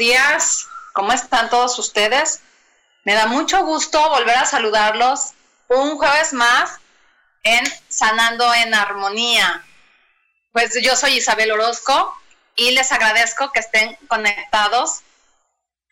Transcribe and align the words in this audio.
Días. 0.00 0.66
¿Cómo 0.94 1.12
están 1.12 1.50
todos 1.50 1.78
ustedes? 1.78 2.40
Me 3.04 3.12
da 3.12 3.26
mucho 3.26 3.62
gusto 3.66 4.08
volver 4.08 4.34
a 4.34 4.46
saludarlos 4.46 5.32
un 5.68 5.98
jueves 5.98 6.32
más 6.32 6.78
en 7.42 7.62
Sanando 7.88 8.52
en 8.54 8.72
Armonía. 8.74 9.62
Pues 10.52 10.72
yo 10.82 10.96
soy 10.96 11.18
Isabel 11.18 11.52
Orozco 11.52 12.18
y 12.56 12.70
les 12.70 12.90
agradezco 12.92 13.52
que 13.52 13.60
estén 13.60 13.94
conectados 14.08 15.02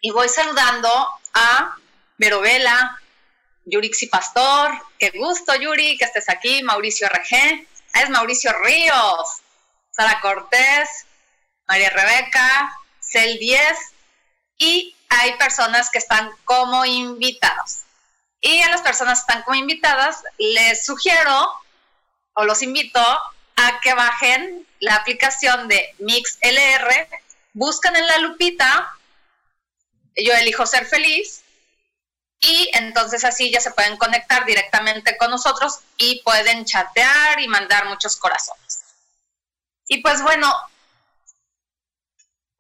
y 0.01 0.11
voy 0.11 0.31
saludando 0.31 0.89
a 1.35 1.77
Verovela, 2.17 2.99
Yurixi 3.67 4.07
Pastor, 4.07 4.71
qué 4.99 5.11
gusto 5.11 5.55
Yuri 5.55 5.99
que 5.99 6.07
estés 6.07 6.31
aquí, 6.31 6.63
Mauricio 6.63 7.09
RG, 7.09 7.67
ah, 7.93 8.01
es 8.03 8.09
Mauricio 8.09 8.55
Ríos, 8.65 9.43
Sara 9.91 10.19
Cortés, 10.23 10.89
María 11.67 11.91
Rebeca, 11.91 12.75
Cel 13.01 13.39
10 13.39 13.98
y 14.59 14.95
hay 15.09 15.37
personas 15.39 15.91
que 15.91 15.99
están 15.99 16.31
como 16.45 16.85
invitados. 16.85 17.81
Y 18.41 18.61
a 18.61 18.71
las 18.71 18.83
personas 18.83 19.19
que 19.19 19.33
están 19.33 19.43
como 19.43 19.57
invitadas 19.57 20.23
les 20.39 20.85
sugiero 20.85 21.53
o 22.35 22.45
los 22.45 22.63
invito 22.63 23.01
a 23.01 23.81
que 23.81 23.95
bajen 23.95 24.67
la 24.81 24.97
aplicación 24.97 25.67
de 25.67 25.95
MixLR, 25.99 27.09
buscan 27.53 27.97
en 27.97 28.07
la 28.07 28.19
lupita, 28.19 28.93
yo 30.15 30.33
elijo 30.35 30.67
ser 30.67 30.87
feliz, 30.87 31.43
y 32.41 32.71
entonces 32.75 33.25
así 33.25 33.51
ya 33.51 33.61
se 33.61 33.73
pueden 33.73 33.97
conectar 33.97 34.45
directamente 34.45 35.17
con 35.17 35.31
nosotros 35.31 35.81
y 35.97 36.23
pueden 36.23 36.65
chatear 36.65 37.41
y 37.41 37.49
mandar 37.49 37.87
muchos 37.87 38.17
corazones. 38.17 38.83
Y 39.89 40.01
pues 40.03 40.23
bueno, 40.23 40.53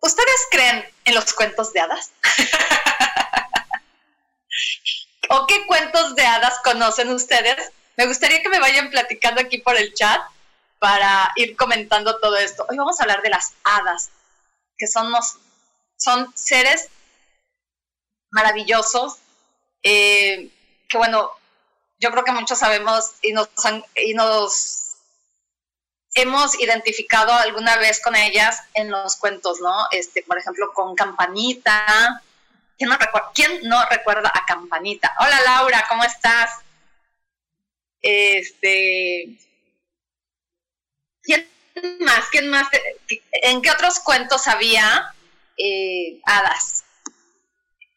¿Ustedes 0.01 0.47
creen 0.51 0.89
en 1.05 1.15
los 1.15 1.33
cuentos 1.33 1.73
de 1.73 1.81
hadas? 1.81 2.13
¿O 5.31 5.47
qué 5.47 5.67
cuentos 5.67 6.15
de 6.15 6.25
hadas 6.25 6.61
conocen 6.65 7.11
ustedes? 7.11 7.73
Me 7.97 8.07
gustaría 8.07 8.43
que 8.43 8.49
me 8.49 8.61
vayan 8.61 8.91
platicando 8.91 9.41
aquí 9.41 9.59
por 9.59 9.77
el 9.77 9.93
chat 9.95 10.21
para 10.79 11.33
ir 11.37 11.57
comentando 11.57 12.19
todo 12.21 12.37
esto. 12.37 12.65
Hoy 12.69 12.77
vamos 12.77 12.99
a 12.99 13.03
hablar 13.03 13.23
de 13.23 13.31
las 13.31 13.55
hadas, 13.65 14.11
que 14.77 14.87
son, 14.87 15.13
son 15.97 16.33
seres 16.37 16.89
maravillosos, 18.31 19.17
eh, 19.83 20.51
que 20.89 20.97
bueno, 20.97 21.31
yo 21.99 22.11
creo 22.11 22.25
que 22.25 22.33
muchos 22.33 22.59
sabemos 22.59 23.15
y 23.23 23.33
nos, 23.33 23.49
y 23.97 24.15
nos 24.15 24.88
hemos 26.21 26.59
identificado 26.61 27.33
alguna 27.33 27.77
vez 27.77 28.01
con 28.03 28.17
ellas 28.17 28.63
en 28.75 28.91
los 28.91 29.17
cuentos, 29.17 29.61
¿no? 29.61 29.87
Este, 29.91 30.23
por 30.23 30.39
ejemplo, 30.39 30.73
con 30.73 30.95
Campanita. 30.95 32.23
¿Quién 32.77 32.91
no, 32.91 32.97
recuerda, 32.97 33.31
¿Quién 33.35 33.61
no 33.65 33.85
recuerda 33.89 34.33
a 34.35 34.47
Campanita? 34.47 35.15
Hola 35.21 35.41
Laura, 35.43 35.85
¿cómo 35.89 36.05
estás? 36.05 36.51
Este. 38.03 39.37
¿Quién 41.23 41.49
más? 42.01 42.25
¿Quién 42.31 42.49
más? 42.49 42.69
¿En 43.33 43.63
qué 43.63 43.71
otros 43.71 44.01
cuentos 44.01 44.47
había 44.49 45.15
eh, 45.57 46.21
hadas? 46.25 46.85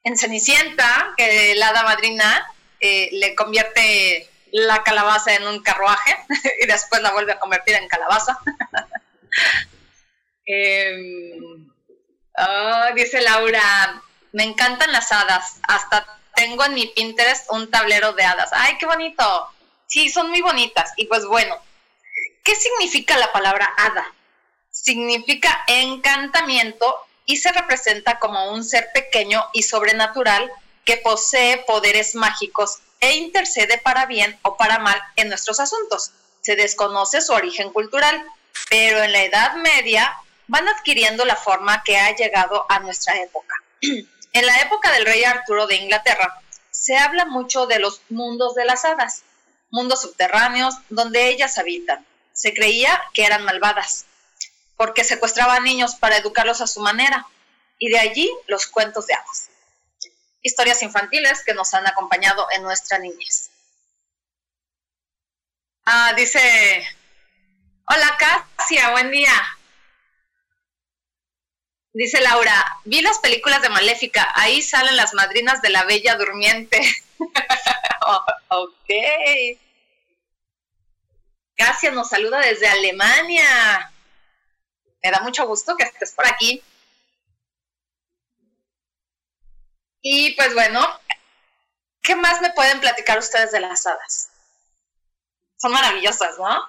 En 0.03 0.17
Cenicienta, 0.17 1.13
que 1.15 1.53
la 1.55 1.69
hada 1.69 1.83
madrina 1.83 2.47
eh, 2.79 3.09
le 3.11 3.35
convierte 3.35 4.30
la 4.51 4.83
calabaza 4.83 5.33
en 5.33 5.47
un 5.47 5.61
carruaje 5.61 6.17
y 6.61 6.67
después 6.67 7.01
la 7.01 7.11
vuelve 7.11 7.33
a 7.33 7.39
convertir 7.39 7.75
en 7.75 7.87
calabaza. 7.87 8.37
Oh, 12.37 12.85
dice 12.95 13.21
Laura, 13.21 14.01
me 14.31 14.43
encantan 14.43 14.91
las 14.91 15.11
hadas, 15.11 15.59
hasta 15.67 16.19
tengo 16.35 16.63
en 16.65 16.73
mi 16.73 16.87
Pinterest 16.87 17.45
un 17.51 17.69
tablero 17.69 18.13
de 18.13 18.23
hadas. 18.23 18.49
¡Ay, 18.53 18.77
qué 18.77 18.85
bonito! 18.85 19.49
Sí, 19.87 20.09
son 20.09 20.29
muy 20.29 20.41
bonitas. 20.41 20.93
Y 20.95 21.05
pues 21.05 21.25
bueno, 21.25 21.57
¿qué 22.43 22.55
significa 22.55 23.17
la 23.17 23.31
palabra 23.31 23.73
hada? 23.77 24.13
Significa 24.69 25.63
encantamiento 25.67 26.95
y 27.25 27.37
se 27.37 27.51
representa 27.51 28.19
como 28.19 28.51
un 28.51 28.63
ser 28.63 28.89
pequeño 28.93 29.43
y 29.53 29.63
sobrenatural 29.63 30.49
que 30.85 30.97
posee 30.97 31.57
poderes 31.67 32.15
mágicos 32.15 32.79
e 33.01 33.15
intercede 33.15 33.79
para 33.79 34.05
bien 34.05 34.39
o 34.43 34.55
para 34.55 34.79
mal 34.79 35.01
en 35.15 35.27
nuestros 35.27 35.59
asuntos. 35.59 36.11
Se 36.41 36.55
desconoce 36.55 37.19
su 37.21 37.33
origen 37.33 37.71
cultural, 37.73 38.23
pero 38.69 39.03
en 39.03 39.11
la 39.11 39.23
Edad 39.23 39.55
Media 39.55 40.15
van 40.47 40.67
adquiriendo 40.67 41.25
la 41.25 41.35
forma 41.35 41.83
que 41.83 41.97
ha 41.97 42.15
llegado 42.15 42.65
a 42.69 42.79
nuestra 42.79 43.17
época. 43.17 43.55
en 43.81 44.45
la 44.45 44.61
época 44.61 44.91
del 44.91 45.05
rey 45.05 45.23
Arturo 45.23 45.67
de 45.67 45.75
Inglaterra, 45.75 46.41
se 46.69 46.95
habla 46.95 47.25
mucho 47.25 47.65
de 47.65 47.79
los 47.79 48.01
mundos 48.09 48.55
de 48.55 48.65
las 48.65 48.85
hadas, 48.85 49.23
mundos 49.71 50.01
subterráneos 50.01 50.75
donde 50.89 51.29
ellas 51.29 51.57
habitan. 51.57 52.05
Se 52.33 52.53
creía 52.53 53.01
que 53.13 53.25
eran 53.25 53.43
malvadas, 53.43 54.05
porque 54.77 55.03
secuestraban 55.03 55.63
niños 55.63 55.95
para 55.95 56.17
educarlos 56.17 56.61
a 56.61 56.67
su 56.67 56.79
manera, 56.81 57.27
y 57.77 57.89
de 57.89 57.99
allí 57.99 58.31
los 58.47 58.67
cuentos 58.67 59.07
de 59.07 59.15
hadas 59.15 59.50
historias 60.41 60.81
infantiles 60.83 61.43
que 61.43 61.53
nos 61.53 61.73
han 61.73 61.87
acompañado 61.87 62.47
en 62.55 62.63
nuestra 62.63 62.97
niñez. 62.99 63.49
Ah, 65.85 66.13
dice, 66.15 66.85
hola 67.87 68.17
Casia, 68.17 68.91
buen 68.91 69.11
día. 69.11 69.33
Dice 71.93 72.21
Laura, 72.21 72.77
vi 72.85 73.01
las 73.01 73.19
películas 73.19 73.61
de 73.61 73.69
Maléfica, 73.69 74.31
ahí 74.35 74.61
salen 74.61 74.95
las 74.95 75.13
madrinas 75.13 75.61
de 75.61 75.69
la 75.69 75.83
Bella 75.83 76.15
Durmiente. 76.15 76.79
ok. 78.49 78.89
Casia 81.55 81.91
nos 81.91 82.09
saluda 82.09 82.39
desde 82.39 82.67
Alemania. 82.67 83.91
Me 85.03 85.11
da 85.11 85.19
mucho 85.19 85.45
gusto 85.45 85.75
que 85.75 85.83
estés 85.83 86.13
por 86.13 86.25
aquí. 86.27 86.63
Y 90.01 90.33
pues 90.35 90.53
bueno, 90.53 90.81
¿qué 92.01 92.15
más 92.15 92.41
me 92.41 92.51
pueden 92.51 92.79
platicar 92.79 93.19
ustedes 93.19 93.51
de 93.51 93.59
las 93.59 93.85
hadas? 93.85 94.29
Son 95.57 95.71
maravillosas, 95.71 96.37
¿no? 96.39 96.67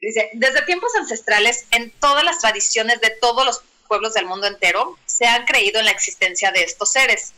Dice, 0.00 0.30
desde 0.32 0.62
tiempos 0.62 0.94
ancestrales, 0.96 1.66
en 1.70 1.90
todas 1.92 2.24
las 2.24 2.40
tradiciones 2.40 3.00
de 3.00 3.10
todos 3.10 3.44
los 3.44 3.62
pueblos 3.86 4.14
del 4.14 4.26
mundo 4.26 4.46
entero, 4.46 4.98
se 5.06 5.26
han 5.26 5.44
creído 5.44 5.78
en 5.78 5.84
la 5.84 5.90
existencia 5.90 6.50
de 6.52 6.62
estos 6.62 6.90
seres. 6.90 7.32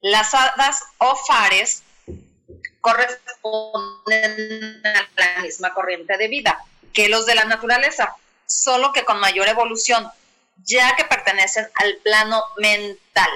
Las 0.00 0.34
hadas 0.34 0.82
o 0.98 1.16
fares 1.16 1.82
corresponden 2.80 4.82
a 4.84 5.08
la 5.16 5.42
misma 5.42 5.72
corriente 5.72 6.18
de 6.18 6.28
vida 6.28 6.64
que 6.92 7.08
los 7.08 7.26
de 7.26 7.34
la 7.34 7.44
naturaleza, 7.44 8.16
solo 8.46 8.92
que 8.92 9.04
con 9.04 9.20
mayor 9.20 9.48
evolución. 9.48 10.10
ya 10.64 10.94
que 10.94 11.04
pertenecen 11.04 11.66
al 11.74 11.96
plano 12.04 12.44
mental. 12.58 13.30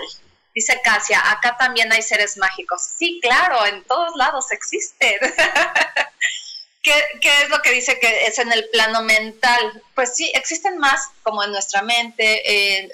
Dice 0.57 0.81
Casia, 0.83 1.23
acá 1.33 1.55
también 1.59 1.93
hay 1.93 2.01
seres 2.01 2.39
mágicos. 2.39 2.83
Sí, 2.97 3.21
claro, 3.21 3.67
en 3.67 3.85
todos 3.85 4.17
lados 4.17 4.51
existen. 4.53 5.19
¿Qué, 6.83 6.93
es 7.43 7.51
lo 7.51 7.61
que 7.61 7.73
dice 7.73 7.99
que 8.01 8.25
es 8.25 8.39
en 8.39 8.51
el 8.51 8.67
plano 8.71 9.03
mental? 9.03 9.83
Pues 9.95 10.17
sí, 10.17 10.33
existen 10.35 10.79
más 10.79 11.11
como 11.23 11.45
en 11.45 11.53
nuestra 11.53 11.83
mente, 11.83 12.91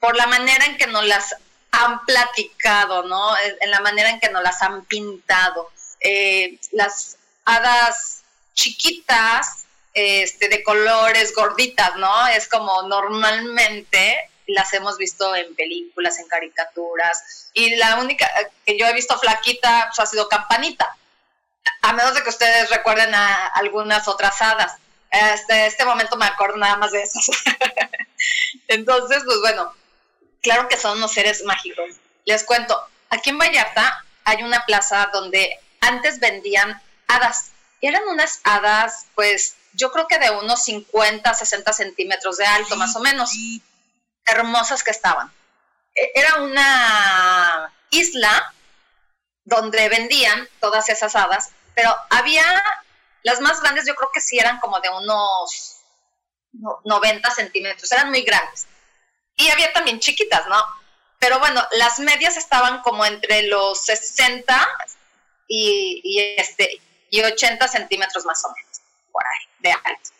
por 0.00 0.16
la 0.16 0.26
manera 0.28 0.64
en 0.64 0.78
que 0.78 0.86
nos 0.86 1.04
las 1.04 1.34
han 1.72 2.02
platicado, 2.06 3.02
¿no? 3.02 3.36
En 3.60 3.70
la 3.70 3.80
manera 3.80 4.08
en 4.08 4.18
que 4.18 4.30
nos 4.30 4.42
las 4.42 4.62
han 4.62 4.86
pintado. 4.86 5.70
Eh, 6.00 6.58
las 6.72 7.18
hadas 7.44 8.22
chiquitas, 8.54 9.66
este, 9.92 10.48
de 10.48 10.62
colores 10.62 11.34
gorditas, 11.34 11.96
¿no? 11.96 12.28
Es 12.28 12.48
como 12.48 12.80
normalmente 12.84 14.30
las 14.46 14.72
hemos 14.74 14.98
visto 14.98 15.34
en 15.34 15.54
películas, 15.54 16.18
en 16.18 16.28
caricaturas, 16.28 17.50
y 17.52 17.76
la 17.76 17.98
única 17.98 18.28
que 18.64 18.78
yo 18.78 18.86
he 18.86 18.92
visto 18.92 19.18
flaquita 19.18 19.86
pues, 19.88 19.98
ha 19.98 20.10
sido 20.10 20.28
Campanita, 20.28 20.96
a 21.82 21.92
menos 21.92 22.14
de 22.14 22.22
que 22.22 22.30
ustedes 22.30 22.70
recuerden 22.70 23.14
a 23.14 23.46
algunas 23.48 24.08
otras 24.08 24.40
hadas. 24.42 24.76
Este, 25.10 25.66
este 25.66 25.84
momento 25.84 26.16
me 26.16 26.26
acuerdo 26.26 26.56
nada 26.56 26.76
más 26.76 26.90
de 26.92 27.02
esas. 27.02 27.30
Entonces, 28.68 29.22
pues 29.24 29.38
bueno, 29.40 29.72
claro 30.42 30.68
que 30.68 30.76
son 30.76 30.98
unos 30.98 31.12
seres 31.12 31.44
mágicos. 31.44 31.90
Les 32.24 32.42
cuento, 32.44 32.80
aquí 33.10 33.30
en 33.30 33.38
Vallarta 33.38 34.04
hay 34.24 34.42
una 34.42 34.64
plaza 34.66 35.10
donde 35.12 35.58
antes 35.80 36.18
vendían 36.20 36.80
hadas. 37.06 37.50
Y 37.80 37.88
eran 37.88 38.02
unas 38.08 38.40
hadas, 38.44 39.06
pues 39.14 39.56
yo 39.74 39.92
creo 39.92 40.08
que 40.08 40.18
de 40.18 40.30
unos 40.30 40.64
50, 40.64 41.34
60 41.34 41.72
centímetros 41.72 42.38
de 42.38 42.46
alto, 42.46 42.76
más 42.76 42.96
o 42.96 43.00
menos. 43.00 43.30
Hermosas 44.26 44.82
que 44.82 44.90
estaban. 44.90 45.32
E, 45.94 46.12
era 46.14 46.42
una 46.42 47.72
isla 47.90 48.54
donde 49.44 49.88
vendían 49.88 50.48
todas 50.60 50.88
esas 50.88 51.14
hadas, 51.14 51.50
pero 51.74 51.94
había, 52.10 52.44
las 53.22 53.40
más 53.40 53.60
grandes 53.60 53.86
yo 53.86 53.94
creo 53.94 54.10
que 54.12 54.20
sí 54.20 54.38
eran 54.38 54.58
como 54.60 54.80
de 54.80 54.88
unos 54.88 55.80
90 56.84 57.30
centímetros, 57.30 57.90
eran 57.92 58.10
muy 58.10 58.22
grandes. 58.22 58.66
Y 59.36 59.48
había 59.50 59.72
también 59.72 60.00
chiquitas, 60.00 60.46
¿no? 60.46 60.64
Pero 61.18 61.38
bueno, 61.38 61.62
las 61.72 61.98
medias 61.98 62.36
estaban 62.36 62.82
como 62.82 63.04
entre 63.04 63.42
los 63.44 63.84
60 63.84 64.68
y, 65.48 66.34
este, 66.36 66.80
y 67.10 67.22
80 67.22 67.66
centímetros 67.68 68.24
más 68.24 68.44
o 68.44 68.52
menos, 68.52 68.80
por 69.10 69.24
ahí, 69.26 69.48
de 69.60 69.72
alto. 69.72 70.10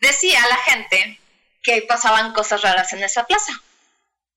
Decía 0.00 0.46
la 0.48 0.56
gente 0.56 1.20
que 1.66 1.82
pasaban 1.82 2.32
cosas 2.32 2.62
raras 2.62 2.92
en 2.92 3.02
esa 3.02 3.24
plaza. 3.24 3.52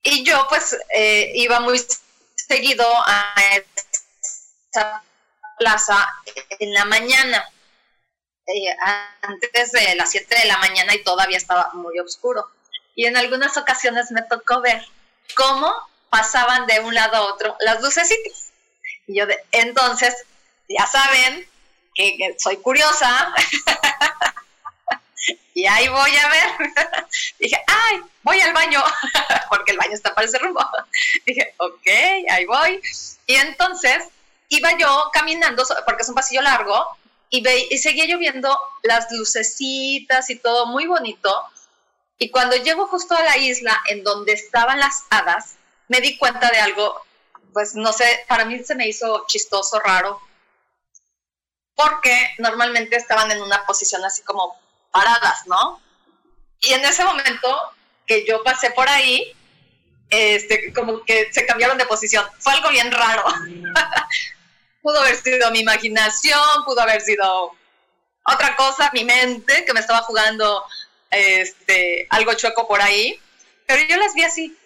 Y 0.01 0.25
yo 0.25 0.47
pues 0.49 0.75
eh, 0.95 1.31
iba 1.35 1.59
muy 1.59 1.79
seguido 2.35 2.85
a 3.05 3.33
esa 4.73 5.03
plaza 5.59 6.07
en 6.57 6.73
la 6.73 6.85
mañana, 6.85 7.47
eh, 8.47 8.75
antes 9.21 9.71
de 9.71 9.95
las 9.95 10.09
7 10.09 10.35
de 10.39 10.45
la 10.45 10.57
mañana 10.57 10.95
y 10.95 11.03
todavía 11.03 11.37
estaba 11.37 11.69
muy 11.73 11.99
oscuro. 11.99 12.49
Y 12.95 13.05
en 13.05 13.15
algunas 13.15 13.55
ocasiones 13.57 14.09
me 14.09 14.23
tocó 14.23 14.61
ver 14.61 14.83
cómo 15.35 15.71
pasaban 16.09 16.65
de 16.65 16.79
un 16.79 16.95
lado 16.95 17.15
a 17.15 17.33
otro 17.33 17.55
las 17.59 17.79
lucecitas. 17.81 18.51
Y 19.05 19.19
yo 19.19 19.27
de, 19.27 19.37
entonces, 19.51 20.15
ya 20.67 20.87
saben 20.87 21.47
que, 21.93 22.35
soy 22.39 22.57
curiosa. 22.57 23.33
y 25.53 25.65
ahí 25.65 25.87
voy 25.87 26.15
a 26.15 26.29
ver. 26.29 26.73
Dije, 27.39 27.61
ay, 27.67 28.01
voy 28.23 28.39
al 28.41 28.53
baño, 28.53 28.83
porque 29.49 29.71
el 29.71 29.77
baño 29.77 29.93
está 29.93 30.13
para 30.13 30.27
ese 30.27 30.39
rumbo. 30.39 30.65
Dije, 31.25 31.53
ok, 31.57 31.87
ahí 32.29 32.45
voy. 32.45 32.81
Y 33.25 33.35
entonces 33.35 34.05
iba 34.49 34.77
yo 34.77 35.09
caminando, 35.13 35.63
porque 35.85 36.03
es 36.03 36.09
un 36.09 36.15
pasillo 36.15 36.41
largo, 36.41 36.97
y, 37.29 37.41
ve, 37.41 37.67
y 37.69 37.77
seguía 37.77 38.05
yo 38.05 38.17
viendo 38.17 38.57
las 38.83 39.11
lucecitas 39.11 40.29
y 40.29 40.37
todo 40.37 40.65
muy 40.65 40.87
bonito. 40.87 41.45
Y 42.17 42.31
cuando 42.31 42.55
llego 42.55 42.87
justo 42.87 43.15
a 43.15 43.23
la 43.23 43.37
isla 43.37 43.81
en 43.87 44.03
donde 44.03 44.33
estaban 44.33 44.79
las 44.79 45.03
hadas, 45.09 45.55
me 45.87 46.01
di 46.01 46.17
cuenta 46.17 46.49
de 46.49 46.59
algo 46.59 47.03
pues 47.53 47.75
no 47.75 47.91
sé, 47.93 48.25
para 48.27 48.45
mí 48.45 48.63
se 48.63 48.75
me 48.75 48.87
hizo 48.87 49.25
chistoso, 49.27 49.79
raro, 49.79 50.21
porque 51.75 52.29
normalmente 52.37 52.95
estaban 52.95 53.31
en 53.31 53.41
una 53.41 53.65
posición 53.65 54.03
así 54.03 54.21
como 54.23 54.59
paradas, 54.91 55.45
¿no? 55.47 55.81
Y 56.61 56.73
en 56.73 56.83
ese 56.85 57.03
momento 57.03 57.57
que 58.05 58.25
yo 58.25 58.43
pasé 58.43 58.71
por 58.71 58.89
ahí, 58.89 59.33
este, 60.09 60.73
como 60.73 61.03
que 61.05 61.31
se 61.31 61.45
cambiaron 61.45 61.77
de 61.77 61.85
posición. 61.85 62.25
Fue 62.39 62.53
algo 62.53 62.69
bien 62.69 62.91
raro. 62.91 63.23
pudo 64.81 65.01
haber 65.01 65.15
sido 65.15 65.51
mi 65.51 65.59
imaginación, 65.59 66.65
pudo 66.65 66.81
haber 66.81 67.01
sido 67.01 67.55
otra 68.25 68.55
cosa, 68.55 68.89
mi 68.93 69.03
mente, 69.03 69.65
que 69.65 69.73
me 69.73 69.79
estaba 69.79 70.01
jugando 70.01 70.65
este, 71.11 72.07
algo 72.09 72.33
chueco 72.33 72.67
por 72.67 72.81
ahí. 72.81 73.19
Pero 73.67 73.83
yo 73.87 73.97
las 73.97 74.13
vi 74.15 74.23
así. 74.23 74.57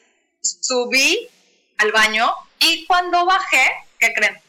Subí 0.41 1.29
al 1.77 1.91
baño 1.91 2.33
y 2.59 2.85
cuando 2.85 3.25
bajé, 3.25 3.71
¿qué 3.99 4.13
creen? 4.13 4.41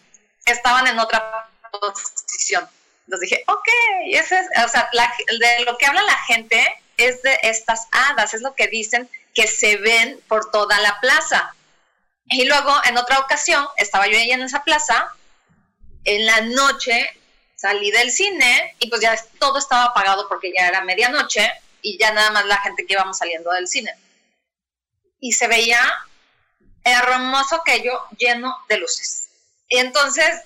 Estaban 0.45 0.87
en 0.87 0.99
otra 0.99 1.49
posición. 1.73 2.69
Entonces 3.07 3.31
dije, 3.31 3.45
ok, 3.47 3.69
ese 4.11 4.39
es, 4.39 4.47
o 4.65 4.69
sea, 4.69 4.91
de 4.93 5.65
lo 5.65 5.77
que 5.77 5.87
habla 5.87 6.03
la 6.03 6.19
gente 6.27 6.65
es 6.97 7.23
de 7.23 7.39
estas 7.43 7.87
hadas, 7.91 8.35
es 8.35 8.41
lo 8.41 8.55
que 8.55 8.69
dicen 8.69 9.09
que 9.35 9.47
se 9.47 9.77
ven 9.77 10.21
por 10.29 10.51
toda 10.51 10.81
la 10.81 10.99
plaza. 11.01 11.55
Y 12.27 12.45
luego, 12.47 12.73
en 12.85 12.97
otra 12.97 13.19
ocasión, 13.19 13.67
estaba 13.77 14.07
yo 14.07 14.17
ahí 14.17 14.31
en 14.31 14.43
esa 14.43 14.65
plaza, 14.65 15.13
en 16.05 16.25
la 16.25 16.41
noche 16.43 17.21
salí 17.57 17.91
del 17.91 18.11
cine 18.11 18.77
y 18.79 18.91
pues 18.91 19.01
ya 19.01 19.17
todo 19.39 19.59
estaba 19.59 19.85
apagado 19.85 20.29
porque 20.29 20.53
ya 20.55 20.69
era 20.69 20.83
medianoche 20.83 21.51
y 21.81 21.99
ya 21.99 22.13
nada 22.13 22.31
más 22.31 22.45
la 22.47 22.59
gente 22.59 22.85
que 22.85 22.93
íbamos 22.95 23.19
saliendo 23.19 23.51
del 23.53 23.69
cine. 23.69 23.95
Y 25.21 25.33
se 25.33 25.49
veía 25.49 25.81
hermoso 26.85 27.57
aquello 27.57 28.03
lleno 28.19 28.55
de 28.69 28.79
luces. 28.79 29.29
Y 29.69 29.79
entonces 29.79 30.43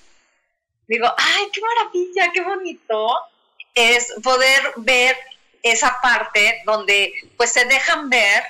digo, 0.89 1.07
ay, 1.17 1.49
qué 1.53 1.61
maravilla, 1.61 2.31
qué 2.33 2.41
bonito 2.41 3.15
es 3.75 4.13
poder 4.23 4.73
ver 4.77 5.17
esa 5.63 5.99
parte 6.01 6.61
donde 6.65 7.13
pues 7.37 7.51
se 7.51 7.65
dejan 7.65 8.09
ver 8.09 8.43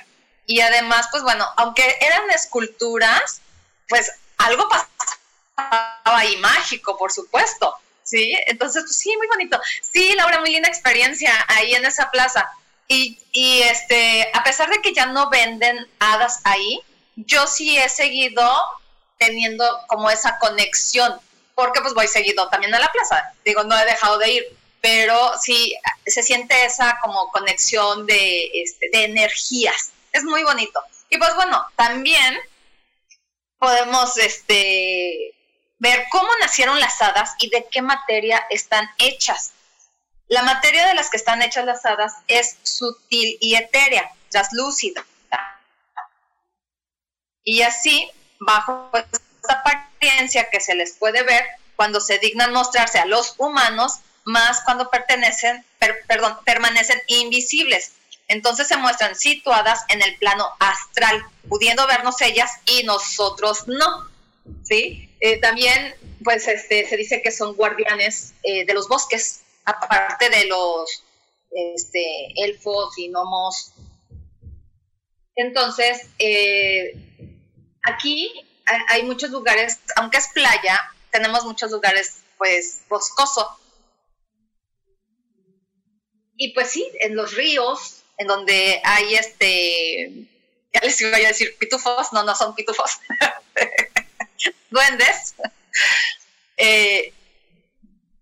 y 0.46 0.60
además 0.60 1.08
pues 1.10 1.22
bueno, 1.22 1.46
aunque 1.56 1.98
eran 2.00 2.28
esculturas, 2.30 3.40
pues 3.88 4.10
algo 4.38 4.68
pasaba 4.68 6.00
ahí 6.04 6.36
mágico, 6.38 6.96
por 6.98 7.12
supuesto. 7.12 7.74
Sí, 8.02 8.34
entonces 8.46 8.82
pues 8.82 8.96
sí, 8.96 9.14
muy 9.16 9.28
bonito. 9.28 9.60
Sí, 9.92 10.14
Laura, 10.16 10.40
muy 10.40 10.50
linda 10.50 10.68
experiencia 10.68 11.32
ahí 11.46 11.74
en 11.74 11.84
esa 11.84 12.10
plaza. 12.10 12.50
Y, 12.88 13.20
y 13.30 13.62
este, 13.62 14.28
a 14.34 14.42
pesar 14.42 14.68
de 14.68 14.80
que 14.80 14.92
ya 14.92 15.06
no 15.06 15.30
venden 15.30 15.86
hadas 16.00 16.40
ahí, 16.42 16.80
yo 17.14 17.46
sí 17.46 17.78
he 17.78 17.88
seguido 17.88 18.52
teniendo 19.18 19.64
como 19.86 20.10
esa 20.10 20.38
conexión, 20.40 21.20
porque 21.60 21.82
pues 21.82 21.92
voy 21.92 22.08
seguido 22.08 22.48
también 22.48 22.74
a 22.74 22.80
la 22.80 22.90
plaza, 22.90 23.34
digo, 23.44 23.62
no 23.64 23.78
he 23.78 23.84
dejado 23.84 24.16
de 24.16 24.30
ir, 24.30 24.44
pero 24.80 25.32
sí 25.38 25.76
se 26.06 26.22
siente 26.22 26.64
esa 26.64 26.98
como 27.02 27.30
conexión 27.30 28.06
de, 28.06 28.50
este, 28.54 28.88
de 28.90 29.04
energías, 29.04 29.90
es 30.10 30.24
muy 30.24 30.42
bonito. 30.42 30.82
Y 31.10 31.18
pues 31.18 31.34
bueno, 31.34 31.62
también 31.76 32.38
podemos 33.58 34.16
este, 34.16 35.34
ver 35.78 36.06
cómo 36.10 36.30
nacieron 36.40 36.80
las 36.80 37.02
hadas 37.02 37.34
y 37.40 37.50
de 37.50 37.66
qué 37.70 37.82
materia 37.82 38.46
están 38.48 38.88
hechas. 38.96 39.52
La 40.28 40.42
materia 40.42 40.86
de 40.86 40.94
las 40.94 41.10
que 41.10 41.18
están 41.18 41.42
hechas 41.42 41.66
las 41.66 41.84
hadas 41.84 42.14
es 42.26 42.56
sutil 42.62 43.36
y 43.38 43.54
etérea, 43.56 44.10
traslúcida. 44.30 45.04
Y 47.44 47.60
así, 47.60 48.10
bajo 48.38 48.90
apariencia 49.48 50.48
que 50.50 50.60
se 50.60 50.74
les 50.74 50.92
puede 50.96 51.22
ver, 51.22 51.44
cuando 51.76 52.00
se 52.00 52.18
dignan 52.18 52.52
mostrarse 52.52 52.98
a 52.98 53.06
los 53.06 53.34
humanos, 53.38 54.00
más 54.24 54.62
cuando 54.64 54.90
pertenecen, 54.90 55.64
perdón, 56.06 56.36
permanecen 56.44 57.00
invisibles. 57.06 57.92
Entonces 58.28 58.68
se 58.68 58.76
muestran 58.76 59.16
situadas 59.16 59.84
en 59.88 60.02
el 60.02 60.16
plano 60.16 60.48
astral, 60.58 61.24
pudiendo 61.48 61.86
vernos 61.86 62.20
ellas 62.20 62.50
y 62.66 62.84
nosotros 62.84 63.66
no. 63.66 64.08
¿sí? 64.62 65.10
Eh, 65.20 65.40
también, 65.40 65.94
pues, 66.22 66.46
este, 66.48 66.88
se 66.88 66.96
dice 66.96 67.22
que 67.22 67.30
son 67.30 67.54
guardianes 67.54 68.34
eh, 68.42 68.64
de 68.64 68.74
los 68.74 68.88
bosques, 68.88 69.42
aparte 69.64 70.30
de 70.30 70.46
los 70.46 71.02
este, 71.50 72.28
elfos 72.36 72.96
y 72.98 73.08
gnomos. 73.08 73.72
Entonces, 75.34 76.06
eh, 76.18 76.94
aquí 77.82 78.32
hay 78.88 79.02
muchos 79.02 79.30
lugares, 79.30 79.78
aunque 79.96 80.18
es 80.18 80.28
playa, 80.28 80.80
tenemos 81.10 81.44
muchos 81.44 81.70
lugares 81.70 82.22
pues 82.38 82.80
boscoso. 82.88 83.58
Y 86.36 86.54
pues 86.54 86.70
sí, 86.70 86.90
en 87.00 87.16
los 87.16 87.34
ríos, 87.34 88.02
en 88.16 88.26
donde 88.26 88.80
hay 88.84 89.14
este, 89.14 90.26
ya 90.72 90.80
les 90.80 91.00
iba 91.00 91.16
a 91.16 91.20
decir 91.20 91.56
pitufos, 91.58 92.12
no, 92.12 92.22
no 92.22 92.34
son 92.34 92.54
pitufos, 92.54 92.98
duendes, 94.70 95.34
eh, 96.56 97.12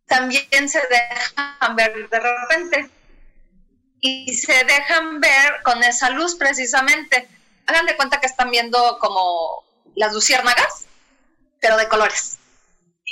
también 0.07 0.69
se 0.69 0.81
dejan 0.81 1.77
ver 1.77 2.09
de 2.09 2.21
repente 2.21 2.91
y 4.01 4.33
se 4.35 4.65
dejan 4.65 5.21
ver 5.21 5.63
con 5.63 5.83
esa 5.83 6.11
luz 6.11 6.37
precisamente. 6.37 7.29
Hagan 7.67 7.87
de 7.87 7.97
cuenta 7.97 8.21
que 8.21 8.27
están 8.27 8.51
viendo 8.51 8.99
como 9.01 9.65
las 9.99 10.13
luciérnagas, 10.13 10.87
pero 11.61 11.77
de 11.77 11.89
colores. 11.89 12.39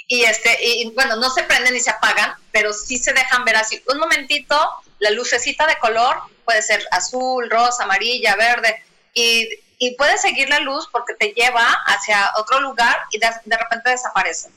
Y 0.09 0.23
este, 0.23 0.57
y 0.64 0.90
bueno, 0.90 1.16
no 1.16 1.31
se 1.31 1.43
prenden 1.43 1.75
ni 1.75 1.81
se 1.81 1.90
apagan, 1.90 2.35
pero 2.52 2.73
sí 2.73 2.97
se 2.97 3.12
dejan 3.12 3.45
ver 3.45 3.57
así. 3.57 3.83
Un 3.88 3.99
momentito, 3.99 4.57
la 5.00 5.11
lucecita 5.11 5.66
de 5.66 5.78
color 5.78 6.21
puede 6.45 6.62
ser 6.62 6.87
azul, 6.93 7.50
rosa, 7.50 7.83
amarilla, 7.83 8.37
verde, 8.37 8.85
y, 9.12 9.49
y 9.78 9.97
puedes 9.97 10.21
seguir 10.21 10.49
la 10.49 10.61
luz 10.61 10.88
porque 10.93 11.14
te 11.14 11.33
lleva 11.33 11.66
hacia 11.87 12.31
otro 12.37 12.61
lugar 12.61 12.97
y 13.11 13.19
de, 13.19 13.28
de 13.45 13.57
repente 13.57 13.90
desaparece. 13.90 14.50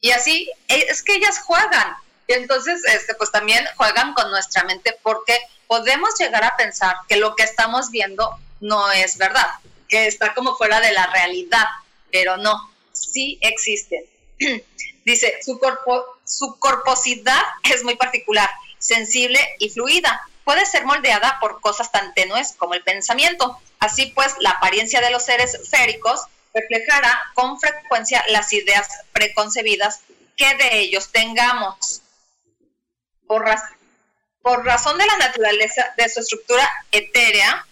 Y 0.00 0.10
así, 0.10 0.50
e, 0.66 0.86
es 0.88 1.02
que 1.02 1.14
ellas 1.14 1.38
juegan. 1.38 1.94
Y 2.26 2.32
entonces, 2.32 2.82
este, 2.86 3.14
pues 3.14 3.30
también 3.30 3.64
juegan 3.76 4.14
con 4.14 4.30
nuestra 4.30 4.64
mente 4.64 4.98
porque 5.02 5.38
podemos 5.68 6.10
llegar 6.18 6.42
a 6.42 6.56
pensar 6.56 6.96
que 7.08 7.16
lo 7.16 7.36
que 7.36 7.44
estamos 7.44 7.90
viendo 7.90 8.36
no 8.60 8.90
es 8.90 9.16
verdad, 9.16 9.48
que 9.88 10.06
está 10.06 10.34
como 10.34 10.56
fuera 10.56 10.80
de 10.80 10.92
la 10.92 11.06
realidad, 11.06 11.64
pero 12.12 12.36
no, 12.36 12.70
sí 12.92 13.38
existen. 13.40 14.04
Dice, 15.04 15.38
su, 15.42 15.58
corpo, 15.58 16.04
su 16.24 16.58
corposidad 16.58 17.40
es 17.72 17.82
muy 17.82 17.96
particular, 17.96 18.48
sensible 18.78 19.40
y 19.58 19.70
fluida. 19.70 20.20
Puede 20.44 20.66
ser 20.66 20.84
moldeada 20.84 21.38
por 21.40 21.60
cosas 21.60 21.90
tan 21.90 22.14
tenues 22.14 22.52
como 22.52 22.74
el 22.74 22.82
pensamiento. 22.82 23.58
Así 23.78 24.06
pues, 24.14 24.34
la 24.40 24.50
apariencia 24.50 25.00
de 25.00 25.10
los 25.10 25.24
seres 25.24 25.58
féricos 25.70 26.20
reflejará 26.54 27.20
con 27.34 27.58
frecuencia 27.58 28.24
las 28.28 28.52
ideas 28.52 28.88
preconcebidas 29.12 30.00
que 30.36 30.54
de 30.56 30.80
ellos 30.80 31.10
tengamos. 31.10 32.02
Por, 33.26 33.44
por 34.42 34.64
razón 34.64 34.96
de 34.98 35.06
la 35.06 35.16
naturaleza 35.18 35.92
de 35.96 36.08
su 36.08 36.20
estructura 36.20 36.68
etérea, 36.92 37.66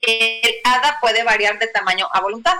el 0.00 0.60
hada 0.64 0.98
puede 1.00 1.22
variar 1.24 1.58
de 1.58 1.68
tamaño 1.68 2.08
a 2.12 2.20
voluntad. 2.20 2.56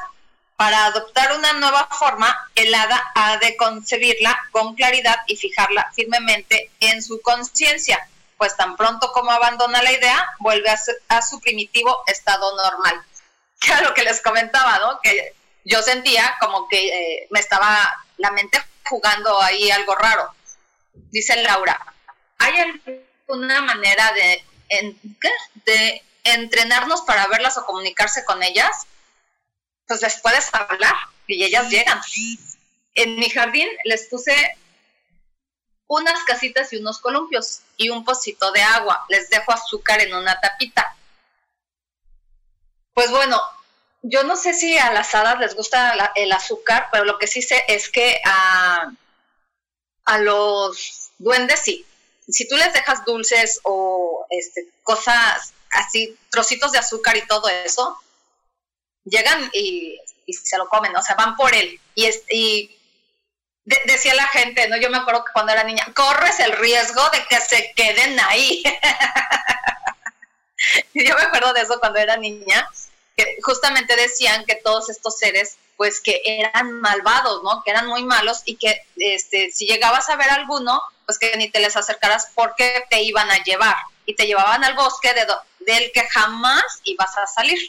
Para 0.56 0.86
adoptar 0.86 1.36
una 1.36 1.52
nueva 1.52 1.86
forma, 1.86 2.36
el 2.56 2.74
hada 2.74 3.12
ha 3.14 3.36
de 3.36 3.56
concebirla 3.56 4.36
con 4.50 4.74
claridad 4.74 5.16
y 5.28 5.36
fijarla 5.36 5.92
firmemente 5.94 6.72
en 6.80 7.00
su 7.00 7.20
conciencia, 7.22 8.08
pues 8.36 8.56
tan 8.56 8.76
pronto 8.76 9.12
como 9.12 9.30
abandona 9.30 9.82
la 9.82 9.92
idea, 9.92 10.28
vuelve 10.40 10.68
a 10.70 11.22
su, 11.22 11.40
primitivo 11.40 12.02
estado 12.06 12.56
normal. 12.56 13.04
Que 13.60 13.72
era 13.72 13.80
lo 13.80 13.92
que 13.92 14.04
les 14.04 14.20
comentaba, 14.20 14.78
¿no? 14.78 15.00
Que 15.00 15.34
yo 15.64 15.82
sentía 15.82 16.36
como 16.38 16.68
que 16.68 16.86
eh, 16.86 17.26
me 17.30 17.40
estaba 17.40 17.92
la 18.16 18.30
mente 18.30 18.62
jugando 18.84 19.42
ahí 19.42 19.68
algo 19.72 19.96
raro. 19.96 20.32
Dice 21.10 21.42
Laura, 21.42 21.76
¿hay 22.38 22.54
alguna 23.26 23.60
manera 23.62 24.12
de, 24.12 24.44
de 25.64 26.02
entrenarnos 26.24 27.02
para 27.02 27.26
verlas 27.26 27.56
o 27.58 27.64
comunicarse 27.64 28.24
con 28.24 28.42
ellas? 28.42 28.86
Pues 29.86 30.02
les 30.02 30.20
puedes 30.20 30.52
hablar 30.52 30.94
y 31.26 31.44
ellas 31.44 31.68
llegan. 31.70 32.00
En 32.94 33.16
mi 33.16 33.30
jardín 33.30 33.68
les 33.84 34.06
puse 34.08 34.34
unas 35.86 36.22
casitas 36.24 36.72
y 36.72 36.76
unos 36.76 36.98
columpios 36.98 37.60
y 37.76 37.88
un 37.88 38.04
pocito 38.04 38.52
de 38.52 38.62
agua. 38.62 39.04
Les 39.08 39.30
dejo 39.30 39.52
azúcar 39.52 40.00
en 40.00 40.14
una 40.14 40.38
tapita. 40.40 40.94
Pues 42.92 43.10
bueno, 43.10 43.40
yo 44.02 44.24
no 44.24 44.36
sé 44.36 44.54
si 44.54 44.76
a 44.78 44.92
las 44.92 45.14
hadas 45.14 45.38
les 45.38 45.54
gusta 45.54 46.12
el 46.14 46.32
azúcar, 46.32 46.88
pero 46.92 47.04
lo 47.04 47.18
que 47.18 47.26
sí 47.26 47.42
sé 47.42 47.64
es 47.68 47.88
que 47.88 48.20
a, 48.24 48.90
a 50.04 50.18
los 50.18 51.10
duendes 51.18 51.60
sí. 51.60 51.84
Si 52.28 52.46
tú 52.46 52.56
les 52.56 52.72
dejas 52.74 53.04
dulces 53.04 53.60
o 53.62 54.26
este, 54.30 54.68
cosas 54.82 55.54
así, 55.70 56.16
trocitos 56.30 56.72
de 56.72 56.78
azúcar 56.78 57.16
y 57.16 57.26
todo 57.26 57.48
eso, 57.48 57.98
llegan 59.04 59.50
y, 59.52 59.98
se 60.26 60.58
lo 60.58 60.68
comen, 60.68 60.94
o 60.94 61.02
sea, 61.02 61.14
van 61.14 61.36
por 61.36 61.54
él. 61.54 61.80
Y, 61.94 62.10
y 62.30 62.78
decía 63.86 64.14
la 64.14 64.26
gente, 64.28 64.68
¿no? 64.68 64.76
Yo 64.76 64.90
me 64.90 64.98
acuerdo 64.98 65.24
que 65.24 65.32
cuando 65.32 65.52
era 65.52 65.64
niña, 65.64 65.86
corres 65.94 66.38
el 66.40 66.52
riesgo 66.52 67.02
de 67.10 67.24
que 67.26 67.40
se 67.40 67.72
queden 67.74 68.18
ahí. 68.20 68.62
yo 70.94 71.16
me 71.16 71.22
acuerdo 71.22 71.52
de 71.52 71.62
eso 71.62 71.78
cuando 71.80 71.98
era 71.98 72.16
niña 72.16 72.68
que 73.16 73.38
justamente 73.42 73.96
decían 73.96 74.44
que 74.44 74.54
todos 74.54 74.90
estos 74.90 75.18
seres 75.18 75.56
pues 75.76 76.00
que 76.00 76.20
eran 76.24 76.80
malvados, 76.80 77.42
¿no? 77.44 77.62
Que 77.62 77.70
eran 77.70 77.86
muy 77.86 78.04
malos 78.04 78.42
y 78.44 78.56
que 78.56 78.82
este, 78.96 79.50
si 79.52 79.66
llegabas 79.66 80.08
a 80.08 80.16
ver 80.16 80.28
alguno, 80.28 80.82
pues 81.06 81.18
que 81.18 81.36
ni 81.36 81.50
te 81.50 81.60
les 81.60 81.76
acercaras 81.76 82.30
porque 82.34 82.84
te 82.90 83.02
iban 83.02 83.30
a 83.30 83.42
llevar 83.44 83.76
y 84.04 84.14
te 84.14 84.26
llevaban 84.26 84.64
al 84.64 84.74
bosque 84.74 85.14
de 85.14 85.24
del 85.68 85.92
que 85.92 86.02
jamás 86.08 86.80
ibas 86.84 87.16
a 87.18 87.26
salir. 87.26 87.60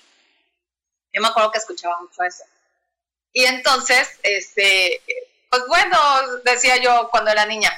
Yo 1.11 1.21
me 1.21 1.27
acuerdo 1.27 1.51
que 1.51 1.57
escuchaba 1.57 1.99
mucho 1.99 2.23
eso. 2.23 2.43
Y 3.33 3.43
entonces, 3.43 4.07
este, 4.23 5.01
pues 5.49 5.63
bueno, 5.67 5.97
decía 6.45 6.77
yo 6.77 7.09
cuando 7.11 7.29
era 7.31 7.45
niña, 7.45 7.77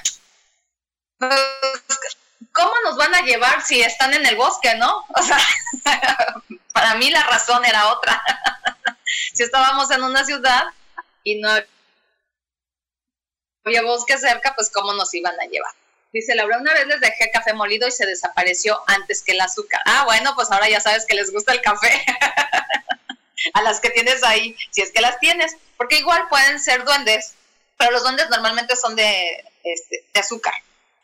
pues, 1.18 1.40
¿cómo 2.52 2.72
nos 2.84 2.96
van 2.96 3.14
a 3.16 3.22
llevar 3.22 3.62
si 3.64 3.82
están 3.82 4.14
en 4.14 4.24
el 4.24 4.36
bosque, 4.36 4.74
no? 4.76 5.04
O 5.16 5.22
sea, 5.22 5.38
para 6.72 6.94
mí 6.94 7.10
la 7.10 7.24
razón 7.24 7.64
era 7.64 7.88
otra. 7.92 8.22
si 9.34 9.42
estábamos 9.42 9.90
en 9.90 10.04
una 10.04 10.24
ciudad 10.24 10.64
y 11.24 11.40
no 11.40 11.50
había 13.64 13.82
bosque 13.82 14.16
cerca, 14.18 14.54
pues 14.54 14.70
cómo 14.70 14.94
nos 14.94 15.12
iban 15.14 15.34
a 15.40 15.44
llevar. 15.46 15.74
Dice 16.12 16.34
Laura, 16.34 16.58
una 16.58 16.74
vez 16.74 16.86
les 16.86 17.00
dejé 17.00 17.30
café 17.32 17.54
molido 17.54 17.88
y 17.88 17.92
se 17.92 18.04
desapareció 18.04 18.82
antes 18.86 19.22
que 19.22 19.32
el 19.32 19.40
azúcar. 19.40 19.80
Ah, 19.86 20.04
bueno, 20.04 20.34
pues 20.34 20.50
ahora 20.50 20.68
ya 20.68 20.80
sabes 20.80 21.06
que 21.06 21.14
les 21.14 21.32
gusta 21.32 21.52
el 21.52 21.62
café. 21.62 22.04
a 23.54 23.62
las 23.62 23.80
que 23.80 23.90
tienes 23.90 24.22
ahí, 24.22 24.56
si 24.70 24.82
es 24.82 24.92
que 24.92 25.00
las 25.00 25.18
tienes, 25.18 25.56
porque 25.76 25.98
igual 25.98 26.28
pueden 26.28 26.60
ser 26.60 26.84
duendes, 26.84 27.34
pero 27.76 27.90
los 27.90 28.02
duendes 28.02 28.28
normalmente 28.30 28.76
son 28.76 28.94
de, 28.94 29.44
este, 29.64 30.04
de 30.12 30.20
azúcar. 30.20 30.54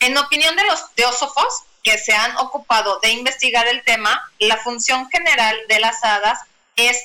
En 0.00 0.16
opinión 0.16 0.54
de 0.56 0.64
los 0.64 0.94
teósofos 0.94 1.64
que 1.82 1.98
se 1.98 2.12
han 2.12 2.36
ocupado 2.36 3.00
de 3.00 3.10
investigar 3.10 3.66
el 3.66 3.82
tema, 3.82 4.30
la 4.38 4.56
función 4.58 5.08
general 5.10 5.56
de 5.68 5.80
las 5.80 6.04
hadas 6.04 6.40
es 6.76 7.04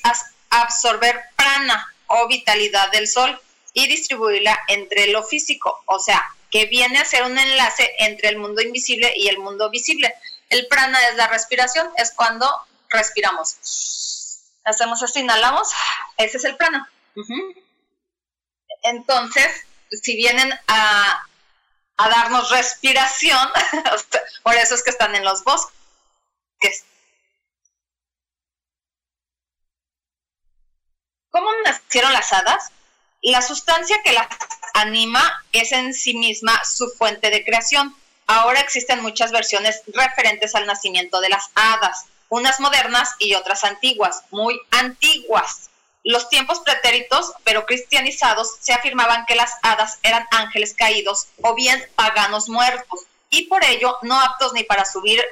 absorber 0.49 1.19
prana 1.35 1.87
o 2.07 2.27
vitalidad 2.27 2.91
del 2.91 3.07
sol 3.07 3.39
y 3.73 3.87
distribuirla 3.87 4.59
entre 4.67 5.07
lo 5.07 5.23
físico, 5.23 5.81
o 5.87 5.99
sea, 5.99 6.23
que 6.53 6.67
viene 6.67 6.99
a 6.99 7.05
ser 7.05 7.23
un 7.23 7.37
enlace 7.37 7.95
entre 7.97 8.29
el 8.29 8.37
mundo 8.37 8.61
invisible 8.61 9.11
y 9.15 9.27
el 9.27 9.39
mundo 9.39 9.69
visible. 9.71 10.13
El 10.49 10.67
prana 10.67 11.09
es 11.09 11.15
la 11.15 11.27
respiración, 11.27 11.89
es 11.97 12.11
cuando 12.11 12.47
respiramos. 12.89 13.57
Hacemos 14.63 15.01
esto, 15.01 15.19
inhalamos, 15.19 15.69
ese 16.17 16.37
es 16.37 16.45
el 16.45 16.55
prana. 16.55 16.89
Entonces, 18.83 19.65
si 19.89 20.15
vienen 20.15 20.53
a 20.67 21.27
a 21.97 22.09
darnos 22.09 22.49
respiración, 22.49 23.49
por 24.43 24.55
eso 24.55 24.75
es 24.75 24.83
que 24.83 24.89
están 24.89 25.15
en 25.15 25.23
los 25.23 25.43
bosques. 25.43 26.85
¿Cómo 31.29 31.49
nacieron 31.65 32.13
las 32.13 32.31
hadas? 32.31 32.71
La 33.21 33.41
sustancia 33.41 34.01
que 34.03 34.11
las 34.11 34.27
anima 34.73 35.43
es 35.51 35.71
en 35.71 35.93
sí 35.93 36.15
misma 36.15 36.59
su 36.65 36.89
fuente 36.89 37.29
de 37.29 37.45
creación. 37.45 37.95
Ahora 38.27 38.59
existen 38.59 39.01
muchas 39.01 39.31
versiones 39.31 39.81
referentes 39.87 40.55
al 40.55 40.65
nacimiento 40.65 41.21
de 41.21 41.29
las 41.29 41.49
hadas, 41.55 42.05
unas 42.29 42.59
modernas 42.59 43.15
y 43.19 43.35
otras 43.35 43.63
antiguas, 43.63 44.23
muy 44.31 44.59
antiguas 44.71 45.69
los 46.03 46.27
tiempos 46.29 46.59
pretéritos, 46.59 47.33
pero 47.43 47.65
cristianizados, 47.65 48.57
se 48.59 48.73
afirmaban 48.73 49.25
que 49.25 49.35
las 49.35 49.53
hadas 49.61 49.99
eran 50.03 50.27
ángeles 50.31 50.73
caídos 50.73 51.27
o 51.41 51.55
bien 51.55 51.81
paganos 51.95 52.49
muertos, 52.49 53.01
y 53.29 53.45
por 53.45 53.63
ello 53.63 53.97
no 54.01 54.19
aptos 54.19 54.53
ni 54.53 54.63
para 54.63 54.85
subir 54.85 55.23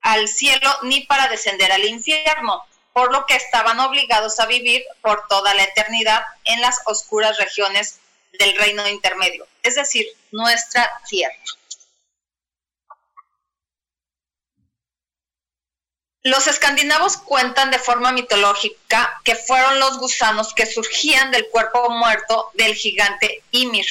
al 0.00 0.26
cielo 0.26 0.70
ni 0.82 1.02
para 1.02 1.28
descender 1.28 1.70
al 1.70 1.84
infierno, 1.84 2.64
por 2.92 3.12
lo 3.12 3.26
que 3.26 3.36
estaban 3.36 3.78
obligados 3.78 4.40
a 4.40 4.46
vivir 4.46 4.82
por 5.02 5.28
toda 5.28 5.54
la 5.54 5.64
eternidad 5.64 6.24
en 6.44 6.60
las 6.62 6.80
oscuras 6.86 7.36
regiones 7.38 8.00
del 8.38 8.56
reino 8.56 8.86
intermedio, 8.88 9.46
es 9.62 9.74
decir, 9.74 10.06
nuestra 10.30 10.90
tierra. 11.08 11.34
Los 16.22 16.46
escandinavos 16.46 17.16
cuentan 17.16 17.70
de 17.70 17.78
forma 17.78 18.12
mitológica 18.12 19.20
que 19.24 19.34
fueron 19.34 19.80
los 19.80 19.98
gusanos 19.98 20.52
que 20.52 20.66
surgían 20.66 21.30
del 21.30 21.48
cuerpo 21.48 21.88
muerto 21.88 22.50
del 22.54 22.74
gigante 22.74 23.42
Ymir, 23.52 23.86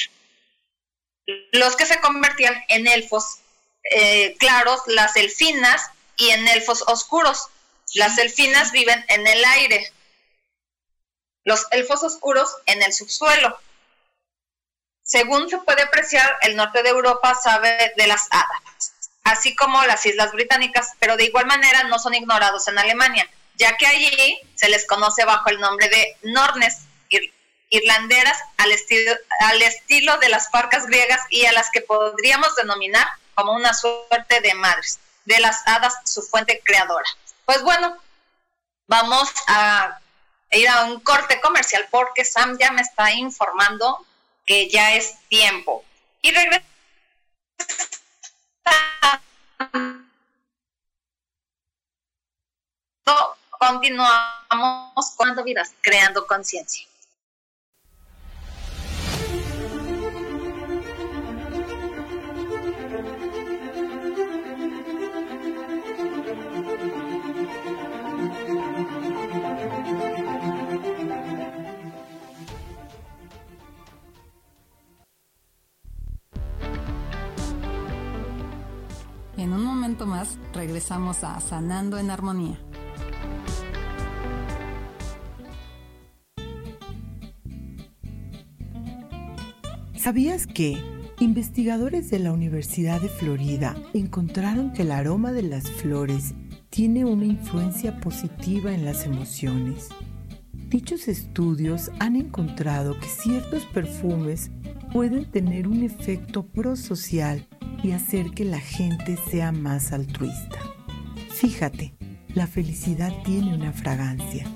los 1.52 1.74
que 1.76 1.86
se 1.86 2.00
convertían 2.00 2.54
en 2.68 2.86
elfos 2.86 3.40
eh, 3.90 4.36
claros, 4.38 4.80
las 4.86 5.16
elfinas 5.16 5.90
y 6.16 6.30
en 6.30 6.46
elfos 6.48 6.82
oscuros. 6.86 7.48
Las 7.94 8.18
elfinas 8.18 8.72
viven 8.72 9.04
en 9.08 9.26
el 9.26 9.44
aire. 9.44 9.92
Los 11.44 11.66
elfos 11.72 12.02
oscuros 12.02 12.48
en 12.66 12.82
el 12.82 12.92
subsuelo. 12.92 13.58
Según 15.10 15.50
se 15.50 15.58
puede 15.58 15.82
apreciar, 15.82 16.38
el 16.42 16.54
norte 16.54 16.84
de 16.84 16.90
Europa 16.90 17.34
sabe 17.34 17.92
de 17.96 18.06
las 18.06 18.28
hadas, 18.30 18.92
así 19.24 19.56
como 19.56 19.84
las 19.84 20.06
islas 20.06 20.30
británicas, 20.30 20.92
pero 21.00 21.16
de 21.16 21.24
igual 21.24 21.46
manera 21.46 21.82
no 21.82 21.98
son 21.98 22.14
ignorados 22.14 22.68
en 22.68 22.78
Alemania, 22.78 23.28
ya 23.56 23.76
que 23.76 23.88
allí 23.88 24.40
se 24.54 24.68
les 24.68 24.86
conoce 24.86 25.24
bajo 25.24 25.50
el 25.50 25.58
nombre 25.58 25.88
de 25.88 26.16
Nornes, 26.22 26.82
irlanderas 27.70 28.38
al 28.58 28.70
estilo, 28.70 29.12
al 29.40 29.60
estilo 29.62 30.16
de 30.18 30.28
las 30.28 30.46
parcas 30.46 30.86
griegas 30.86 31.22
y 31.28 31.44
a 31.44 31.50
las 31.50 31.70
que 31.72 31.80
podríamos 31.80 32.54
denominar 32.54 33.08
como 33.34 33.54
una 33.54 33.74
suerte 33.74 34.40
de 34.40 34.54
madres, 34.54 35.00
de 35.24 35.40
las 35.40 35.66
hadas 35.66 35.92
su 36.04 36.22
fuente 36.22 36.62
creadora. 36.64 37.08
Pues 37.46 37.64
bueno, 37.64 37.96
vamos 38.86 39.28
a 39.48 39.98
ir 40.52 40.68
a 40.68 40.84
un 40.84 41.00
corte 41.00 41.40
comercial 41.40 41.88
porque 41.90 42.24
Sam 42.24 42.56
ya 42.60 42.70
me 42.70 42.82
está 42.82 43.10
informando 43.10 44.06
que 44.50 44.68
ya 44.68 44.96
es 44.96 45.16
tiempo. 45.28 45.84
Y 46.22 46.32
regresamos. 46.32 46.66
Continuamos 53.60 55.10
con 55.16 55.44
vidas, 55.44 55.72
creando 55.80 56.26
conciencia. 56.26 56.84
Más 80.06 80.38
regresamos 80.52 81.24
a 81.24 81.40
Sanando 81.40 81.98
en 81.98 82.10
Armonía. 82.10 82.58
¿Sabías 89.96 90.46
que 90.46 90.78
investigadores 91.20 92.10
de 92.10 92.18
la 92.18 92.32
Universidad 92.32 93.00
de 93.00 93.08
Florida 93.10 93.76
encontraron 93.92 94.72
que 94.72 94.82
el 94.82 94.92
aroma 94.92 95.32
de 95.32 95.42
las 95.42 95.70
flores 95.70 96.34
tiene 96.70 97.04
una 97.04 97.26
influencia 97.26 98.00
positiva 98.00 98.72
en 98.72 98.84
las 98.84 99.04
emociones? 99.04 99.88
Dichos 100.52 101.08
estudios 101.08 101.90
han 101.98 102.16
encontrado 102.16 102.98
que 102.98 103.08
ciertos 103.08 103.66
perfumes 103.66 104.50
pueden 104.92 105.30
tener 105.30 105.68
un 105.68 105.82
efecto 105.82 106.46
prosocial 106.46 107.46
y 107.82 107.92
hacer 107.92 108.30
que 108.30 108.44
la 108.44 108.60
gente 108.60 109.16
sea 109.30 109.52
más 109.52 109.92
altruista. 109.92 110.58
Fíjate, 111.30 111.94
la 112.34 112.46
felicidad 112.46 113.12
tiene 113.24 113.54
una 113.54 113.72
fragancia. 113.72 114.46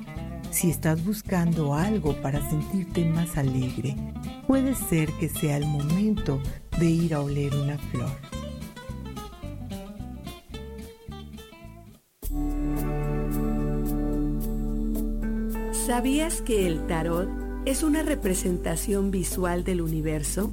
Si 0.50 0.70
estás 0.70 1.04
buscando 1.04 1.74
algo 1.74 2.14
para 2.22 2.40
sentirte 2.48 3.04
más 3.04 3.36
alegre, 3.36 3.96
puede 4.46 4.74
ser 4.74 5.10
que 5.12 5.28
sea 5.28 5.56
el 5.56 5.66
momento 5.66 6.40
de 6.78 6.86
ir 6.86 7.14
a 7.14 7.20
oler 7.20 7.54
una 7.54 7.78
flor. 7.78 8.10
¿Sabías 15.72 16.40
que 16.42 16.66
el 16.66 16.86
tarot 16.86 17.28
es 17.66 17.82
una 17.82 18.02
representación 18.02 19.10
visual 19.10 19.64
del 19.64 19.80
universo? 19.80 20.52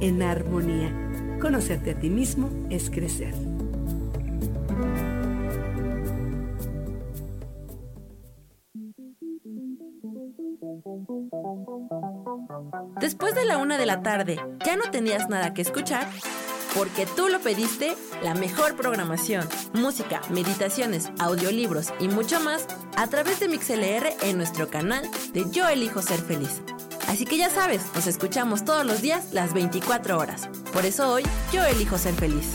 en 0.00 0.22
armonía. 0.22 0.92
Conocerte 1.40 1.92
a 1.92 1.98
ti 1.98 2.10
mismo 2.10 2.50
es 2.70 2.90
crecer. 2.90 3.34
Después 13.00 13.34
de 13.34 13.44
la 13.44 13.58
una 13.58 13.76
de 13.76 13.86
la 13.86 14.02
tarde, 14.02 14.40
¿ya 14.64 14.76
no 14.76 14.90
tenías 14.90 15.28
nada 15.28 15.52
que 15.52 15.62
escuchar? 15.62 16.06
Porque 16.74 17.06
tú 17.06 17.28
lo 17.28 17.40
pediste, 17.40 17.94
la 18.22 18.34
mejor 18.34 18.76
programación, 18.76 19.46
música, 19.74 20.20
meditaciones, 20.30 21.10
audiolibros 21.18 21.92
y 22.00 22.08
mucho 22.08 22.40
más 22.40 22.66
a 22.96 23.06
través 23.06 23.40
de 23.40 23.48
MixLR 23.48 24.14
en 24.22 24.38
nuestro 24.38 24.68
canal 24.68 25.08
de 25.32 25.44
Yo 25.50 25.68
Elijo 25.68 26.02
Ser 26.02 26.20
Feliz. 26.20 26.62
Así 27.14 27.26
que 27.26 27.38
ya 27.38 27.48
sabes, 27.48 27.80
nos 27.94 28.08
escuchamos 28.08 28.64
todos 28.64 28.84
los 28.84 29.00
días 29.00 29.32
las 29.32 29.54
24 29.54 30.18
horas. 30.18 30.48
Por 30.72 30.84
eso 30.84 31.12
hoy 31.12 31.22
yo 31.52 31.64
elijo 31.64 31.96
ser 31.96 32.12
feliz. 32.14 32.50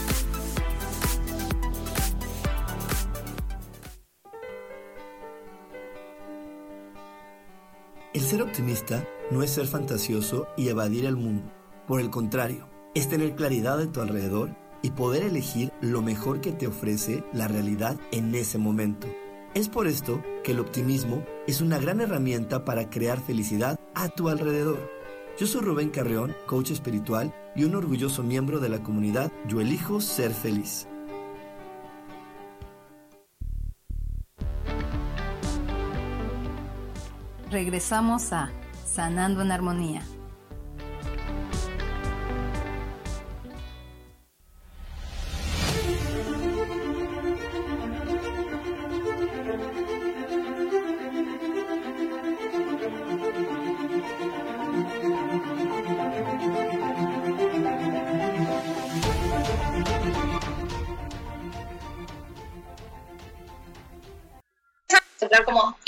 El 8.13 8.21
ser 8.21 8.41
optimista 8.41 9.07
no 9.31 9.43
es 9.43 9.51
ser 9.51 9.65
fantasioso 9.65 10.49
y 10.57 10.67
evadir 10.67 11.05
el 11.05 11.15
mundo. 11.15 11.49
Por 11.87 12.01
el 12.01 12.09
contrario, 12.09 12.67
es 12.93 13.07
tener 13.07 13.35
claridad 13.35 13.77
de 13.77 13.87
tu 13.87 14.01
alrededor 14.01 14.53
y 14.81 14.89
poder 14.89 15.23
elegir 15.23 15.71
lo 15.79 16.01
mejor 16.01 16.41
que 16.41 16.51
te 16.51 16.67
ofrece 16.67 17.23
la 17.31 17.47
realidad 17.47 17.97
en 18.11 18.35
ese 18.35 18.57
momento. 18.57 19.07
Es 19.55 19.67
por 19.67 19.87
esto 19.87 20.23
que 20.43 20.51
el 20.51 20.59
optimismo 20.59 21.25
es 21.47 21.59
una 21.59 21.79
gran 21.79 22.01
herramienta 22.01 22.65
para 22.65 22.91
crear 22.91 23.19
felicidad 23.19 23.79
a 23.95 24.07
tu 24.07 24.29
alrededor. 24.29 24.91
Yo 25.39 25.47
soy 25.47 25.61
Rubén 25.61 25.89
Carreón, 25.89 26.35
coach 26.45 26.69
espiritual 26.69 27.33
y 27.55 27.63
un 27.63 27.73
orgulloso 27.73 28.21
miembro 28.21 28.59
de 28.59 28.69
la 28.69 28.83
comunidad 28.83 29.31
Yo 29.47 29.59
elijo 29.59 30.01
ser 30.01 30.33
feliz. 30.33 30.87
Regresamos 37.49 38.31
a 38.31 38.51
Sanando 38.85 39.41
en 39.41 39.51
Armonía. 39.51 40.03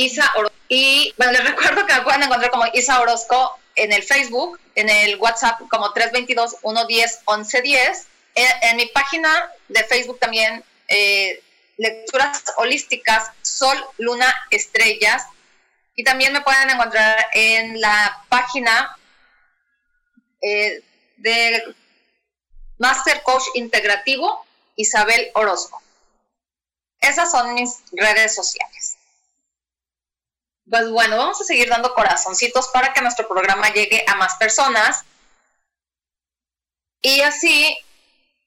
Isa. 0.02 0.30
Y 0.68 1.14
bueno, 1.18 1.32
les 1.34 1.44
recuerdo 1.52 1.86
que 1.86 1.94
me 1.94 2.02
pueden 2.02 2.24
encontrar 2.24 2.50
como 2.52 2.66
Isa 2.74 3.00
Orozco 3.00 3.58
en 3.76 3.94
el 3.94 4.02
Facebook, 4.04 4.60
en 4.76 4.90
el 4.90 5.16
WhatsApp 5.18 5.62
como 5.70 5.94
322-110-1110. 5.94 8.06
En, 8.34 8.78
mi 8.78 8.86
página 8.88 9.52
de 9.68 9.84
Facebook 9.84 10.18
también, 10.20 10.64
eh, 10.88 11.44
lecturas 11.78 12.44
holísticas, 12.58 13.30
Sol, 13.42 13.78
Luna, 13.98 14.34
Estrellas. 14.50 15.26
Y 15.96 16.04
también 16.04 16.34
me 16.34 16.42
pueden 16.42 16.70
encontrar 16.70 17.28
en 17.34 17.82
la 17.82 18.24
página 18.30 18.96
eh, 20.42 20.82
de 21.18 21.76
Master 22.78 23.22
Coach 23.24 23.44
Integrativo, 23.56 24.46
Isabel 24.76 25.32
Orozco. 25.36 25.82
Esas 27.02 27.32
son 27.32 27.54
mis 27.54 27.80
redes 27.92 28.34
sociales. 28.34 28.96
Pues 30.72 30.90
bueno, 30.90 31.18
vamos 31.18 31.42
a 31.42 31.44
seguir 31.44 31.68
dando 31.68 31.94
corazoncitos 31.94 32.70
para 32.70 32.94
que 32.94 33.02
nuestro 33.02 33.28
programa 33.28 33.74
llegue 33.74 34.06
a 34.08 34.16
más 34.16 34.36
personas. 34.36 35.04
Y 37.02 37.20
así, 37.20 37.78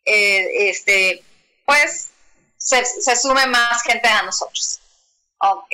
eh, 0.06 0.70
este, 0.70 1.22
pues, 1.66 2.12
se, 2.56 2.82
se 2.86 3.16
sume 3.16 3.44
más 3.46 3.82
gente 3.82 4.08
a 4.08 4.22
nosotros. 4.22 4.80
Ok. 5.36 5.68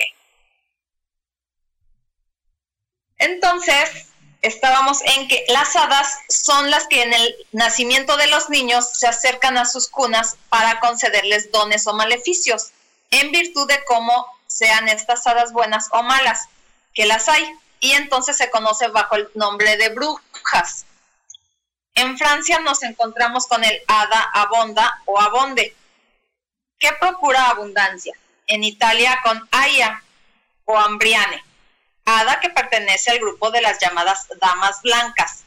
Entonces, 3.17 4.07
estábamos 4.41 4.99
en 5.03 5.29
que 5.29 5.45
las 5.47 5.73
hadas 5.77 6.17
son 6.27 6.69
las 6.69 6.85
que 6.87 7.03
en 7.03 7.13
el 7.13 7.35
nacimiento 7.53 8.17
de 8.17 8.27
los 8.27 8.49
niños 8.49 8.89
se 8.91 9.07
acercan 9.07 9.57
a 9.57 9.63
sus 9.63 9.87
cunas 9.87 10.35
para 10.49 10.81
concederles 10.81 11.49
dones 11.49 11.87
o 11.87 11.93
maleficios, 11.93 12.71
en 13.09 13.31
virtud 13.31 13.69
de 13.69 13.81
cómo 13.85 14.40
sean 14.51 14.87
estas 14.87 15.25
hadas 15.27 15.53
buenas 15.53 15.89
o 15.91 16.03
malas, 16.03 16.47
que 16.93 17.05
las 17.05 17.29
hay, 17.29 17.49
y 17.79 17.93
entonces 17.93 18.37
se 18.37 18.49
conoce 18.49 18.87
bajo 18.87 19.15
el 19.15 19.29
nombre 19.35 19.77
de 19.77 19.89
brujas. 19.89 20.85
En 21.95 22.17
Francia 22.17 22.59
nos 22.59 22.83
encontramos 22.83 23.47
con 23.47 23.63
el 23.63 23.81
hada 23.87 24.29
abonda 24.33 25.01
o 25.05 25.19
abonde, 25.19 25.75
que 26.79 26.91
procura 26.99 27.49
abundancia. 27.49 28.13
En 28.47 28.63
Italia 28.63 29.19
con 29.23 29.47
Aya 29.51 30.03
o 30.65 30.77
Ambriane 30.77 31.43
hada 32.05 32.39
que 32.39 32.49
pertenece 32.49 33.11
al 33.11 33.19
grupo 33.19 33.51
de 33.51 33.61
las 33.61 33.79
llamadas 33.79 34.27
damas 34.39 34.81
blancas. 34.81 35.43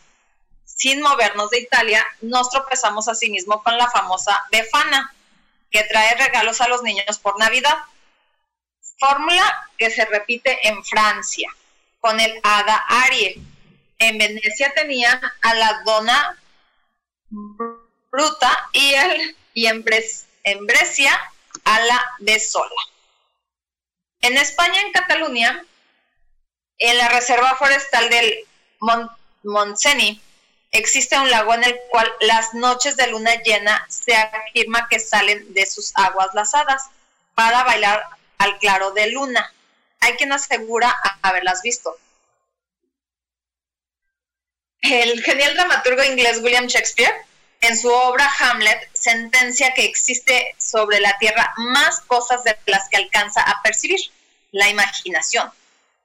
Sin 0.65 1.01
movernos 1.01 1.51
de 1.51 1.61
Italia, 1.61 2.05
nos 2.21 2.51
tropezamos 2.51 3.09
asimismo 3.09 3.63
con 3.63 3.77
la 3.77 3.91
famosa 3.91 4.45
Befana, 4.51 5.15
que 5.71 5.85
trae 5.85 6.15
regalos 6.17 6.61
a 6.61 6.69
los 6.69 6.83
niños 6.83 7.19
por 7.19 7.39
Navidad. 7.39 7.77
Fórmula 9.07 9.69
que 9.77 9.91
se 9.91 10.05
repite 10.07 10.67
en 10.67 10.83
Francia, 10.85 11.49
con 12.01 12.19
el 12.21 12.41
hada 12.43 12.85
Arie. 12.89 13.39
En 13.99 14.19
Venecia 14.19 14.73
tenían 14.75 15.21
a 15.43 15.55
la 15.55 15.83
dona 15.85 16.39
Bruta 17.31 18.69
y, 18.73 18.95
el, 18.95 19.37
y 19.53 19.67
en, 19.67 19.85
en 20.45 20.67
Brescia 20.67 21.21
a 21.65 21.81
la 21.81 22.05
de 22.21 22.41
Sola. 22.41 22.71
En 24.21 24.39
España, 24.39 24.81
en 24.81 24.93
Cataluña, 24.93 25.65
en 26.79 26.99
la 26.99 27.09
reserva 27.09 27.57
forestal 27.57 28.09
del 28.09 28.47
Montseny 29.43 30.21
existe 30.71 31.19
un 31.19 31.31
lago 31.31 31.55
en 31.55 31.65
el 31.65 31.79
cual 31.91 32.11
las 32.21 32.55
noches 32.55 32.97
de 32.97 33.07
luna 33.09 33.35
llena 33.43 33.87
se 33.89 34.15
afirma 34.17 34.89
que 34.89 34.99
salen 34.99 35.53
de 35.53 35.67
sus 35.67 35.93
aguas 35.95 36.29
las 36.35 36.55
hadas 36.55 36.89
para 37.35 37.65
bailar 37.65 38.03
al 38.39 38.59
claro 38.59 38.93
de 38.93 39.11
luna. 39.11 39.53
Hay 40.01 40.15
quien 40.15 40.33
asegura 40.33 40.95
haberlas 41.23 41.63
visto. 41.63 41.97
El 44.81 45.23
genial 45.23 45.55
dramaturgo 45.55 46.05
inglés 46.05 46.41
William 46.43 46.67
Shakespeare, 46.67 47.15
en 47.63 47.79
su 47.79 47.91
obra 47.91 48.31
Hamlet, 48.39 48.91
sentencia 48.93 49.73
que 49.73 49.85
existe 49.87 50.55
sobre 50.59 51.01
la 51.01 51.17
tierra 51.19 51.55
más 51.57 52.01
cosas 52.03 52.45
de 52.45 52.59
las 52.67 52.89
que 52.91 52.99
alcanza 52.99 53.41
a 53.41 53.63
percibir, 53.63 54.01
la 54.53 54.69
imaginación 54.69 55.51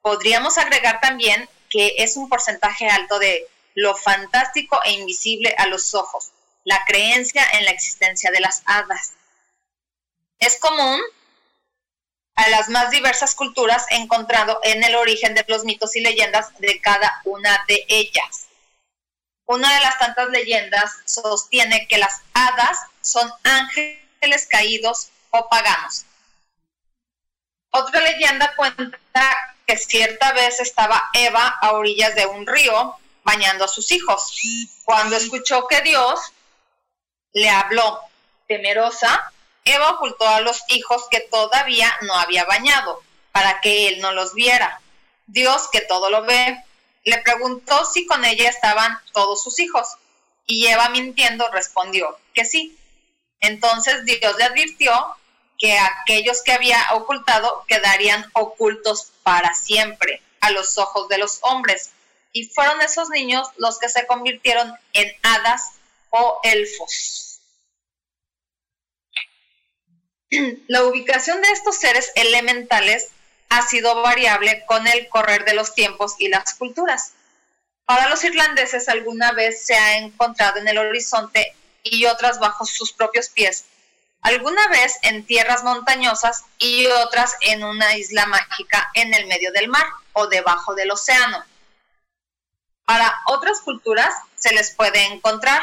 podríamos 0.02 0.58
agregar 0.58 1.00
también 1.02 1.50
que 1.70 1.96
es 2.00 2.18
un 2.18 2.30
porcentaje 2.30 2.88
alto 2.88 3.20
de 3.20 3.48
lo 3.76 3.96
fantástico 3.96 4.80
e 4.84 4.92
invisible 4.94 5.54
a 5.58 5.68
los 5.68 5.94
ojos, 5.94 6.32
la 6.64 6.84
creencia 6.86 7.44
en 7.54 7.66
la 7.66 7.72
existencia 7.72 8.32
de 8.32 8.40
las 8.40 8.64
hadas. 8.66 9.14
Es 10.40 10.58
común 10.60 11.00
a 12.36 12.50
las 12.50 12.70
más 12.70 12.90
diversas 12.90 13.36
culturas 13.36 13.86
encontrado 13.90 14.60
en 14.64 14.84
el 14.84 14.96
origen 14.96 15.34
de 15.34 15.44
los 15.48 15.66
mitos 15.66 15.96
y 15.96 16.02
leyendas 16.02 16.58
de 16.60 16.80
cada 16.80 17.22
una 17.26 17.66
de 17.68 17.86
ellas. 17.90 18.48
Una 19.46 19.74
de 19.74 19.82
las 19.82 19.98
tantas 19.98 20.30
leyendas 20.30 20.92
sostiene 21.06 21.88
que 21.88 21.98
las 21.98 22.22
hadas 22.34 22.78
son 23.02 23.32
ángeles 23.44 24.48
caídos 24.50 25.10
o 25.32 25.50
paganos. 25.50 26.06
Otra 27.72 28.02
leyenda 28.02 28.56
cuenta 28.56 29.00
que 29.66 29.78
cierta 29.78 30.34
vez 30.34 30.60
estaba 30.60 31.10
Eva 31.14 31.48
a 31.62 31.74
orillas 31.74 32.16
de 32.16 32.26
un 32.26 32.48
río 32.48 32.96
bañando 33.24 33.66
a 33.66 33.68
sus 33.68 33.92
hijos. 33.92 34.40
Cuando 34.84 35.16
escuchó 35.16 35.68
que 35.68 35.82
Dios 35.82 36.20
le 37.34 37.50
habló 37.50 38.00
temerosa, 38.48 39.32
Eva 39.66 39.92
ocultó 39.92 40.28
a 40.28 40.42
los 40.42 40.62
hijos 40.70 41.04
que 41.12 41.22
todavía 41.22 41.92
no 42.02 42.14
había 42.16 42.46
bañado 42.46 43.02
para 43.32 43.62
que 43.62 43.88
él 43.88 44.02
no 44.02 44.12
los 44.12 44.34
viera. 44.34 44.82
Dios, 45.28 45.70
que 45.72 45.82
todo 45.82 46.10
lo 46.10 46.24
ve, 46.24 46.64
le 47.04 47.18
preguntó 47.20 47.86
si 47.86 48.06
con 48.06 48.26
ella 48.26 48.50
estaban 48.50 48.98
todos 49.14 49.44
sus 49.44 49.60
hijos 49.60 49.88
y 50.50 50.66
Eva 50.68 50.90
mintiendo 50.90 51.48
respondió 51.52 52.18
que 52.34 52.44
sí. 52.44 52.78
Entonces 53.40 54.04
Dios 54.06 54.36
le 54.38 54.44
advirtió 54.44 54.92
que 55.60 55.78
aquellos 55.78 56.42
que 56.42 56.54
había 56.54 56.84
ocultado 56.94 57.66
quedarían 57.68 58.26
ocultos 58.34 59.12
para 59.24 59.54
siempre 59.54 60.22
a 60.42 60.50
los 60.52 60.78
ojos 60.78 61.08
de 61.08 61.20
los 61.20 61.40
hombres. 61.42 61.92
Y 62.32 62.46
fueron 62.46 62.82
esos 62.82 63.10
niños 63.10 63.48
los 63.58 63.78
que 63.78 63.90
se 63.90 64.08
convirtieron 64.08 64.74
en 64.94 65.12
hadas 65.22 65.74
o 66.10 66.40
elfos. 66.44 67.29
La 70.68 70.84
ubicación 70.84 71.42
de 71.42 71.50
estos 71.50 71.78
seres 71.78 72.12
elementales 72.16 73.10
ha 73.50 73.66
sido 73.68 74.02
variable 74.02 74.64
con 74.68 74.88
el 74.88 75.08
correr 75.10 75.46
de 75.46 75.54
los 75.54 75.74
tiempos 75.74 76.16
y 76.20 76.28
las 76.28 76.54
culturas. 76.54 77.14
Para 77.86 78.10
los 78.10 78.24
irlandeses 78.24 78.90
alguna 78.90 79.32
vez 79.32 79.66
se 79.66 79.76
ha 79.76 79.98
encontrado 79.98 80.60
en 80.60 80.68
el 80.68 80.78
horizonte 80.78 81.56
y 81.84 82.06
otras 82.06 82.40
bajo 82.40 82.66
sus 82.66 82.94
propios 82.94 83.30
pies 83.30 83.66
alguna 84.22 84.68
vez 84.68 84.98
en 85.04 85.26
tierras 85.26 85.64
montañosas 85.64 86.44
y 86.58 86.86
otras 86.88 87.36
en 87.42 87.64
una 87.64 87.96
isla 87.96 88.26
mágica 88.26 88.90
en 88.94 89.14
el 89.14 89.28
medio 89.28 89.52
del 89.52 89.70
mar 89.70 89.86
o 90.14 90.28
debajo 90.28 90.76
del 90.76 90.92
océano. 90.92 91.44
Para 92.86 93.22
otras 93.28 93.62
culturas 93.62 94.14
se 94.36 94.54
les 94.54 94.72
puede 94.76 95.04
encontrar 95.06 95.62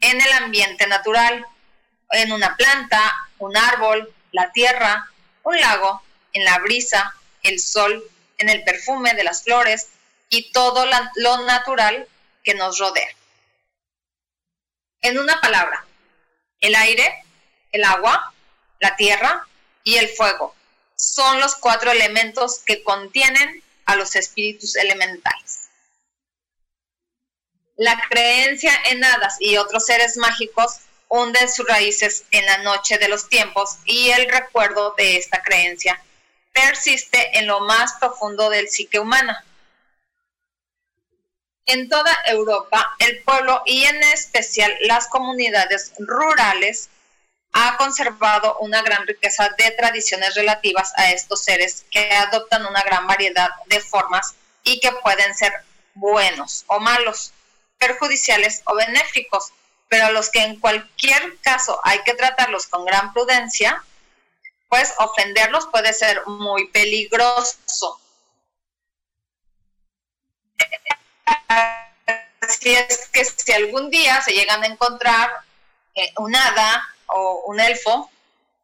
en 0.00 0.20
el 0.20 0.32
ambiente 0.32 0.86
natural, 0.86 1.46
en 2.10 2.32
una 2.32 2.56
planta, 2.56 3.00
un 3.44 3.56
árbol, 3.56 4.12
la 4.32 4.52
tierra, 4.52 5.10
un 5.42 5.58
lago, 5.60 6.02
en 6.32 6.44
la 6.44 6.58
brisa, 6.58 7.14
el 7.42 7.60
sol, 7.60 8.02
en 8.38 8.48
el 8.48 8.64
perfume 8.64 9.14
de 9.14 9.24
las 9.24 9.42
flores 9.42 9.88
y 10.28 10.50
todo 10.52 10.86
lo 11.16 11.42
natural 11.44 12.08
que 12.42 12.54
nos 12.54 12.78
rodea. 12.78 13.08
En 15.02 15.18
una 15.18 15.40
palabra, 15.40 15.84
el 16.60 16.74
aire 16.74 17.22
el 17.72 17.84
agua, 17.84 18.32
la 18.78 18.94
tierra 18.96 19.46
y 19.82 19.96
el 19.96 20.08
fuego. 20.08 20.54
Son 20.94 21.40
los 21.40 21.56
cuatro 21.56 21.90
elementos 21.90 22.60
que 22.60 22.84
contienen 22.84 23.62
a 23.86 23.96
los 23.96 24.14
espíritus 24.14 24.76
elementales. 24.76 25.70
La 27.76 28.00
creencia 28.08 28.72
en 28.90 29.02
hadas 29.02 29.36
y 29.40 29.56
otros 29.56 29.86
seres 29.86 30.16
mágicos 30.16 30.76
hunde 31.14 31.46
sus 31.46 31.68
raíces 31.68 32.24
en 32.30 32.46
la 32.46 32.58
noche 32.58 32.96
de 32.96 33.06
los 33.06 33.28
tiempos 33.28 33.76
y 33.84 34.08
el 34.08 34.30
recuerdo 34.30 34.94
de 34.96 35.18
esta 35.18 35.42
creencia 35.42 36.02
persiste 36.54 37.38
en 37.38 37.46
lo 37.46 37.60
más 37.60 37.92
profundo 38.00 38.48
del 38.48 38.70
psique 38.70 38.98
humana. 38.98 39.44
En 41.66 41.90
toda 41.90 42.16
Europa, 42.24 42.96
el 42.98 43.22
pueblo 43.24 43.60
y 43.66 43.84
en 43.84 44.02
especial 44.04 44.74
las 44.80 45.06
comunidades 45.08 45.92
rurales 45.98 46.88
ha 47.52 47.76
conservado 47.76 48.56
una 48.60 48.80
gran 48.80 49.06
riqueza 49.06 49.50
de 49.58 49.70
tradiciones 49.72 50.34
relativas 50.34 50.94
a 50.96 51.12
estos 51.12 51.44
seres 51.44 51.84
que 51.90 52.10
adoptan 52.10 52.64
una 52.64 52.82
gran 52.84 53.06
variedad 53.06 53.50
de 53.66 53.80
formas 53.80 54.34
y 54.64 54.80
que 54.80 54.92
pueden 54.92 55.34
ser 55.34 55.52
buenos 55.92 56.64
o 56.68 56.80
malos, 56.80 57.34
perjudiciales 57.76 58.62
o 58.64 58.74
benéficos, 58.74 59.52
pero 59.92 60.10
los 60.10 60.30
que 60.30 60.42
en 60.42 60.58
cualquier 60.58 61.36
caso 61.42 61.78
hay 61.84 61.98
que 61.98 62.14
tratarlos 62.14 62.66
con 62.66 62.86
gran 62.86 63.12
prudencia, 63.12 63.84
pues 64.70 64.94
ofenderlos 64.96 65.66
puede 65.66 65.92
ser 65.92 66.26
muy 66.26 66.68
peligroso. 66.68 68.00
Así 72.40 72.74
es 72.74 73.06
que 73.12 73.22
si 73.22 73.52
algún 73.52 73.90
día 73.90 74.22
se 74.22 74.32
llegan 74.32 74.62
a 74.62 74.66
encontrar 74.66 75.30
eh, 75.94 76.10
un 76.16 76.34
hada 76.34 76.88
o 77.08 77.42
un 77.48 77.60
elfo, 77.60 78.10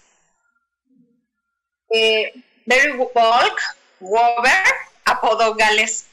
Eh, 1.89 2.31
Berry 2.65 2.93
Folk, 3.13 3.61
Wover, 3.99 4.63
apodo 5.03 5.53
Gales. 5.55 6.05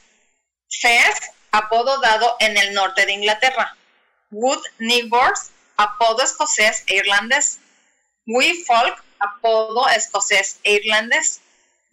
Fez, 0.69 1.15
apodo 1.51 1.99
dado 2.01 2.35
en 2.39 2.57
el 2.57 2.73
norte 2.73 3.05
de 3.05 3.13
Inglaterra. 3.13 3.77
Wood 4.31 4.61
Neighbors, 4.79 5.51
apodo 5.81 6.23
escocés 6.23 6.83
e 6.87 6.95
irlandés. 6.95 7.59
We 8.27 8.63
Folk, 8.65 9.03
apodo 9.19 9.87
escocés 9.89 10.59
e 10.63 10.73
irlandés. 10.73 11.41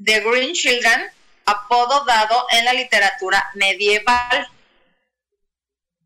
The 0.05 0.21
Green 0.21 0.55
Children, 0.55 1.11
apodo 1.47 2.05
dado 2.05 2.47
en 2.51 2.65
la 2.65 2.73
literatura 2.73 3.51
medieval. 3.55 4.49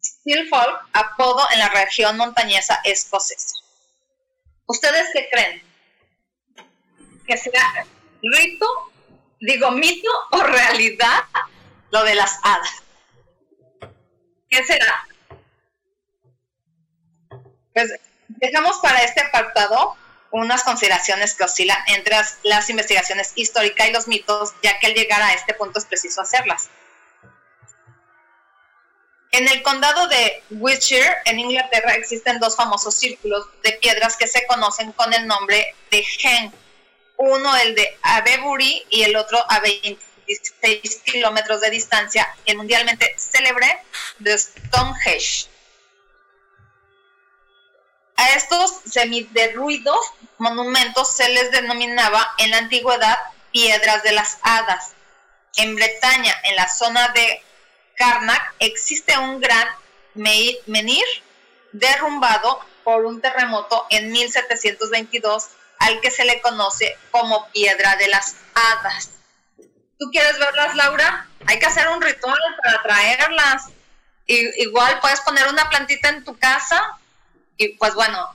Still 0.02 0.48
Folk, 0.48 0.88
apodo 0.92 1.46
en 1.52 1.58
la 1.58 1.68
región 1.68 2.16
montañesa 2.16 2.80
escocesa. 2.84 3.56
¿Ustedes 4.66 5.08
qué 5.12 5.28
creen? 5.30 5.62
¿Que 7.26 7.36
sea 7.36 7.86
rito, 8.22 8.66
digo 9.40 9.70
mito 9.72 10.10
o 10.30 10.38
realidad 10.42 11.24
lo 11.90 12.04
de 12.04 12.14
las 12.14 12.38
hadas? 12.42 12.82
¿Qué 14.48 14.64
será? 14.64 15.06
Pues 17.74 17.90
dejamos 18.28 18.78
para 18.78 19.02
este 19.02 19.20
apartado 19.20 19.96
unas 20.32 20.62
consideraciones 20.64 21.35
que 21.35 21.44
oscilan 21.44 21.78
entre 21.88 22.16
las, 22.42 22.70
investigaciones 22.70 23.32
históricas 23.35 23.88
y 23.88 23.92
los 23.92 24.08
mitos, 24.08 24.54
ya 24.62 24.78
que 24.78 24.87
al 24.87 24.94
llegar 24.94 25.22
a 25.22 25.35
este 25.35 25.54
punto 25.54 25.78
es 25.78 25.85
preciso 25.85 26.22
hacerlas. 26.22 26.70
En 29.30 29.48
el 29.48 29.62
condado 29.62 30.08
de 30.08 30.42
Wiltshire, 30.50 31.16
en 31.24 31.38
Inglaterra, 31.38 31.94
existen 31.94 32.38
dos 32.38 32.56
famosos 32.56 32.94
círculos 32.94 33.46
de 33.62 33.72
piedras 33.72 34.16
que 34.16 34.26
se 34.26 34.46
conocen 34.46 34.92
con 34.92 35.12
el 35.14 35.26
nombre 35.26 35.74
de 35.90 36.04
Hen. 36.22 36.52
Uno 37.16 37.56
el 37.56 37.74
de 37.74 37.96
Avebury 38.02 38.85
y 38.90 39.02
el 39.02 39.16
otro 39.16 39.38
a 39.48 39.61
26 39.61 41.00
kilómetros 41.04 41.61
de 41.61 41.70
distancia, 41.70 42.28
el 42.46 42.56
mundialmente 42.56 43.14
célebre 43.16 43.78
de 44.18 44.37
Stonehenge. 44.37 45.51
A 48.16 48.31
estos 48.31 48.81
semiderruidos 48.90 49.98
monumentos 50.38 51.14
se 51.14 51.29
les 51.29 51.51
denominaba 51.51 52.35
en 52.38 52.51
la 52.51 52.59
antigüedad 52.59 53.18
piedras 53.53 54.03
de 54.03 54.12
las 54.12 54.38
hadas. 54.42 54.92
En 55.57 55.75
Bretaña, 55.77 56.35
en 56.44 56.57
la 56.57 56.68
zona 56.68 57.09
de 57.09 57.42
Karnak, 57.96 58.55
existe 58.59 59.16
un 59.18 59.40
gran 59.40 59.68
menhir 60.14 61.05
derrumbado 61.72 62.61
por 62.85 63.05
un 63.05 63.20
terremoto 63.20 63.87
en 63.90 64.11
1722 64.11 65.48
al 65.79 66.01
que 66.01 66.11
se 66.11 66.25
le 66.25 66.40
conoce 66.40 66.96
como 67.11 67.48
piedra 67.51 67.96
de 67.96 68.09
las 68.09 68.37
hadas. 68.55 69.11
¿Tú 69.98 70.11
quieres 70.11 70.38
verlas, 70.38 70.75
Laura? 70.75 71.29
Hay 71.46 71.59
que 71.59 71.66
hacer 71.66 71.88
un 71.88 72.01
ritual 72.01 72.38
para 72.62 72.83
traerlas. 72.83 73.64
igual 74.27 75.01
puedes 75.01 75.20
poner 75.20 75.48
una 75.48 75.68
plantita 75.68 76.09
en 76.09 76.25
tu 76.25 76.37
casa 76.38 76.98
y 77.56 77.68
pues 77.76 77.94
bueno, 77.94 78.28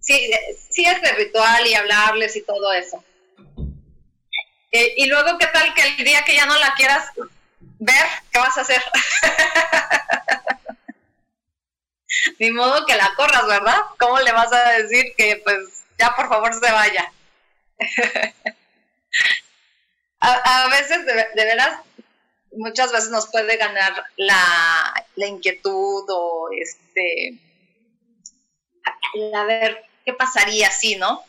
sí, 0.00 0.30
sí 0.70 0.84
es 0.84 1.02
de 1.02 1.12
ritual 1.12 1.66
y 1.66 1.74
hablarles 1.74 2.36
y 2.36 2.42
todo 2.42 2.72
eso. 2.72 3.02
Eh, 4.70 4.94
y 4.96 5.06
luego, 5.06 5.38
¿qué 5.38 5.46
tal 5.46 5.72
que 5.74 5.82
el 5.82 5.96
día 6.04 6.24
que 6.24 6.34
ya 6.34 6.46
no 6.46 6.58
la 6.58 6.74
quieras 6.74 7.10
ver, 7.78 8.06
qué 8.32 8.40
vas 8.40 8.58
a 8.58 8.62
hacer? 8.62 8.82
Ni 12.38 12.50
modo 12.50 12.86
que 12.86 12.96
la 12.96 13.12
corras, 13.16 13.46
¿verdad? 13.46 13.76
¿Cómo 13.98 14.18
le 14.20 14.32
vas 14.32 14.50
a 14.52 14.70
decir 14.70 15.14
que 15.16 15.40
pues 15.44 15.84
ya 15.98 16.14
por 16.16 16.28
favor 16.28 16.52
se 16.54 16.72
vaya? 16.72 17.12
a, 20.20 20.68
veces, 20.68 21.04
de, 21.06 21.26
veras, 21.36 21.80
muchas 22.52 22.92
veces 22.92 23.10
nos 23.10 23.28
puede 23.28 23.56
ganar 23.56 24.04
la, 24.16 25.06
la 25.16 25.26
inquietud 25.26 26.04
o 26.08 26.48
este 26.58 27.38
a 29.34 29.44
ver 29.44 29.84
qué 30.04 30.12
pasaría 30.12 30.70
si, 30.70 30.96
¿no? 30.96 31.22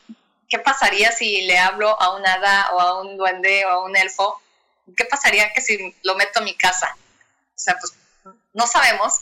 ¿Qué 0.49 0.59
pasaría 0.59 1.11
si 1.11 1.41
le 1.43 1.57
hablo 1.57 1.99
a 1.99 2.15
un 2.15 2.25
hada 2.25 2.71
o 2.73 2.79
a 2.79 3.01
un 3.01 3.17
duende 3.17 3.65
o 3.65 3.69
a 3.69 3.83
un 3.83 3.95
elfo? 3.95 4.41
¿Qué 4.95 5.05
pasaría 5.05 5.51
que 5.53 5.61
si 5.61 5.95
lo 6.03 6.15
meto 6.15 6.39
a 6.39 6.43
mi 6.43 6.55
casa? 6.55 6.95
O 7.55 7.59
sea, 7.59 7.75
pues 7.79 7.93
no 8.53 8.67
sabemos. 8.67 9.21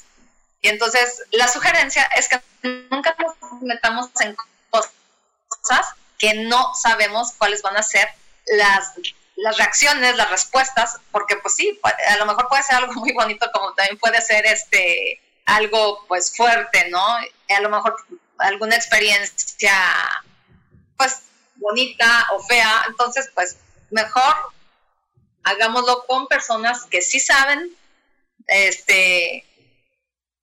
Y 0.61 0.69
entonces 0.69 1.23
la 1.31 1.47
sugerencia 1.47 2.03
es 2.15 2.27
que 2.27 2.41
nunca 2.89 3.15
nos 3.19 3.61
metamos 3.61 4.09
en 4.21 4.35
cosas 4.69 5.87
que 6.17 6.33
no 6.45 6.73
sabemos 6.75 7.33
cuáles 7.37 7.61
van 7.61 7.77
a 7.77 7.83
ser 7.83 8.07
las, 8.47 8.93
las 9.35 9.57
reacciones, 9.57 10.15
las 10.15 10.29
respuestas, 10.29 10.97
porque 11.11 11.35
pues 11.37 11.55
sí, 11.55 11.79
a 11.83 12.17
lo 12.17 12.25
mejor 12.25 12.47
puede 12.47 12.63
ser 12.63 12.75
algo 12.75 12.93
muy 12.93 13.11
bonito 13.13 13.49
como 13.53 13.73
también 13.73 13.97
puede 13.97 14.21
ser 14.21 14.45
este 14.45 15.21
algo 15.45 16.05
pues 16.07 16.35
fuerte, 16.35 16.89
¿no? 16.89 17.05
A 17.05 17.61
lo 17.61 17.69
mejor 17.69 17.95
alguna 18.37 18.75
experiencia 18.75 19.73
pues 20.97 21.23
bonita 21.55 22.27
o 22.33 22.43
fea, 22.43 22.85
entonces 22.87 23.29
pues 23.33 23.57
mejor 23.89 24.35
hagámoslo 25.43 26.05
con 26.05 26.27
personas 26.27 26.85
que 26.85 27.01
sí 27.01 27.19
saben 27.19 27.75
este 28.47 29.45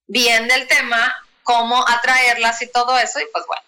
bien 0.07 0.49
del 0.49 0.67
tema, 0.67 1.15
cómo 1.43 1.87
atraerlas 1.89 2.61
y 2.63 2.67
todo 2.67 2.99
eso, 2.99 3.21
y 3.21 3.27
pues 3.33 3.47
bueno. 3.47 3.63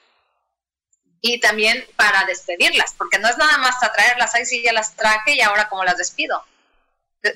Y 1.20 1.38
también 1.38 1.86
para 1.96 2.24
despedirlas, 2.24 2.94
porque 2.98 3.18
no 3.18 3.28
es 3.28 3.38
nada 3.38 3.58
más 3.58 3.80
atraerlas, 3.82 4.34
ahí 4.34 4.44
sí 4.44 4.62
ya 4.62 4.72
las 4.72 4.96
traje 4.96 5.34
y 5.34 5.40
ahora 5.40 5.68
como 5.68 5.84
las 5.84 5.96
despido. 5.96 6.44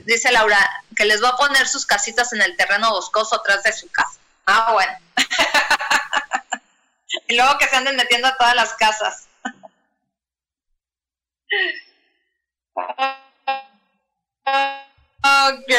Dice 0.01 0.33
Laura 0.33 0.59
que 0.97 1.05
les 1.05 1.23
va 1.23 1.31
a 1.31 1.37
poner 1.37 1.69
sus 1.69 1.87
casitas 1.87 2.33
en 2.33 2.43
el 2.43 2.57
terreno 2.57 2.91
boscoso 2.91 3.37
atrás 3.37 3.63
de 3.63 3.73
su 3.73 3.89
casa. 3.93 4.19
Ah, 4.45 4.73
bueno. 4.73 4.93
y 7.27 7.37
luego 7.37 7.59
que 7.59 7.67
se 7.67 7.77
anden 7.77 7.97
metiendo 7.97 8.29
a 8.29 8.37
todas 8.37 8.55
las 8.55 8.75
casas. 8.75 9.29
ok. 15.23 15.73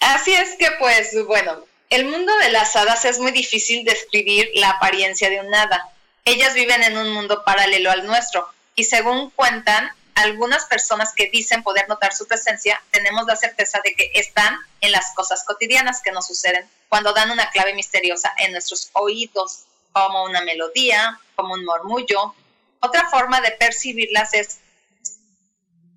Así 0.00 0.32
es 0.32 0.56
que 0.56 0.70
pues 0.78 1.16
bueno, 1.26 1.64
el 1.90 2.06
mundo 2.06 2.32
de 2.38 2.50
las 2.50 2.74
hadas 2.76 3.04
es 3.04 3.18
muy 3.18 3.32
difícil 3.32 3.84
describir 3.84 4.50
la 4.54 4.70
apariencia 4.70 5.28
de 5.28 5.40
un 5.40 5.54
hada. 5.54 5.88
Ellas 6.24 6.54
viven 6.54 6.82
en 6.82 6.96
un 6.96 7.12
mundo 7.12 7.42
paralelo 7.44 7.90
al 7.90 8.06
nuestro 8.06 8.48
y 8.74 8.84
según 8.84 9.30
cuentan 9.30 9.90
algunas 10.14 10.66
personas 10.66 11.12
que 11.14 11.30
dicen 11.30 11.62
poder 11.62 11.88
notar 11.88 12.12
su 12.14 12.26
presencia, 12.26 12.82
tenemos 12.90 13.26
la 13.26 13.36
certeza 13.36 13.80
de 13.84 13.94
que 13.94 14.10
están 14.14 14.56
en 14.80 14.92
las 14.92 15.14
cosas 15.14 15.44
cotidianas 15.44 16.02
que 16.02 16.12
nos 16.12 16.26
suceden 16.26 16.68
cuando 16.88 17.12
dan 17.12 17.30
una 17.30 17.50
clave 17.50 17.74
misteriosa 17.74 18.32
en 18.38 18.52
nuestros 18.52 18.90
oídos, 18.92 19.64
como 19.92 20.24
una 20.24 20.42
melodía, 20.42 21.18
como 21.34 21.54
un 21.54 21.64
murmullo. 21.64 22.34
Otra 22.80 23.08
forma 23.08 23.40
de 23.40 23.52
percibirlas 23.52 24.34
es 24.34 24.58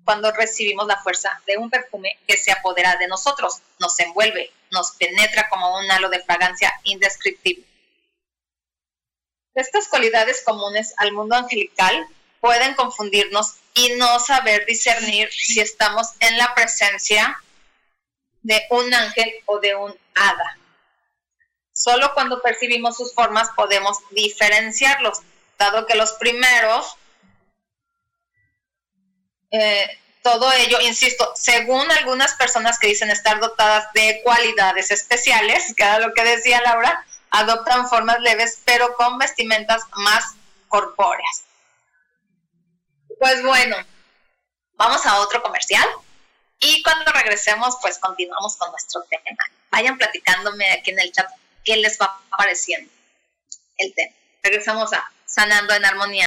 cuando 0.04 0.30
recibimos 0.32 0.86
la 0.86 1.02
fuerza 1.02 1.42
de 1.46 1.58
un 1.58 1.68
perfume 1.68 2.18
que 2.26 2.36
se 2.36 2.52
apodera 2.52 2.96
de 2.96 3.08
nosotros, 3.08 3.60
nos 3.80 3.98
envuelve, 3.98 4.52
nos 4.70 4.92
penetra 4.92 5.48
como 5.48 5.78
un 5.78 5.90
halo 5.90 6.08
de 6.08 6.22
fragancia 6.22 6.72
indescriptible. 6.84 7.64
Estas 9.54 9.88
cualidades 9.88 10.42
comunes 10.44 10.94
al 10.98 11.12
mundo 11.12 11.34
angelical 11.34 12.06
pueden 12.40 12.74
confundirnos 12.74 13.56
y 13.74 13.90
no 13.96 14.18
saber 14.20 14.64
discernir 14.66 15.30
si 15.32 15.60
estamos 15.60 16.08
en 16.20 16.38
la 16.38 16.54
presencia 16.54 17.42
de 18.42 18.62
un 18.70 18.92
ángel 18.94 19.30
o 19.46 19.58
de 19.58 19.74
un 19.74 19.94
hada. 20.14 20.58
Solo 21.72 22.14
cuando 22.14 22.40
percibimos 22.40 22.96
sus 22.96 23.12
formas 23.12 23.50
podemos 23.54 23.98
diferenciarlos, 24.10 25.20
dado 25.58 25.84
que 25.84 25.94
los 25.94 26.12
primeros, 26.12 26.96
eh, 29.50 29.98
todo 30.22 30.50
ello, 30.52 30.80
insisto, 30.80 31.32
según 31.36 31.90
algunas 31.90 32.34
personas 32.34 32.78
que 32.78 32.88
dicen 32.88 33.10
estar 33.10 33.40
dotadas 33.40 33.92
de 33.92 34.20
cualidades 34.24 34.90
especiales, 34.90 35.74
que 35.76 35.82
era 35.82 35.98
lo 35.98 36.14
que 36.14 36.24
decía 36.24 36.62
Laura, 36.62 37.04
adoptan 37.30 37.88
formas 37.88 38.20
leves 38.20 38.62
pero 38.64 38.94
con 38.94 39.18
vestimentas 39.18 39.82
más 39.96 40.34
corpóreas. 40.68 41.44
Pues 43.18 43.42
bueno, 43.42 43.76
vamos 44.74 45.04
a 45.06 45.20
otro 45.20 45.42
comercial 45.42 45.88
y 46.60 46.82
cuando 46.82 47.10
regresemos 47.12 47.76
pues 47.80 47.98
continuamos 47.98 48.56
con 48.56 48.70
nuestro 48.70 49.02
tema. 49.04 49.38
Vayan 49.70 49.98
platicándome 49.98 50.70
aquí 50.70 50.90
en 50.90 51.00
el 51.00 51.12
chat 51.12 51.28
qué 51.64 51.76
les 51.76 51.98
va 52.00 52.20
pareciendo 52.36 52.90
el 53.78 53.94
tema. 53.94 54.14
Regresamos 54.42 54.92
a 54.92 55.10
Sanando 55.24 55.74
en 55.74 55.84
Armonía. 55.84 56.26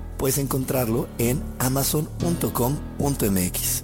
Puedes 0.21 0.37
encontrarlo 0.37 1.09
en 1.17 1.41
amazon.com.mx. 1.57 3.83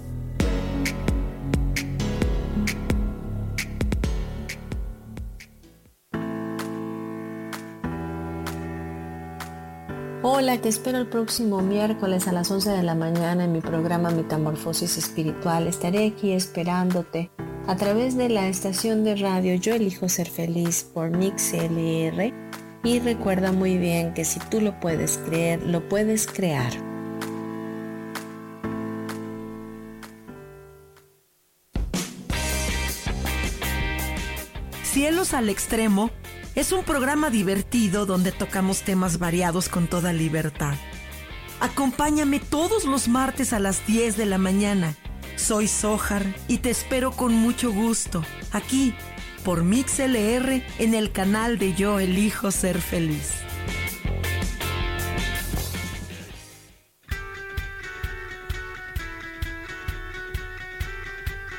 Hola, 10.22 10.62
te 10.62 10.70
espero 10.70 11.00
el 11.00 11.08
próximo 11.08 11.64
miércoles 11.64 12.28
a 12.28 12.32
las 12.32 12.52
11 12.52 12.70
de 12.70 12.84
la 12.84 12.94
mañana 12.94 13.46
en 13.46 13.52
mi 13.52 13.62
programa 13.62 14.12
Metamorfosis 14.12 15.00
Espiritual. 15.00 15.66
Estaré 15.66 16.06
aquí 16.06 16.34
esperándote 16.34 17.32
a 17.66 17.76
través 17.78 18.16
de 18.16 18.30
la 18.30 18.48
estación 18.48 19.04
de 19.04 19.16
radio 19.16 19.56
Yo 19.56 19.74
Elijo 19.74 20.08
Ser 20.08 20.30
Feliz 20.30 20.84
por 20.84 21.10
Mix 21.10 21.54
LR. 21.54 22.47
Y 22.84 23.00
recuerda 23.00 23.52
muy 23.52 23.78
bien 23.78 24.14
que 24.14 24.24
si 24.26 24.40
tú 24.40 24.62
lo 24.62 24.80
puedes 24.80 25.18
creer, 25.18 25.62
lo 25.64 25.88
puedes 25.90 26.28
crear. 26.28 26.72
Cielos 34.84 35.34
al 35.34 35.50
Extremo 35.50 36.10
es 36.56 36.72
un 36.72 36.84
programa 36.84 37.30
divertido 37.30 38.08
donde 38.08 38.32
tocamos 38.32 38.82
temas 38.82 39.20
variados 39.20 39.70
con 39.70 39.88
toda 39.88 40.12
libertad. 40.12 40.74
Acompáñame 41.60 42.40
todos 42.40 42.86
los 42.86 43.08
martes 43.08 43.54
a 43.54 43.60
las 43.60 43.86
10 43.86 44.18
de 44.18 44.26
la 44.26 44.38
mañana. 44.38 44.96
Soy 45.36 45.68
Sojar 45.68 46.24
y 46.48 46.58
te 46.58 46.72
espero 46.72 47.12
con 47.12 47.34
mucho 47.34 47.72
gusto 47.72 48.24
aquí 48.52 48.96
por 49.48 49.64
MixLR 49.64 50.62
en 50.78 50.94
el 50.94 51.14
canal 51.14 51.58
de 51.58 51.74
Yo 51.74 52.02
Elijo 52.02 52.52
Ser 52.52 52.82
Feliz. 52.82 53.32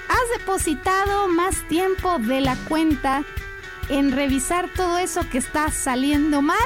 Has 0.07 0.39
depositado 0.39 1.29
más 1.29 1.67
tiempo 1.69 2.19
de 2.19 2.43
la 2.43 2.57
cuenta 2.69 3.25
en 3.89 4.13
revisar 4.13 4.69
todo 4.77 4.99
eso 4.99 5.23
que 5.31 5.39
está 5.39 5.71
saliendo 5.71 6.43
mal. 6.43 6.59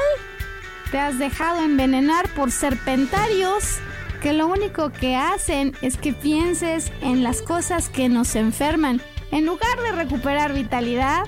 Te 0.91 0.99
has 0.99 1.21
dejado 1.21 1.63
envenenar 1.63 2.29
por 2.31 2.51
serpentarios 2.51 3.79
que 4.21 4.33
lo 4.33 4.49
único 4.49 4.91
que 4.91 5.15
hacen 5.15 5.73
es 5.83 5.97
que 5.97 6.13
pienses 6.13 6.91
en 7.01 7.23
las 7.23 7.43
cosas 7.43 7.89
que 7.89 8.09
nos 8.09 8.35
enferman. 8.35 9.01
En 9.33 9.47
lugar 9.47 9.81
de 9.81 9.93
recuperar 9.93 10.53
vitalidad, 10.53 11.25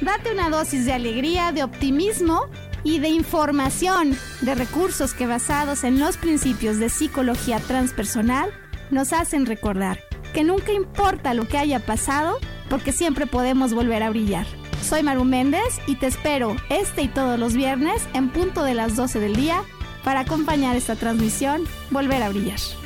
date 0.00 0.32
una 0.32 0.48
dosis 0.48 0.86
de 0.86 0.94
alegría, 0.94 1.52
de 1.52 1.62
optimismo 1.62 2.46
y 2.82 2.98
de 2.98 3.10
información, 3.10 4.16
de 4.40 4.54
recursos 4.54 5.12
que 5.12 5.26
basados 5.26 5.84
en 5.84 6.00
los 6.00 6.16
principios 6.16 6.78
de 6.78 6.88
psicología 6.88 7.60
transpersonal 7.60 8.50
nos 8.90 9.12
hacen 9.12 9.44
recordar 9.44 10.00
que 10.32 10.44
nunca 10.44 10.72
importa 10.72 11.34
lo 11.34 11.46
que 11.46 11.58
haya 11.58 11.78
pasado, 11.80 12.38
porque 12.70 12.92
siempre 12.92 13.26
podemos 13.26 13.74
volver 13.74 14.02
a 14.02 14.10
brillar. 14.10 14.46
Soy 14.82 15.02
Maru 15.02 15.24
Méndez 15.24 15.80
y 15.86 15.96
te 15.96 16.06
espero 16.06 16.56
este 16.70 17.02
y 17.02 17.08
todos 17.08 17.38
los 17.38 17.52
viernes 17.52 18.02
en 18.14 18.30
punto 18.30 18.62
de 18.62 18.72
las 18.72 18.96
12 18.96 19.20
del 19.20 19.36
día 19.36 19.62
para 20.04 20.20
acompañar 20.20 20.74
esta 20.74 20.96
transmisión 20.96 21.64
Volver 21.90 22.22
a 22.22 22.30
Brillar. 22.30 22.77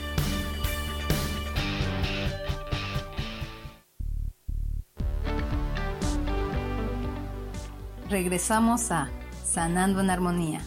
Regresamos 8.13 8.93
a 8.93 9.09
Sanando 9.43 10.03
en 10.03 10.11
Armonía. 10.11 10.61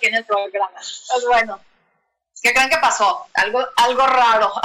Aquí 0.00 0.06
en 0.06 0.14
el 0.14 0.24
programa. 0.24 0.72
Pues 0.74 1.24
bueno, 1.26 1.60
¿qué 2.42 2.54
creen 2.54 2.70
que 2.70 2.78
pasó? 2.78 3.26
Algo, 3.34 3.64
algo 3.76 4.06
raro. 4.06 4.50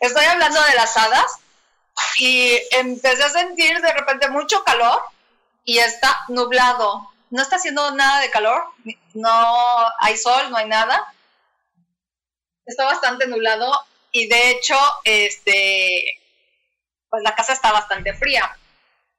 Estoy 0.00 0.24
hablando 0.24 0.62
de 0.62 0.74
las 0.74 0.96
hadas 0.96 1.40
y 2.16 2.58
empecé 2.70 3.22
a 3.22 3.30
sentir 3.30 3.80
de 3.80 3.92
repente 3.92 4.30
mucho 4.30 4.64
calor 4.64 5.02
y 5.64 5.78
está 5.78 6.24
nublado. 6.28 7.12
No 7.30 7.42
está 7.42 7.56
haciendo 7.56 7.90
nada 7.90 8.20
de 8.20 8.30
calor, 8.30 8.64
no 9.12 9.92
hay 10.00 10.16
sol, 10.16 10.50
no 10.50 10.56
hay 10.56 10.66
nada. 10.66 11.12
Está 12.64 12.86
bastante 12.86 13.26
nublado 13.26 13.70
y 14.10 14.28
de 14.28 14.50
hecho, 14.50 14.78
este, 15.04 16.22
pues 17.10 17.22
la 17.22 17.34
casa 17.34 17.52
está 17.52 17.72
bastante 17.72 18.14
fría. 18.14 18.56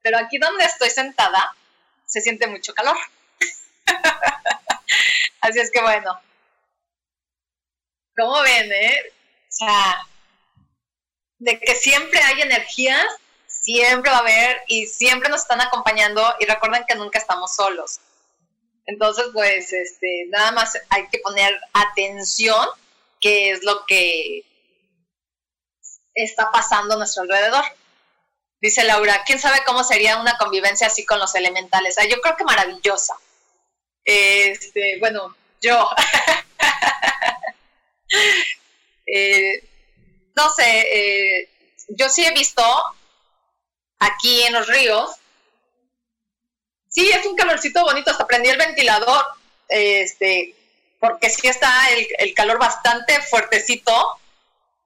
Pero 0.02 0.18
aquí 0.18 0.40
donde 0.40 0.64
estoy 0.64 0.90
sentada, 0.90 1.54
se 2.06 2.22
siente 2.22 2.48
mucho 2.48 2.74
calor. 2.74 2.98
Así 5.42 5.60
es 5.60 5.72
que 5.72 5.82
bueno. 5.82 6.20
¿Cómo 8.18 8.42
ven, 8.42 8.72
eh? 8.72 9.00
O 9.10 9.52
sea, 9.52 10.08
de 11.38 11.60
que 11.60 11.76
siempre 11.76 12.20
hay 12.22 12.42
energías, 12.42 13.06
siempre 13.48 14.12
va 14.12 14.18
a 14.18 14.22
haber 14.22 14.62
y 14.68 14.88
siempre 14.88 15.30
nos 15.30 15.42
están 15.42 15.62
acompañando 15.62 16.22
y 16.40 16.46
recuerden 16.46 16.86
que 16.88 16.96
nunca 16.96 17.18
estamos 17.18 17.56
solos. 17.56 18.00
Entonces, 18.86 19.26
pues, 19.34 19.72
este, 19.72 20.26
nada 20.30 20.52
más 20.52 20.78
hay 20.90 21.08
que 21.10 21.20
poner 21.20 21.60
atención, 21.74 22.68
que 23.22 23.52
es 23.52 23.64
lo 23.64 23.86
que 23.86 24.44
está 26.16 26.50
pasando 26.52 26.96
a 26.96 26.98
nuestro 26.98 27.24
alrededor. 27.24 27.64
Dice 28.62 28.84
Laura, 28.84 29.24
¿quién 29.26 29.40
sabe 29.40 29.64
cómo 29.66 29.84
sería 29.84 30.18
una 30.18 30.38
convivencia 30.38 30.88
así 30.88 31.06
con 31.06 31.20
los 31.20 31.34
elementales? 31.36 31.98
Ah, 31.98 32.06
yo 32.06 32.20
creo 32.20 32.36
que 32.36 32.44
maravillosa. 32.44 33.16
Este, 34.10 34.98
bueno, 35.00 35.36
yo. 35.62 35.90
Eh, 39.12 39.64
no 40.36 40.54
sé, 40.54 40.82
eh, 40.82 41.50
yo 41.88 42.08
sí 42.10 42.24
he 42.24 42.32
visto 42.32 42.64
aquí 43.98 44.44
en 44.44 44.54
los 44.54 44.68
ríos. 44.68 45.16
Sí, 46.90 47.10
es 47.10 47.26
un 47.26 47.36
calorcito 47.36 47.84
bonito, 47.84 48.12
hasta 48.12 48.28
prendí 48.28 48.50
el 48.50 48.58
ventilador, 48.58 49.26
este, 49.68 50.54
porque 51.00 51.32
sí 51.32 51.48
está 51.48 51.90
el, 51.90 52.36
calor 52.36 52.60
bastante 52.60 53.20
fuertecito. 53.24 54.20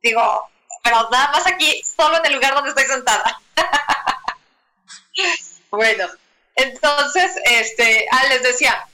Digo, 0.01 0.49
pero 0.83 1.09
nada 1.09 1.31
más 1.31 1.45
aquí, 1.45 1.83
solo 1.83 2.19
en 2.19 2.25
el 2.27 2.35
lugar 2.35 2.53
donde 2.53 2.69
estoy 2.69 2.85
sentada. 2.85 3.41
bueno, 5.69 6.07
entonces, 6.55 7.33
este, 7.43 8.07
ah, 8.09 8.23
les 8.29 8.43
decía, 8.43 8.87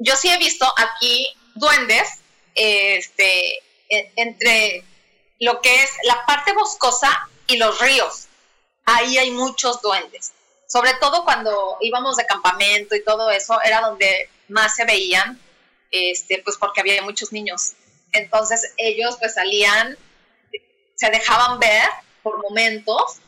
yo 0.00 0.16
sí 0.16 0.28
he 0.28 0.38
visto 0.38 0.66
aquí 0.76 1.32
duendes, 1.54 2.18
este, 2.54 3.58
e, 3.88 4.12
entre 4.16 4.84
lo 5.38 5.60
que 5.60 5.82
es 5.82 5.90
la 6.02 6.26
parte 6.26 6.52
boscosa 6.52 7.28
y 7.46 7.56
los 7.56 7.78
ríos. 7.80 8.26
Ahí 8.84 9.16
hay 9.18 9.30
muchos 9.30 9.80
duendes. 9.80 10.32
Sobre 10.66 10.94
todo 10.94 11.24
cuando 11.24 11.76
íbamos 11.80 12.16
de 12.16 12.26
campamento 12.26 12.96
y 12.96 13.04
todo 13.04 13.30
eso, 13.30 13.60
era 13.62 13.80
donde 13.80 14.28
más 14.48 14.74
se 14.74 14.84
veían, 14.84 15.40
este, 15.92 16.42
pues 16.42 16.56
porque 16.56 16.80
había 16.80 17.02
muchos 17.02 17.32
niños. 17.32 17.74
Entonces 18.12 18.74
ellos 18.76 19.16
pues 19.20 19.34
salían 19.34 19.96
se 21.00 21.10
dejaban 21.10 21.58
ver 21.58 21.88
por 22.22 22.42
momentos 22.42 23.20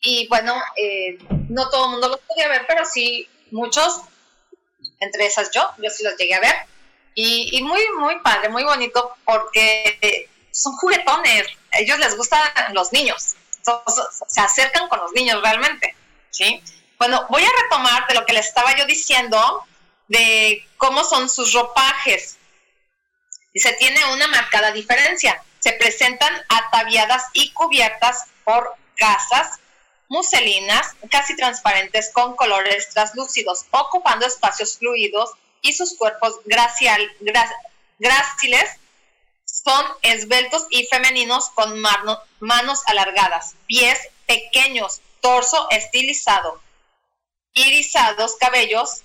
y 0.00 0.26
bueno, 0.28 0.54
eh, 0.76 1.18
no 1.48 1.70
todo 1.70 1.84
el 1.84 1.90
mundo 1.92 2.08
los 2.08 2.20
podía 2.20 2.48
ver, 2.48 2.64
pero 2.66 2.84
sí 2.84 3.28
muchos, 3.52 4.00
entre 5.04 5.26
esas 5.26 5.50
yo, 5.50 5.62
yo 5.78 5.90
sí 5.90 6.02
los 6.02 6.16
llegué 6.16 6.34
a 6.34 6.40
ver 6.40 6.54
y, 7.14 7.62
muy, 7.62 7.80
muy 7.98 8.18
padre, 8.20 8.48
muy 8.48 8.64
bonito 8.64 9.14
porque 9.24 10.28
son 10.50 10.74
juguetones, 10.76 11.46
ellos 11.72 11.98
les 11.98 12.16
gustan 12.16 12.40
los 12.72 12.92
niños, 12.92 13.34
se 14.28 14.40
acercan 14.40 14.88
con 14.88 14.98
los 14.98 15.12
niños 15.12 15.40
realmente, 15.40 15.94
¿sí? 16.30 16.60
Bueno, 16.98 17.26
voy 17.28 17.44
a 17.44 17.62
retomar 17.62 18.06
de 18.08 18.14
lo 18.14 18.26
que 18.26 18.32
les 18.32 18.46
estaba 18.46 18.76
yo 18.76 18.84
diciendo 18.86 19.64
de 20.08 20.66
cómo 20.76 21.04
son 21.04 21.28
sus 21.28 21.52
ropajes. 21.52 22.36
Y 23.52 23.60
se 23.60 23.72
tiene 23.74 24.04
una 24.12 24.26
marcada 24.26 24.72
diferencia 24.72 25.40
se 25.64 25.72
presentan 25.72 26.30
ataviadas 26.50 27.24
y 27.32 27.50
cubiertas 27.52 28.26
por 28.44 28.76
gasas 28.98 29.58
muselinas 30.14 30.94
casi 31.10 31.34
transparentes 31.34 32.12
con 32.12 32.36
colores 32.36 32.88
translúcidos, 32.90 33.66
ocupando 33.72 34.24
espacios 34.24 34.78
fluidos 34.78 35.32
y 35.60 35.72
sus 35.72 35.96
cuerpos 35.96 36.38
gráciles 36.44 37.10
son 39.44 39.84
esbeltos 40.02 40.66
y 40.70 40.86
femeninos 40.86 41.50
con 41.50 41.80
manos 41.80 42.82
alargadas, 42.86 43.56
pies 43.66 43.98
pequeños, 44.26 45.00
torso 45.20 45.66
estilizado, 45.70 46.62
irisados 47.54 48.36
cabellos 48.36 49.02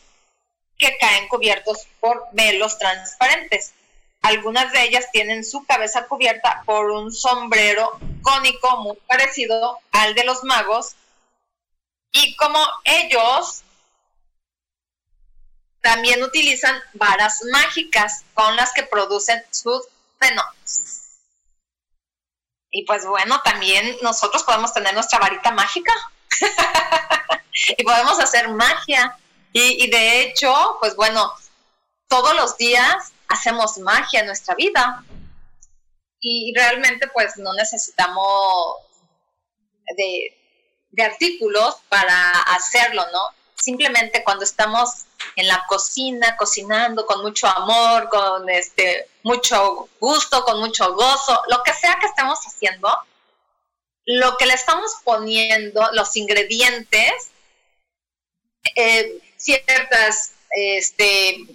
que 0.78 0.95
caen 0.99 1.28
cubiertos 1.28 1.88
por 1.99 2.28
velos 2.34 2.78
transparentes. 2.78 3.74
Algunas 4.22 4.72
de 4.74 4.84
ellas 4.84 5.05
tienen 5.11 5.45
su 5.45 5.65
cabeza 5.65 6.07
cubierta 6.07 6.63
por 6.65 6.91
un 6.91 7.11
sombrero 7.11 7.99
cónico 8.22 8.78
muy 8.78 8.97
parecido 9.07 9.80
al 9.91 10.13
de 10.13 10.26
los 10.26 10.43
magos. 10.43 10.95
Y 12.11 12.36
como 12.36 12.59
ellos 12.84 13.63
también 15.82 16.22
utilizan 16.24 16.76
varas 16.93 17.41
mágicas 17.51 18.24
con 18.34 18.55
las 18.55 18.74
que 18.74 18.84
producen 18.84 19.43
sus 19.51 19.88
fenómenos. 20.20 20.99
Y 22.72 22.86
pues 22.86 23.05
bueno, 23.05 23.41
también 23.41 23.97
nosotros 24.01 24.43
podemos 24.43 24.74
tener 24.74 24.93
nuestra 24.93 25.20
varita 25.20 25.51
mágica 25.51 25.93
y 27.78 27.84
podemos 27.84 28.20
hacer 28.20 28.49
magia. 28.49 29.17
Y, 29.53 29.84
y, 29.84 29.89
de 29.89 30.22
hecho, 30.22 30.78
pues 30.80 30.95
bueno, 30.95 31.34
todos 32.07 32.36
los 32.36 32.57
días 32.57 33.11
hacemos 33.30 33.78
magia 33.78 34.22
en 34.22 34.26
nuestra 34.26 34.56
vida. 34.56 35.04
Y 36.20 36.54
realmente 36.56 37.08
pues 37.08 37.38
no 37.38 37.54
necesitamos 37.54 38.76
de, 39.96 40.36
artículos 41.02 41.78
para 41.88 42.32
hacerlo, 42.42 43.06
¿no? 43.14 43.22
Simplemente 43.56 44.24
cuando 44.24 44.44
estamos 44.44 45.06
en 45.36 45.48
la 45.48 45.66
cocina, 45.68 46.36
cocinando 46.36 47.06
con 47.06 47.22
mucho 47.22 47.48
amor, 47.48 48.10
con 48.10 48.50
este, 48.50 49.08
mucho 49.24 49.88
gusto, 50.00 50.44
con 50.44 50.60
mucho 50.60 50.94
gozo, 50.94 51.42
lo 51.48 51.64
que 51.64 51.74
sea 51.74 51.98
que 52.00 52.08
estemos 52.08 52.40
haciendo, 52.40 52.90
lo 54.06 54.36
que 54.38 54.46
le 54.46 54.54
estamos 54.54 54.92
poniendo, 55.04 55.88
los 55.94 56.16
ingredientes, 56.18 57.32
eh, 58.76 59.22
ciertas 59.38 60.34
este, 60.52 61.46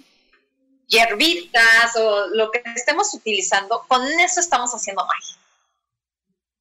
hierbitas 0.87 1.95
o 1.95 2.27
lo 2.27 2.51
que 2.51 2.61
estemos 2.75 3.13
utilizando, 3.13 3.85
con 3.87 4.05
eso 4.19 4.39
estamos 4.39 4.71
haciendo 4.71 5.05
magia. 5.05 5.37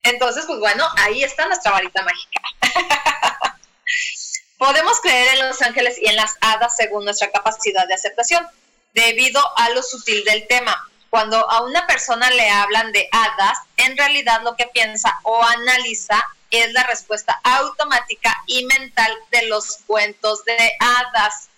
Entonces, 0.02 0.44
pues 0.46 0.58
bueno, 0.58 0.86
ahí 0.98 1.24
está 1.24 1.46
nuestra 1.46 1.72
varita 1.72 2.02
mágica. 2.02 2.40
Podemos 4.58 5.00
creer 5.00 5.38
en 5.38 5.48
los 5.48 5.60
ángeles 5.62 5.96
y 6.00 6.08
en 6.08 6.16
las 6.16 6.36
hadas 6.40 6.76
según 6.76 7.04
nuestra 7.04 7.30
capacidad 7.30 7.86
de 7.88 7.94
aceptación, 7.94 8.46
debido 8.92 9.40
a 9.58 9.70
lo 9.70 9.82
sutil 9.82 10.22
del 10.24 10.46
tema. 10.46 10.88
Cuando 11.10 11.50
a 11.50 11.62
una 11.62 11.86
persona 11.86 12.30
le 12.30 12.50
hablan 12.50 12.92
de 12.92 13.08
hadas, 13.12 13.58
en 13.76 13.96
realidad 13.96 14.42
lo 14.42 14.56
que 14.56 14.66
piensa 14.66 15.20
o 15.22 15.42
analiza 15.42 16.22
es 16.50 16.72
la 16.72 16.84
respuesta 16.84 17.40
automática 17.42 18.34
y 18.46 18.64
mental 18.66 19.12
de 19.30 19.46
los 19.46 19.78
cuentos 19.86 20.44
de 20.44 20.72
hadas. 20.80 21.48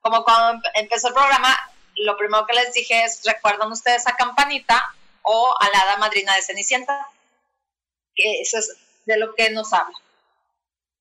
Como 0.00 0.24
cuando 0.24 0.62
empezó 0.74 1.08
el 1.08 1.14
programa, 1.14 1.56
lo 1.96 2.16
primero 2.16 2.46
que 2.46 2.54
les 2.54 2.72
dije 2.72 3.04
es, 3.04 3.22
¿recuerdan 3.24 3.72
ustedes 3.72 4.06
a 4.06 4.16
Campanita 4.16 4.94
o 5.22 5.54
a 5.58 5.70
la 5.70 5.80
hada 5.80 5.96
madrina 5.96 6.34
de 6.34 6.42
Cenicienta? 6.42 7.08
Que 8.14 8.40
eso 8.40 8.58
es 8.58 8.76
de 9.06 9.16
lo 9.18 9.34
que 9.34 9.50
nos 9.50 9.72
habla. 9.72 9.96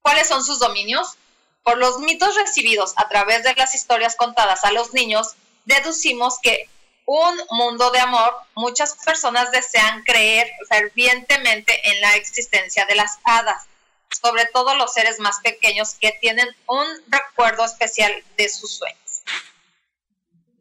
¿Cuáles 0.02 0.28
son 0.28 0.44
sus 0.44 0.60
dominios? 0.60 1.18
Por 1.64 1.78
los 1.78 2.00
mitos 2.00 2.36
recibidos 2.36 2.94
a 2.98 3.10
través 3.10 3.44
de 3.44 3.56
las 3.56 3.74
historias 3.74 4.16
contadas 4.16 4.64
a 4.64 4.72
los 4.72 4.94
niños, 4.94 5.36
deducimos 5.66 6.40
que 6.40 6.70
un 7.06 7.40
mundo 7.52 7.92
de 7.92 8.00
amor, 8.00 8.36
muchas 8.56 8.96
personas 9.04 9.52
desean 9.52 10.04
creer 10.04 10.52
fervientemente 10.70 11.90
en 11.90 12.02
la 12.02 12.16
existencia 12.16 12.86
de 12.86 12.96
las 12.96 13.20
hadas, 13.24 13.64
sobre 14.22 14.46
todo 14.48 14.76
los 14.76 14.94
seres 14.94 15.20
más 15.20 15.40
pequeños 15.42 15.96
que 15.96 16.18
tienen 16.20 16.48
un 16.68 16.86
recuerdo 17.08 17.66
especial 17.66 18.12
de 18.38 18.50
sus 18.50 18.78
sueños. 18.78 19.05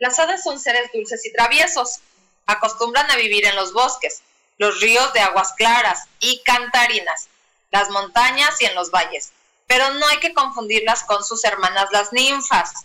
Las 0.04 0.18
hadas 0.18 0.42
son 0.42 0.60
seres 0.60 0.92
dulces 0.92 1.24
y 1.24 1.32
traviesos. 1.32 2.00
Acostumbran 2.44 3.10
a 3.10 3.16
vivir 3.16 3.46
en 3.46 3.56
los 3.56 3.72
bosques, 3.72 4.20
los 4.58 4.78
ríos 4.82 5.10
de 5.14 5.20
aguas 5.20 5.54
claras 5.56 6.02
y 6.20 6.42
cantarinas, 6.42 7.28
las 7.70 7.88
montañas 7.88 8.60
y 8.60 8.66
en 8.66 8.74
los 8.74 8.90
valles. 8.90 9.32
Pero 9.66 9.94
no 9.94 10.06
hay 10.08 10.18
que 10.18 10.34
confundirlas 10.34 11.04
con 11.04 11.24
sus 11.24 11.42
hermanas 11.44 11.88
las 11.90 12.12
ninfas. 12.12 12.84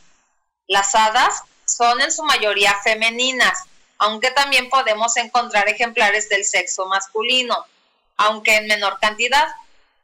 Las 0.67 0.95
hadas 0.95 1.43
son 1.65 1.99
en 1.99 2.09
su 2.09 2.23
mayoría 2.23 2.73
femeninas, 2.85 3.65
aunque 3.97 4.31
también 4.31 4.69
podemos 4.69 5.17
encontrar 5.17 5.67
ejemplares 5.67 6.29
del 6.29 6.45
sexo 6.45 6.85
masculino, 6.85 7.65
aunque 8.15 8.55
en 8.55 8.67
menor 8.67 8.97
cantidad. 9.01 9.45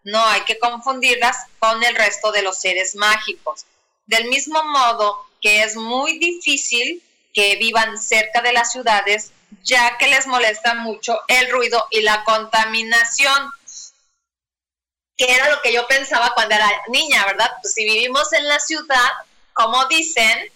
No 0.04 0.22
hay 0.26 0.42
que 0.42 0.60
confundirlas 0.60 1.38
con 1.60 1.82
el 1.82 1.96
resto 1.96 2.34
de 2.34 2.42
los 2.42 2.60
seres 2.60 2.94
mágicos. 2.94 3.66
Del 4.06 4.26
mismo 4.26 4.62
modo 4.66 5.26
que 5.46 5.62
es 5.62 5.76
muy 5.76 6.18
difícil 6.18 7.04
que 7.32 7.58
vivan 7.58 8.02
cerca 8.02 8.42
de 8.42 8.52
las 8.52 8.72
ciudades, 8.72 9.32
ya 9.62 9.96
que 10.00 10.08
les 10.08 10.26
molesta 10.26 10.74
mucho 10.74 11.20
el 11.28 11.52
ruido 11.52 11.86
y 11.92 12.02
la 12.02 12.24
contaminación, 12.24 13.52
que 15.16 15.32
era 15.32 15.52
lo 15.52 15.62
que 15.62 15.72
yo 15.72 15.86
pensaba 15.86 16.32
cuando 16.34 16.56
era 16.56 16.68
niña, 16.88 17.24
¿verdad? 17.28 17.52
Pues 17.62 17.76
si 17.76 17.84
vivimos 17.84 18.34
en 18.34 18.48
la 18.48 18.60
ciudad, 18.60 19.12
como 19.54 19.86
dicen, 19.86 20.52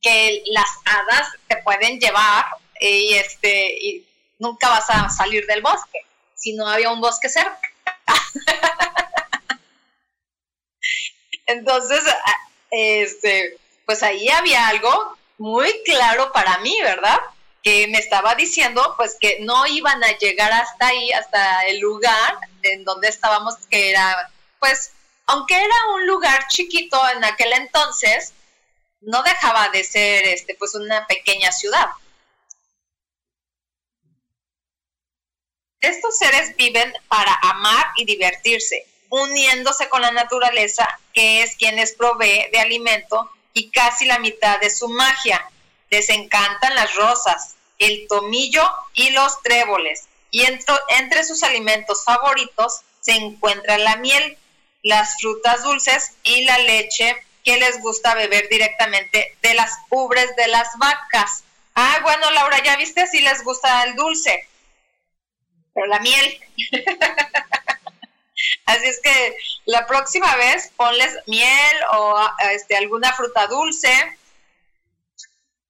que 0.00 0.42
las 0.46 0.70
hadas 0.86 1.28
te 1.46 1.58
pueden 1.58 2.00
llevar 2.00 2.46
y, 2.80 3.12
este, 3.16 3.76
y 3.78 4.06
nunca 4.38 4.70
vas 4.70 4.88
a 4.88 5.10
salir 5.10 5.44
del 5.44 5.60
bosque, 5.60 6.06
si 6.34 6.54
no 6.54 6.66
había 6.66 6.90
un 6.90 7.02
bosque 7.02 7.28
cerca. 7.28 7.60
Entonces, 11.46 12.02
este, 12.70 13.58
pues 13.86 14.02
ahí 14.02 14.28
había 14.28 14.68
algo 14.68 15.16
muy 15.38 15.72
claro 15.84 16.32
para 16.32 16.58
mí, 16.58 16.76
¿verdad? 16.82 17.18
Que 17.62 17.86
me 17.88 17.98
estaba 17.98 18.34
diciendo 18.34 18.94
pues 18.96 19.16
que 19.18 19.38
no 19.40 19.66
iban 19.66 20.02
a 20.04 20.18
llegar 20.18 20.52
hasta 20.52 20.88
ahí, 20.88 21.12
hasta 21.12 21.62
el 21.66 21.78
lugar 21.80 22.38
en 22.62 22.84
donde 22.84 23.08
estábamos, 23.08 23.54
que 23.70 23.90
era 23.90 24.30
pues, 24.58 24.92
aunque 25.26 25.56
era 25.56 25.74
un 25.94 26.06
lugar 26.06 26.46
chiquito 26.48 27.00
en 27.10 27.24
aquel 27.24 27.52
entonces, 27.52 28.32
no 29.00 29.22
dejaba 29.22 29.68
de 29.68 29.84
ser 29.84 30.26
este, 30.26 30.54
pues 30.56 30.74
una 30.74 31.06
pequeña 31.06 31.52
ciudad. 31.52 31.86
Estos 35.80 36.18
seres 36.18 36.56
viven 36.56 36.92
para 37.06 37.32
amar 37.42 37.86
y 37.96 38.04
divertirse, 38.04 38.86
uniéndose 39.08 39.88
con 39.88 40.02
la 40.02 40.10
naturaleza, 40.10 40.88
que 41.12 41.42
es 41.42 41.54
quien 41.56 41.76
les 41.76 41.94
provee 41.94 42.48
de 42.50 42.58
alimento 42.58 43.30
y 43.56 43.70
casi 43.70 44.04
la 44.04 44.18
mitad 44.18 44.60
de 44.60 44.68
su 44.68 44.86
magia. 44.86 45.50
Les 45.88 46.10
encantan 46.10 46.74
las 46.74 46.94
rosas, 46.94 47.54
el 47.78 48.06
tomillo 48.06 48.62
y 48.92 49.10
los 49.10 49.42
tréboles. 49.42 50.08
Y 50.30 50.44
entre 50.44 51.24
sus 51.24 51.42
alimentos 51.42 52.04
favoritos 52.04 52.82
se 53.00 53.12
encuentra 53.12 53.78
la 53.78 53.96
miel, 53.96 54.36
las 54.82 55.16
frutas 55.18 55.62
dulces 55.62 56.12
y 56.22 56.44
la 56.44 56.58
leche 56.58 57.16
que 57.44 57.56
les 57.56 57.80
gusta 57.80 58.14
beber 58.14 58.46
directamente 58.50 59.38
de 59.40 59.54
las 59.54 59.72
ubres 59.88 60.36
de 60.36 60.48
las 60.48 60.76
vacas. 60.76 61.42
Ah, 61.74 62.00
bueno, 62.02 62.30
Laura, 62.32 62.62
ya 62.62 62.76
viste 62.76 63.06
si 63.06 63.20
les 63.20 63.42
gusta 63.42 63.84
el 63.84 63.96
dulce, 63.96 64.46
pero 65.72 65.86
la 65.86 66.00
miel. 66.00 66.40
Así 68.66 68.86
es 68.86 69.00
que 69.00 69.36
la 69.66 69.86
próxima 69.86 70.34
vez 70.36 70.72
ponles 70.76 71.16
miel 71.26 71.76
o 71.92 72.28
este, 72.52 72.76
alguna 72.76 73.12
fruta 73.12 73.46
dulce. 73.46 73.92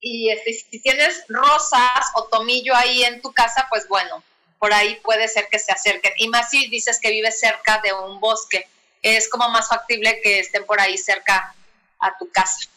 Y 0.00 0.30
este, 0.30 0.52
si 0.52 0.80
tienes 0.80 1.24
rosas 1.28 2.06
o 2.14 2.24
tomillo 2.24 2.74
ahí 2.74 3.04
en 3.04 3.20
tu 3.20 3.32
casa, 3.32 3.66
pues 3.70 3.88
bueno, 3.88 4.22
por 4.58 4.72
ahí 4.72 4.96
puede 5.02 5.28
ser 5.28 5.48
que 5.48 5.58
se 5.58 5.72
acerquen. 5.72 6.12
Y 6.16 6.28
más 6.28 6.50
si 6.50 6.68
dices 6.68 6.98
que 7.00 7.10
vives 7.10 7.38
cerca 7.40 7.80
de 7.82 7.92
un 7.92 8.20
bosque, 8.20 8.68
es 9.02 9.28
como 9.28 9.48
más 9.50 9.68
factible 9.68 10.20
que 10.22 10.40
estén 10.40 10.64
por 10.66 10.80
ahí 10.80 10.96
cerca 10.98 11.54
a 12.00 12.16
tu 12.18 12.30
casa. 12.30 12.68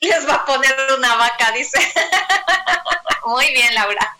Les 0.00 0.28
va 0.28 0.34
a 0.34 0.44
poner 0.44 0.74
una 0.96 1.16
vaca, 1.16 1.52
dice. 1.52 1.78
Muy 3.26 3.52
bien, 3.52 3.74
Laura. 3.74 4.16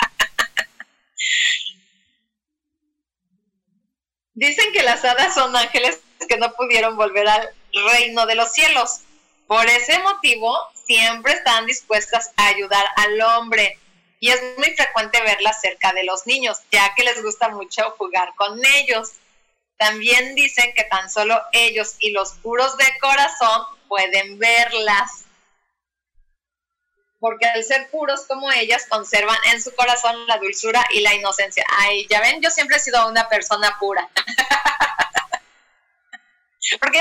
Dicen 4.36 4.70
que 4.74 4.82
las 4.82 5.02
hadas 5.02 5.32
son 5.34 5.56
ángeles 5.56 5.98
que 6.28 6.36
no 6.36 6.52
pudieron 6.52 6.94
volver 6.94 7.26
al 7.26 7.48
reino 7.90 8.26
de 8.26 8.34
los 8.34 8.52
cielos. 8.52 9.00
Por 9.46 9.66
ese 9.66 9.98
motivo, 10.00 10.54
siempre 10.84 11.32
están 11.32 11.64
dispuestas 11.64 12.32
a 12.36 12.48
ayudar 12.48 12.84
al 12.96 13.18
hombre. 13.22 13.78
Y 14.20 14.28
es 14.28 14.40
muy 14.58 14.74
frecuente 14.74 15.22
verlas 15.22 15.60
cerca 15.62 15.94
de 15.94 16.04
los 16.04 16.26
niños, 16.26 16.58
ya 16.70 16.94
que 16.94 17.04
les 17.04 17.22
gusta 17.22 17.48
mucho 17.48 17.94
jugar 17.96 18.34
con 18.36 18.60
ellos. 18.76 19.12
También 19.78 20.34
dicen 20.34 20.70
que 20.74 20.84
tan 20.84 21.10
solo 21.10 21.40
ellos 21.52 21.94
y 22.00 22.10
los 22.10 22.32
puros 22.32 22.76
de 22.76 22.86
corazón 23.00 23.62
pueden 23.88 24.38
verlas. 24.38 25.24
Porque 27.26 27.44
al 27.44 27.64
ser 27.64 27.90
puros 27.90 28.20
como 28.28 28.52
ellas, 28.52 28.86
conservan 28.88 29.36
en 29.52 29.60
su 29.60 29.74
corazón 29.74 30.28
la 30.28 30.38
dulzura 30.38 30.86
y 30.90 31.00
la 31.00 31.12
inocencia. 31.12 31.64
Ay, 31.78 32.06
ya 32.08 32.20
ven, 32.20 32.40
yo 32.40 32.50
siempre 32.50 32.76
he 32.76 32.78
sido 32.78 33.04
una 33.08 33.28
persona 33.28 33.76
pura. 33.80 34.08
Porque 36.80 37.00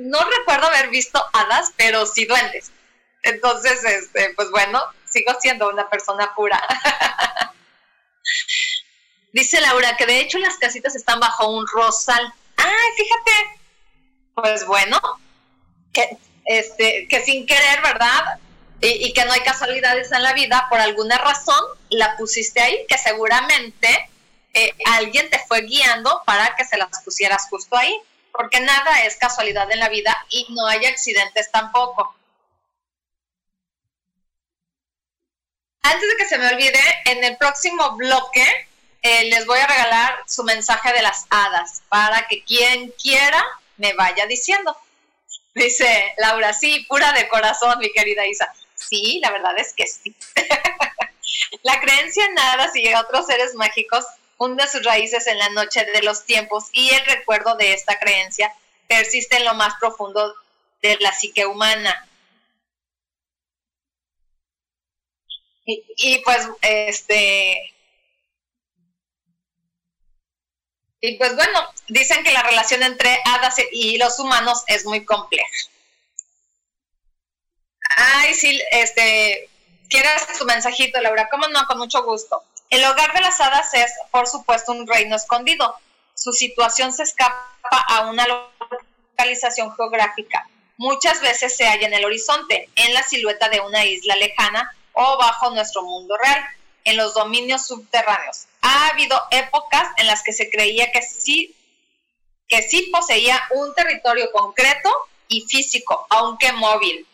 no 0.00 0.18
recuerdo 0.24 0.66
haber 0.66 0.88
visto 0.88 1.24
hadas, 1.32 1.72
pero 1.76 2.04
sí 2.04 2.24
duendes. 2.24 2.72
Entonces, 3.22 3.84
este, 3.84 4.34
pues 4.34 4.50
bueno, 4.50 4.82
sigo 5.08 5.36
siendo 5.38 5.68
una 5.68 5.88
persona 5.88 6.34
pura. 6.34 6.60
Dice 9.32 9.60
Laura 9.60 9.96
que 9.96 10.06
de 10.06 10.18
hecho 10.18 10.40
las 10.40 10.56
casitas 10.56 10.96
están 10.96 11.20
bajo 11.20 11.48
un 11.48 11.64
rosal. 11.68 12.34
Ay, 12.56 12.88
fíjate. 12.96 13.60
Pues 14.34 14.66
bueno, 14.66 15.00
que, 15.92 16.18
este, 16.44 17.06
que 17.08 17.22
sin 17.22 17.46
querer, 17.46 17.82
¿verdad? 17.82 18.40
Y, 18.82 19.12
que 19.12 19.24
no 19.26 19.32
hay 19.32 19.40
casualidades 19.40 20.10
en 20.10 20.22
la 20.22 20.32
vida, 20.32 20.66
por 20.70 20.80
alguna 20.80 21.18
razón 21.18 21.62
la 21.90 22.16
pusiste 22.16 22.60
ahí, 22.60 22.86
que 22.88 22.96
seguramente 22.96 24.08
eh, 24.54 24.74
alguien 24.86 25.28
te 25.28 25.38
fue 25.38 25.62
guiando 25.62 26.22
para 26.24 26.56
que 26.56 26.64
se 26.64 26.78
las 26.78 27.02
pusieras 27.04 27.46
justo 27.50 27.76
ahí, 27.76 27.94
porque 28.32 28.60
nada 28.60 29.04
es 29.04 29.16
casualidad 29.16 29.70
en 29.70 29.80
la 29.80 29.90
vida 29.90 30.16
y 30.30 30.46
no 30.54 30.66
hay 30.66 30.86
accidentes 30.86 31.50
tampoco. 31.50 32.14
Antes 35.82 36.08
de 36.08 36.16
que 36.16 36.28
se 36.28 36.38
me 36.38 36.48
olvide, 36.48 36.80
en 37.06 37.24
el 37.24 37.36
próximo 37.36 37.96
bloque 37.96 38.46
eh, 39.02 39.24
les 39.30 39.46
voy 39.46 39.58
a 39.58 39.66
regalar 39.66 40.22
su 40.26 40.44
mensaje 40.44 40.92
de 40.92 41.02
las 41.02 41.26
hadas 41.30 41.82
para 41.88 42.26
que 42.28 42.44
quien 42.44 42.92
quiera 42.92 43.42
me 43.78 43.94
vaya 43.94 44.26
diciendo. 44.26 44.76
Dice 45.54 46.14
Laura, 46.18 46.52
sí, 46.52 46.84
pura 46.88 47.12
de 47.12 47.28
corazón, 47.28 47.78
mi 47.78 47.90
querida 47.92 48.26
Isa. 48.26 48.52
Sí, 48.88 49.20
la 49.22 49.30
verdad 49.30 49.58
es 49.58 49.74
que 49.74 49.86
sí. 49.86 50.14
la 51.62 51.80
creencia 51.80 52.24
en 52.24 52.38
hadas 52.38 52.74
y 52.74 52.92
otros 52.94 53.26
seres 53.26 53.54
mágicos 53.54 54.04
hunde 54.38 54.66
sus 54.68 54.84
raíces 54.84 55.26
en 55.26 55.38
la 55.38 55.50
noche 55.50 55.84
de 55.84 56.02
los 56.02 56.24
tiempos 56.24 56.70
y 56.72 56.90
el 56.90 57.04
recuerdo 57.04 57.56
de 57.56 57.74
esta 57.74 57.98
creencia 57.98 58.52
persiste 58.88 59.36
en 59.36 59.44
lo 59.44 59.54
más 59.54 59.74
profundo 59.78 60.34
de 60.82 60.96
la 61.00 61.12
psique 61.12 61.46
humana. 61.46 62.08
Y, 65.66 65.84
y 65.96 66.18
pues, 66.24 66.48
este, 66.62 67.74
Y 71.00 71.16
pues 71.16 71.34
bueno, 71.34 71.60
dicen 71.88 72.22
que 72.24 72.32
la 72.32 72.42
relación 72.42 72.82
entre 72.82 73.20
hadas 73.24 73.56
y 73.72 73.96
los 73.96 74.18
humanos 74.18 74.62
es 74.66 74.84
muy 74.84 75.04
compleja. 75.04 75.48
Ay, 77.96 78.34
sí, 78.34 78.60
este, 78.70 79.48
¿quieres 79.88 80.26
tu 80.38 80.44
mensajito, 80.44 81.00
Laura? 81.00 81.28
¿Cómo 81.30 81.48
no? 81.48 81.66
Con 81.66 81.78
mucho 81.78 82.02
gusto. 82.04 82.42
El 82.70 82.84
hogar 82.84 83.12
de 83.12 83.20
las 83.20 83.40
hadas 83.40 83.74
es, 83.74 83.92
por 84.12 84.28
supuesto, 84.28 84.72
un 84.72 84.86
reino 84.86 85.16
escondido. 85.16 85.76
Su 86.14 86.32
situación 86.32 86.92
se 86.92 87.02
escapa 87.02 87.44
a 87.88 88.06
una 88.06 88.26
localización 88.26 89.74
geográfica. 89.74 90.48
Muchas 90.76 91.20
veces 91.20 91.56
se 91.56 91.66
halla 91.66 91.86
en 91.86 91.94
el 91.94 92.04
horizonte, 92.04 92.68
en 92.76 92.94
la 92.94 93.02
silueta 93.02 93.48
de 93.48 93.60
una 93.60 93.84
isla 93.84 94.16
lejana 94.16 94.72
o 94.92 95.18
bajo 95.18 95.50
nuestro 95.50 95.82
mundo 95.82 96.16
real 96.16 96.44
en 96.84 96.96
los 96.96 97.12
dominios 97.14 97.66
subterráneos. 97.66 98.46
Ha 98.62 98.88
habido 98.88 99.20
épocas 99.30 99.88
en 99.96 100.06
las 100.06 100.22
que 100.22 100.32
se 100.32 100.48
creía 100.48 100.92
que 100.92 101.02
sí, 101.02 101.56
que 102.48 102.62
sí 102.62 102.88
poseía 102.92 103.40
un 103.50 103.74
territorio 103.74 104.30
concreto 104.32 104.90
y 105.28 105.42
físico, 105.42 106.06
aunque 106.08 106.52
móvil. 106.52 107.06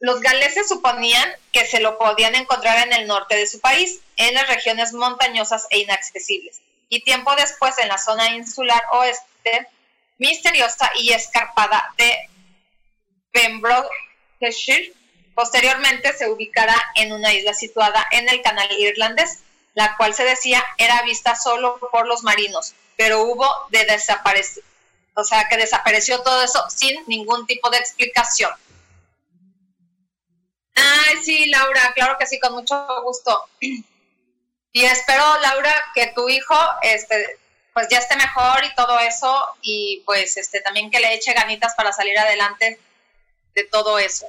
Los 0.00 0.20
galeses 0.20 0.68
suponían 0.68 1.28
que 1.52 1.66
se 1.66 1.80
lo 1.80 1.98
podían 1.98 2.34
encontrar 2.34 2.86
en 2.86 2.92
el 2.92 3.06
norte 3.06 3.36
de 3.36 3.46
su 3.46 3.60
país, 3.60 4.00
en 4.16 4.34
las 4.34 4.48
regiones 4.48 4.92
montañosas 4.92 5.66
e 5.70 5.78
inaccesibles, 5.78 6.60
y 6.88 7.02
tiempo 7.02 7.34
después 7.36 7.78
en 7.78 7.88
la 7.88 7.98
zona 7.98 8.34
insular 8.34 8.82
oeste, 8.92 9.68
misteriosa 10.18 10.90
y 10.96 11.12
escarpada 11.12 11.94
de 11.96 12.14
Pembrokeshire, 13.32 14.92
Posteriormente 15.36 16.16
se 16.16 16.30
ubicará 16.30 16.74
en 16.94 17.12
una 17.12 17.34
isla 17.34 17.52
situada 17.52 18.06
en 18.10 18.26
el 18.30 18.40
canal 18.40 18.72
irlandés, 18.72 19.40
la 19.74 19.94
cual 19.98 20.14
se 20.14 20.24
decía 20.24 20.64
era 20.78 21.02
vista 21.02 21.36
solo 21.36 21.78
por 21.92 22.06
los 22.06 22.22
marinos, 22.22 22.72
pero 22.96 23.20
hubo 23.20 23.46
de 23.68 23.84
desaparecer, 23.84 24.64
o 25.12 25.24
sea 25.24 25.46
que 25.46 25.58
desapareció 25.58 26.22
todo 26.22 26.42
eso 26.42 26.64
sin 26.70 27.04
ningún 27.06 27.46
tipo 27.46 27.68
de 27.68 27.76
explicación. 27.76 28.50
Ay, 30.76 31.16
sí, 31.24 31.46
Laura, 31.46 31.92
claro 31.94 32.16
que 32.18 32.26
sí, 32.26 32.38
con 32.38 32.52
mucho 32.52 32.86
gusto. 33.02 33.48
Y 33.60 34.84
espero, 34.84 35.24
Laura, 35.40 35.74
que 35.94 36.08
tu 36.08 36.28
hijo 36.28 36.54
este, 36.82 37.38
pues 37.72 37.88
ya 37.88 37.98
esté 37.98 38.16
mejor 38.16 38.64
y 38.64 38.74
todo 38.74 38.98
eso, 39.00 39.56
y 39.62 40.02
pues 40.04 40.36
este 40.36 40.60
también 40.60 40.90
que 40.90 41.00
le 41.00 41.14
eche 41.14 41.32
ganitas 41.32 41.74
para 41.74 41.92
salir 41.92 42.18
adelante 42.18 42.78
de 43.54 43.64
todo 43.64 43.98
eso. 43.98 44.26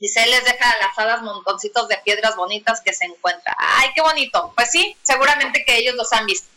Dice, 0.00 0.22
él 0.22 0.30
les 0.30 0.44
deja 0.44 0.70
a 0.70 0.78
las 0.78 0.98
hadas 0.98 1.22
montoncitos 1.22 1.88
de 1.88 1.96
piedras 1.98 2.36
bonitas 2.36 2.80
que 2.82 2.92
se 2.92 3.06
encuentran. 3.06 3.56
¡Ay, 3.58 3.90
qué 3.94 4.02
bonito! 4.02 4.52
Pues 4.54 4.70
sí, 4.70 4.96
seguramente 5.02 5.64
que 5.64 5.76
ellos 5.76 5.94
los 5.94 6.12
han 6.12 6.26
visto. 6.26 6.48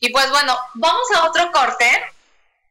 Y 0.00 0.10
pues 0.10 0.30
bueno, 0.30 0.56
vamos 0.74 1.10
a 1.14 1.26
otro 1.26 1.50
corte. 1.50 1.90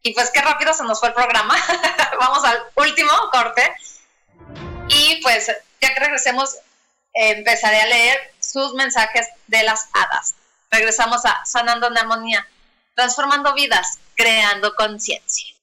Y 0.01 0.13
pues 0.13 0.31
qué 0.31 0.41
rápido 0.41 0.73
se 0.73 0.83
nos 0.83 0.99
fue 0.99 1.09
el 1.09 1.15
programa. 1.15 1.55
vamos 2.19 2.43
al 2.45 2.63
último 2.75 3.11
corte. 3.31 3.75
Y 4.89 5.19
pues 5.21 5.47
ya 5.81 5.93
que 5.93 5.99
regresemos, 5.99 6.57
empezaré 7.13 7.81
a 7.81 7.87
leer 7.87 8.33
sus 8.39 8.73
mensajes 8.73 9.27
de 9.47 9.63
las 9.63 9.89
hadas. 9.93 10.35
Regresamos 10.71 11.25
a 11.25 11.45
Sanando 11.45 11.87
en 11.87 11.97
Armonía, 11.97 12.47
transformando 12.95 13.53
vidas, 13.53 13.99
creando 14.15 14.75
conciencia. 14.75 15.56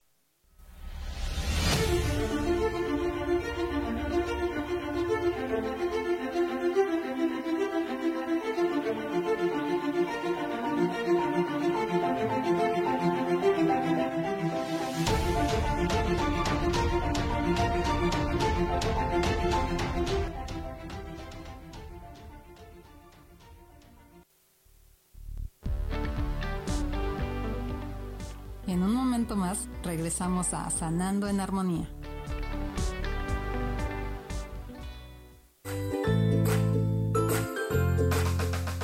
Más 29.33 29.67
regresamos 29.81 30.53
a 30.53 30.69
Sanando 30.69 31.27
en 31.27 31.39
Armonía. 31.39 31.89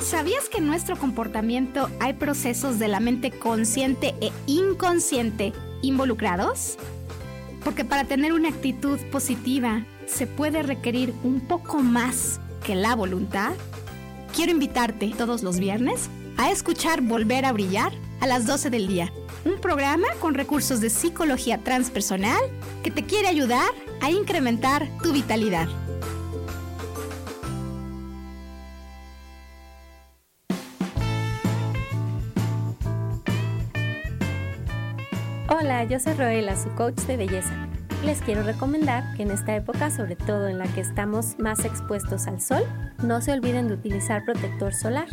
¿Sabías 0.00 0.48
que 0.48 0.58
en 0.58 0.66
nuestro 0.66 0.96
comportamiento 0.96 1.88
hay 2.00 2.14
procesos 2.14 2.80
de 2.80 2.88
la 2.88 2.98
mente 2.98 3.30
consciente 3.30 4.14
e 4.20 4.32
inconsciente 4.46 5.52
involucrados? 5.80 6.76
Porque 7.64 7.84
para 7.84 8.04
tener 8.04 8.32
una 8.32 8.48
actitud 8.48 8.98
positiva 9.12 9.86
se 10.06 10.26
puede 10.26 10.62
requerir 10.62 11.14
un 11.22 11.40
poco 11.40 11.78
más 11.78 12.40
que 12.64 12.74
la 12.74 12.96
voluntad. 12.96 13.52
Quiero 14.34 14.50
invitarte 14.50 15.12
todos 15.16 15.42
los 15.42 15.58
viernes 15.58 16.10
a 16.36 16.50
escuchar 16.50 17.00
Volver 17.00 17.44
a 17.44 17.52
Brillar 17.52 17.92
a 18.20 18.26
las 18.26 18.46
12 18.46 18.70
del 18.70 18.88
día, 18.88 19.12
un 19.44 19.60
programa 19.60 20.08
con 20.20 20.34
recursos 20.34 20.80
de 20.80 20.90
psicología 20.90 21.58
transpersonal 21.58 22.42
que 22.82 22.90
te 22.90 23.04
quiere 23.04 23.28
ayudar 23.28 23.70
a 24.00 24.10
incrementar 24.10 24.88
tu 25.02 25.12
vitalidad. 25.12 25.68
Hola, 35.48 35.84
yo 35.84 36.00
soy 36.00 36.14
Roela, 36.14 36.56
su 36.56 36.70
coach 36.74 36.96
de 37.02 37.16
belleza. 37.16 37.68
Les 38.04 38.20
quiero 38.20 38.42
recomendar 38.42 39.14
que 39.16 39.22
en 39.22 39.30
esta 39.30 39.54
época, 39.54 39.90
sobre 39.90 40.16
todo 40.16 40.48
en 40.48 40.58
la 40.58 40.66
que 40.66 40.80
estamos 40.80 41.38
más 41.38 41.64
expuestos 41.64 42.26
al 42.26 42.40
sol, 42.40 42.64
no 43.02 43.20
se 43.20 43.32
olviden 43.32 43.68
de 43.68 43.74
utilizar 43.74 44.24
protector 44.24 44.74
solar 44.74 45.06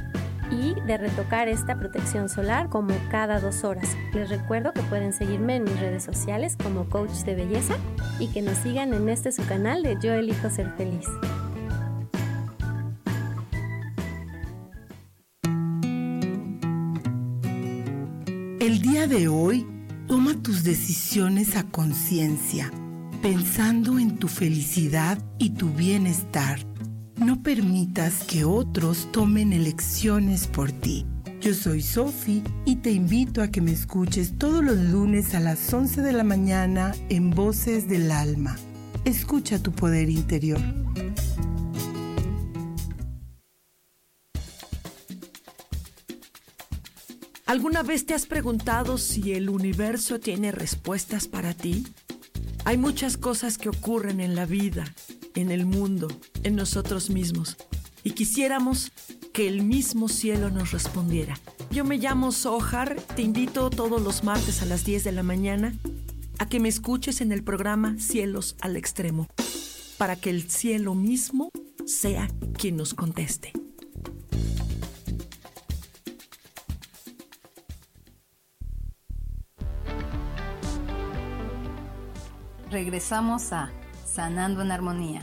y 0.51 0.75
de 0.81 0.97
retocar 0.97 1.47
esta 1.47 1.77
protección 1.77 2.29
solar 2.29 2.69
como 2.69 2.93
cada 3.09 3.39
dos 3.39 3.63
horas. 3.63 3.95
Les 4.13 4.29
recuerdo 4.29 4.73
que 4.73 4.81
pueden 4.83 5.13
seguirme 5.13 5.57
en 5.57 5.63
mis 5.63 5.79
redes 5.79 6.03
sociales 6.03 6.57
como 6.61 6.89
coach 6.89 7.23
de 7.25 7.35
belleza 7.35 7.75
y 8.19 8.27
que 8.27 8.41
nos 8.41 8.57
sigan 8.57 8.93
en 8.93 9.09
este 9.09 9.31
su 9.31 9.45
canal 9.45 9.83
de 9.83 9.97
Yo 10.01 10.13
elijo 10.13 10.49
ser 10.49 10.71
feliz. 10.77 11.07
El 18.59 18.81
día 18.81 19.07
de 19.07 19.27
hoy 19.27 19.65
Toma 20.09 20.33
tus 20.33 20.63
decisiones 20.63 21.55
a 21.55 21.65
conciencia, 21.69 22.71
pensando 23.21 23.99
en 23.99 24.17
tu 24.17 24.27
felicidad 24.27 25.19
y 25.37 25.51
tu 25.51 25.69
bienestar. 25.69 26.68
No 27.19 27.43
permitas 27.43 28.23
que 28.23 28.45
otros 28.45 29.11
tomen 29.11 29.51
elecciones 29.51 30.47
por 30.47 30.71
ti. 30.71 31.05
Yo 31.41 31.53
soy 31.53 31.81
Sofi 31.81 32.41
y 32.63 32.77
te 32.77 32.91
invito 32.91 33.41
a 33.41 33.49
que 33.49 33.59
me 33.59 33.73
escuches 33.73 34.37
todos 34.37 34.63
los 34.63 34.77
lunes 34.77 35.35
a 35.35 35.41
las 35.41 35.73
11 35.73 36.01
de 36.01 36.13
la 36.13 36.23
mañana 36.23 36.95
en 37.09 37.31
Voces 37.31 37.89
del 37.89 38.11
Alma. 38.11 38.57
Escucha 39.03 39.61
tu 39.61 39.73
poder 39.73 40.09
interior. 40.09 40.61
¿Alguna 47.45 47.83
vez 47.83 48.05
te 48.05 48.13
has 48.13 48.27
preguntado 48.27 48.97
si 48.97 49.33
el 49.33 49.49
universo 49.49 50.21
tiene 50.21 50.53
respuestas 50.53 51.27
para 51.27 51.53
ti? 51.53 51.85
Hay 52.63 52.77
muchas 52.77 53.17
cosas 53.17 53.57
que 53.57 53.67
ocurren 53.67 54.21
en 54.21 54.35
la 54.35 54.45
vida, 54.45 54.85
en 55.35 55.51
el 55.51 55.65
mundo, 55.65 56.07
en 56.43 56.55
nosotros 56.55 57.09
mismos, 57.09 57.57
y 58.03 58.11
quisiéramos 58.11 58.91
que 59.33 59.47
el 59.47 59.63
mismo 59.63 60.09
cielo 60.09 60.49
nos 60.49 60.71
respondiera. 60.71 61.39
Yo 61.71 61.85
me 61.85 61.97
llamo 61.97 62.31
Sohar, 62.31 63.01
te 63.15 63.21
invito 63.21 63.69
todos 63.69 64.01
los 64.01 64.23
martes 64.23 64.61
a 64.61 64.65
las 64.65 64.85
10 64.85 65.03
de 65.03 65.11
la 65.11 65.23
mañana 65.23 65.75
a 66.39 66.47
que 66.47 66.59
me 66.59 66.69
escuches 66.69 67.21
en 67.21 67.31
el 67.31 67.43
programa 67.43 67.97
Cielos 67.99 68.55
al 68.61 68.77
Extremo, 68.77 69.27
para 69.97 70.15
que 70.15 70.29
el 70.29 70.49
cielo 70.49 70.95
mismo 70.95 71.51
sea 71.85 72.29
quien 72.57 72.77
nos 72.77 72.93
conteste. 72.93 73.51
regresamos 82.69 83.51
a 83.51 83.71
Sanando 84.13 84.63
en 84.63 84.71
Armonía. 84.71 85.21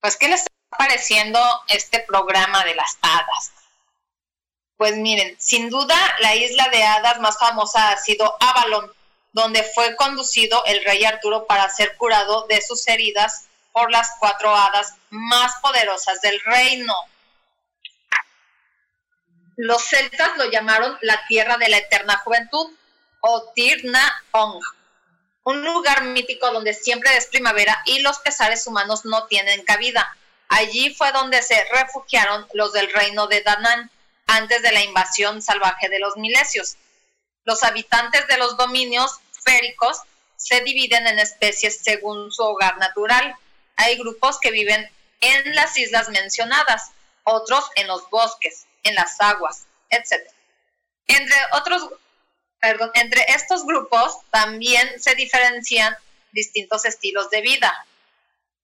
Pues, 0.00 0.16
¿qué 0.16 0.28
les 0.28 0.44
pareciendo 0.76 1.38
este 1.68 2.00
programa 2.00 2.64
de 2.64 2.74
las 2.74 2.98
hadas? 3.02 3.57
Pues 4.78 4.96
miren, 4.96 5.34
sin 5.40 5.70
duda 5.70 5.96
la 6.20 6.36
isla 6.36 6.68
de 6.68 6.84
hadas 6.84 7.18
más 7.18 7.36
famosa 7.36 7.90
ha 7.90 7.96
sido 7.96 8.36
Avalon, 8.38 8.90
donde 9.32 9.64
fue 9.74 9.96
conducido 9.96 10.64
el 10.66 10.84
rey 10.84 11.04
Arturo 11.04 11.46
para 11.46 11.68
ser 11.68 11.96
curado 11.96 12.46
de 12.46 12.62
sus 12.62 12.86
heridas 12.86 13.48
por 13.72 13.90
las 13.90 14.08
cuatro 14.20 14.54
hadas 14.54 14.94
más 15.10 15.52
poderosas 15.60 16.20
del 16.20 16.40
reino. 16.42 16.94
Los 19.56 19.82
celtas 19.82 20.36
lo 20.36 20.48
llamaron 20.48 20.96
la 21.00 21.26
tierra 21.26 21.56
de 21.56 21.68
la 21.68 21.78
eterna 21.78 22.18
juventud 22.18 22.72
o 23.20 23.52
Tirna 23.56 24.22
Ong, 24.30 24.62
un 25.42 25.64
lugar 25.64 26.04
mítico 26.04 26.52
donde 26.52 26.72
siempre 26.72 27.16
es 27.16 27.26
primavera 27.26 27.82
y 27.84 27.98
los 27.98 28.20
pesares 28.20 28.64
humanos 28.68 29.04
no 29.04 29.26
tienen 29.26 29.64
cabida. 29.64 30.16
Allí 30.48 30.94
fue 30.94 31.10
donde 31.10 31.42
se 31.42 31.64
refugiaron 31.72 32.46
los 32.52 32.72
del 32.72 32.92
reino 32.92 33.26
de 33.26 33.42
Danán 33.42 33.90
antes 34.28 34.62
de 34.62 34.70
la 34.70 34.84
invasión 34.84 35.42
salvaje 35.42 35.88
de 35.88 35.98
los 35.98 36.16
milesios. 36.16 36.76
Los 37.44 37.64
habitantes 37.64 38.26
de 38.28 38.38
los 38.38 38.56
dominios 38.56 39.18
féricos 39.44 40.00
se 40.36 40.60
dividen 40.60 41.06
en 41.08 41.18
especies 41.18 41.80
según 41.82 42.30
su 42.30 42.42
hogar 42.44 42.78
natural. 42.78 43.34
Hay 43.74 43.98
grupos 43.98 44.38
que 44.38 44.52
viven 44.52 44.88
en 45.20 45.54
las 45.56 45.76
islas 45.76 46.08
mencionadas, 46.10 46.92
otros 47.24 47.64
en 47.74 47.88
los 47.88 48.08
bosques, 48.10 48.66
en 48.84 48.94
las 48.94 49.20
aguas, 49.20 49.66
etc. 49.90 50.30
Entre 51.08 51.36
otros, 51.54 51.90
perdón, 52.60 52.92
entre 52.94 53.24
estos 53.32 53.64
grupos 53.64 54.18
también 54.30 55.02
se 55.02 55.16
diferencian 55.16 55.96
distintos 56.30 56.84
estilos 56.84 57.30
de 57.30 57.40
vida 57.40 57.86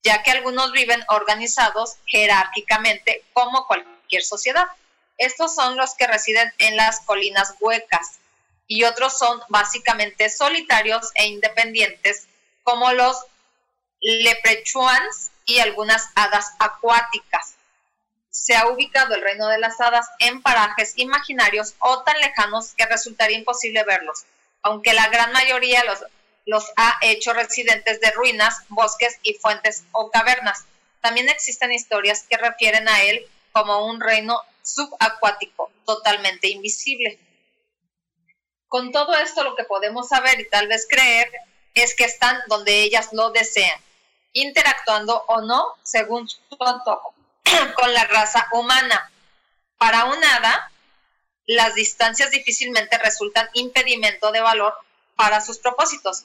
ya 0.05 0.23
que 0.23 0.31
algunos 0.31 0.71
viven 0.71 1.03
organizados 1.09 1.97
jerárquicamente 2.07 3.25
como 3.33 3.67
cualquier 3.67 4.23
sociedad. 4.23 4.67
Estos 5.19 5.55
son 5.55 5.77
los 5.77 5.95
que 5.95 6.07
residen 6.07 6.53
en 6.59 6.77
las 6.77 7.01
colinas 7.01 7.55
huecas 7.61 8.19
y 8.67 8.85
otros 8.85 9.19
son 9.19 9.41
básicamente 9.49 10.31
solitarios 10.31 11.11
e 11.15 11.27
independientes 11.27 12.27
como 12.63 12.93
los 12.93 13.17
leprechuans 14.01 15.31
y 15.45 15.59
algunas 15.61 16.09
hadas 16.15 16.53
acuáticas. 16.59 17.55
Se 18.31 18.57
ha 18.57 18.69
ubicado 18.69 19.15
el 19.15 19.23
reino 19.23 19.49
de 19.49 19.59
las 19.59 19.81
hadas 19.81 20.09
en 20.19 20.43
parajes 20.43 20.95
imaginarios 20.97 21.75
o 21.79 22.03
tan 22.03 22.19
lejanos 22.21 22.75
que 22.75 22.87
resultaría 22.87 23.39
imposible 23.39 23.85
verlos, 23.85 24.25
aunque 24.63 24.93
la 24.93 25.09
gran 25.09 25.33
mayoría 25.33 25.85
los 25.85 26.01
los 26.47 26.71
ha 26.77 26.99
hecho 27.01 27.33
residentes 27.33 28.01
de 28.01 28.11
ruinas, 28.11 28.59
bosques 28.69 29.19
y 29.23 29.35
fuentes 29.35 29.85
o 29.93 30.11
cavernas. 30.11 30.65
También 31.01 31.29
existen 31.29 31.73
historias 31.73 32.25
que 32.29 32.37
refieren 32.37 32.89
a 32.89 33.03
él 33.03 33.27
como 33.53 33.87
un 33.87 34.01
reino 34.01 34.41
subacuático, 34.65 35.71
totalmente 35.85 36.49
invisible. 36.49 37.19
Con 38.67 38.91
todo 38.91 39.15
esto 39.15 39.45
lo 39.45 39.55
que 39.55 39.65
podemos 39.65 40.09
saber 40.09 40.41
y 40.41 40.49
tal 40.49 40.67
vez 40.67 40.87
creer 40.89 41.31
es 41.75 41.95
que 41.95 42.05
están 42.05 42.41
donde 42.49 42.83
ellas 42.83 43.11
lo 43.13 43.31
desean, 43.31 43.81
interactuando 44.33 45.25
o 45.29 45.43
no 45.43 45.75
según 45.83 46.29
su 46.29 46.39
antojo 46.61 47.15
con 47.77 47.93
la 47.93 48.05
raza 48.05 48.49
humana. 48.53 49.13
Para 49.77 50.07
un 50.07 50.25
hada, 50.25 50.73
las 51.47 51.75
distancias 51.75 52.31
difícilmente 52.31 52.97
resultan 52.99 53.49
impedimento 53.53 54.33
de 54.33 54.41
valor 54.41 54.75
para 55.15 55.41
sus 55.41 55.59
propósitos. 55.59 56.25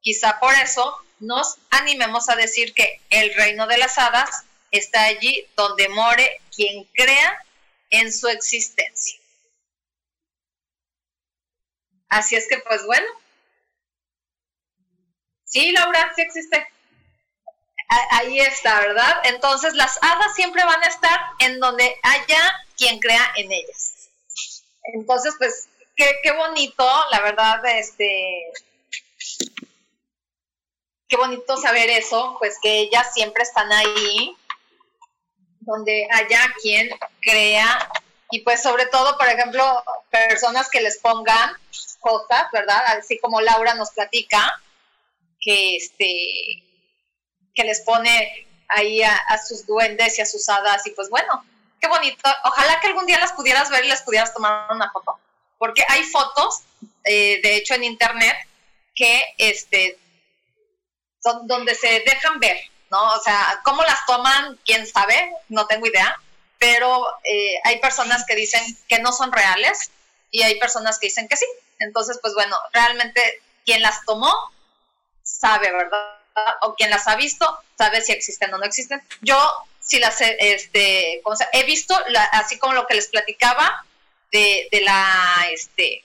Quizá 0.00 0.38
por 0.38 0.54
eso 0.54 0.96
nos 1.20 1.56
animemos 1.70 2.28
a 2.28 2.36
decir 2.36 2.74
que 2.74 3.00
el 3.10 3.34
reino 3.34 3.66
de 3.66 3.78
las 3.78 3.98
hadas 3.98 4.44
está 4.70 5.04
allí 5.04 5.46
donde 5.56 5.88
more 5.88 6.40
quien 6.54 6.84
crea 6.94 7.44
en 7.90 8.12
su 8.12 8.28
existencia. 8.28 9.18
Así 12.08 12.36
es 12.36 12.48
que, 12.48 12.58
pues 12.58 12.84
bueno. 12.86 13.06
Sí, 15.44 15.72
Laura, 15.72 16.12
sí 16.14 16.22
existe. 16.22 16.66
ahí 18.10 18.40
está, 18.40 18.80
¿verdad? 18.80 19.22
Entonces 19.24 19.74
las 19.74 19.98
hadas 20.02 20.34
siempre 20.34 20.64
van 20.64 20.82
a 20.82 20.88
estar 20.88 21.20
en 21.38 21.58
donde 21.58 21.96
haya 22.02 22.66
quien 22.76 22.98
crea 23.00 23.32
en 23.36 23.50
ellas. 23.50 24.10
Entonces, 24.94 25.34
pues, 25.38 25.68
qué, 25.96 26.20
qué 26.22 26.32
bonito, 26.32 26.86
la 27.10 27.20
verdad, 27.20 27.64
este, 27.66 28.52
qué 31.08 31.16
bonito 31.16 31.56
saber 31.56 31.90
eso, 31.90 32.36
pues 32.38 32.56
que 32.62 32.78
ellas 32.80 33.12
siempre 33.12 33.42
están 33.42 33.72
ahí, 33.72 34.36
donde 35.68 36.08
haya 36.10 36.40
quien 36.62 36.88
crea, 37.20 37.90
y 38.30 38.40
pues 38.40 38.62
sobre 38.62 38.86
todo, 38.86 39.16
por 39.18 39.28
ejemplo, 39.28 39.84
personas 40.10 40.68
que 40.70 40.80
les 40.80 40.98
pongan 40.98 41.52
cosas, 42.00 42.44
¿verdad? 42.52 42.82
Así 42.98 43.18
como 43.18 43.40
Laura 43.40 43.74
nos 43.74 43.90
platica, 43.90 44.60
que 45.40 45.76
este 45.76 46.64
que 47.54 47.64
les 47.64 47.80
pone 47.80 48.46
ahí 48.68 49.02
a, 49.02 49.38
sus 49.46 49.66
duendes 49.66 50.18
y 50.18 50.22
a 50.22 50.26
sus 50.26 50.48
hadas 50.48 50.86
y 50.86 50.90
pues 50.90 51.10
bueno, 51.10 51.44
qué 51.80 51.88
bonito. 51.88 52.30
Ojalá 52.44 52.78
que 52.80 52.86
algún 52.86 53.06
día 53.06 53.18
las 53.18 53.32
pudieras 53.32 53.68
ver 53.68 53.84
y 53.84 53.88
les 53.88 54.02
pudieras 54.02 54.32
tomar 54.32 54.70
una 54.70 54.90
foto, 54.90 55.18
porque 55.58 55.84
hay 55.88 56.04
fotos, 56.04 56.62
eh, 57.04 57.40
de 57.42 57.56
hecho 57.56 57.74
en 57.74 57.84
internet, 57.84 58.36
que 58.94 59.22
este 59.38 59.98
donde 61.44 61.74
se 61.74 62.00
dejan 62.00 62.38
ver, 62.40 62.58
¿no? 62.90 63.14
O 63.14 63.20
sea, 63.20 63.60
cómo 63.64 63.82
las 63.82 64.04
toman, 64.06 64.58
quién 64.64 64.86
sabe, 64.86 65.32
no 65.48 65.66
tengo 65.66 65.86
idea, 65.86 66.20
pero 66.58 67.06
eh, 67.24 67.54
hay 67.64 67.80
personas 67.80 68.24
que 68.26 68.34
dicen 68.34 68.62
que 68.88 68.98
no 68.98 69.12
son 69.12 69.32
reales 69.32 69.90
y 70.30 70.42
hay 70.42 70.58
personas 70.58 70.98
que 70.98 71.06
dicen 71.06 71.28
que 71.28 71.36
sí. 71.36 71.46
Entonces, 71.78 72.18
pues 72.20 72.34
bueno, 72.34 72.56
realmente 72.72 73.42
quien 73.64 73.82
las 73.82 74.04
tomó 74.04 74.32
sabe, 75.22 75.70
¿verdad? 75.70 76.18
o 76.60 76.74
quien 76.74 76.90
las 76.90 77.06
ha 77.08 77.16
visto 77.16 77.58
sabe 77.76 78.00
si 78.00 78.12
existen 78.12 78.52
o 78.54 78.58
no 78.58 78.64
existen. 78.64 79.02
Yo 79.20 79.38
sí 79.80 79.98
las 79.98 80.20
he, 80.20 80.36
este, 80.54 81.22
he 81.52 81.64
visto, 81.64 81.96
así 82.32 82.58
como 82.58 82.74
lo 82.74 82.86
que 82.86 82.94
les 82.94 83.08
platicaba 83.08 83.84
de, 84.32 84.68
la, 84.82 85.46
este, 85.52 86.04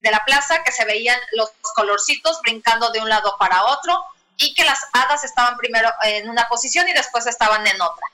de 0.00 0.10
la 0.10 0.24
plaza, 0.24 0.64
que 0.64 0.72
se 0.72 0.84
veían 0.84 1.18
los 1.32 1.50
colorcitos 1.74 2.40
brincando 2.42 2.90
de 2.90 3.00
un 3.00 3.08
lado 3.08 3.36
para 3.38 3.64
otro 3.64 4.04
y 4.38 4.54
que 4.54 4.64
las 4.64 4.80
hadas 4.92 5.24
estaban 5.24 5.56
primero 5.56 5.92
en 6.04 6.30
una 6.30 6.48
posición 6.48 6.88
y 6.88 6.92
después 6.92 7.26
estaban 7.26 7.66
en 7.66 7.80
otra. 7.80 8.06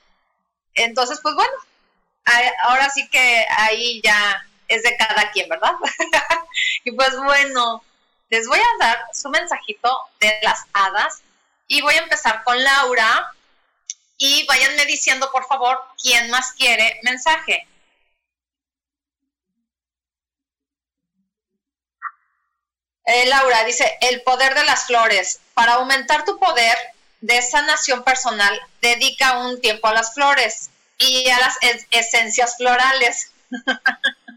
Entonces, 0.74 1.20
pues 1.22 1.34
bueno, 1.34 1.52
ahora 2.64 2.90
sí 2.90 3.08
que 3.10 3.46
ahí 3.56 4.00
ya 4.02 4.44
es 4.66 4.82
de 4.82 4.96
cada 4.96 5.30
quien, 5.30 5.48
¿verdad? 5.48 5.74
y 6.84 6.92
pues 6.92 7.16
bueno, 7.18 7.84
les 8.30 8.48
voy 8.48 8.58
a 8.58 8.84
dar 8.84 8.98
su 9.12 9.28
mensajito 9.28 9.96
de 10.18 10.38
las 10.42 10.64
hadas 10.72 11.22
y 11.68 11.82
voy 11.82 11.94
a 11.94 12.02
empezar 12.02 12.42
con 12.42 12.62
Laura 12.62 13.30
y 14.16 14.46
váyanme 14.46 14.86
diciendo 14.86 15.30
por 15.30 15.46
favor 15.46 15.78
quién 16.02 16.30
más 16.30 16.52
quiere 16.52 17.00
mensaje. 17.02 17.68
Eh, 23.06 23.26
Laura 23.26 23.64
dice, 23.64 23.98
el 24.00 24.22
poder 24.22 24.54
de 24.54 24.64
las 24.64 24.86
flores. 24.86 25.40
Para 25.54 25.74
aumentar 25.74 26.24
tu 26.24 26.38
poder 26.38 26.76
de 27.20 27.42
sanación 27.42 28.02
personal, 28.02 28.58
dedica 28.80 29.38
un 29.38 29.60
tiempo 29.60 29.88
a 29.88 29.94
las 29.94 30.14
flores 30.14 30.70
y 30.98 31.28
a 31.28 31.38
las 31.38 31.56
esencias 31.90 32.56
florales. 32.56 33.30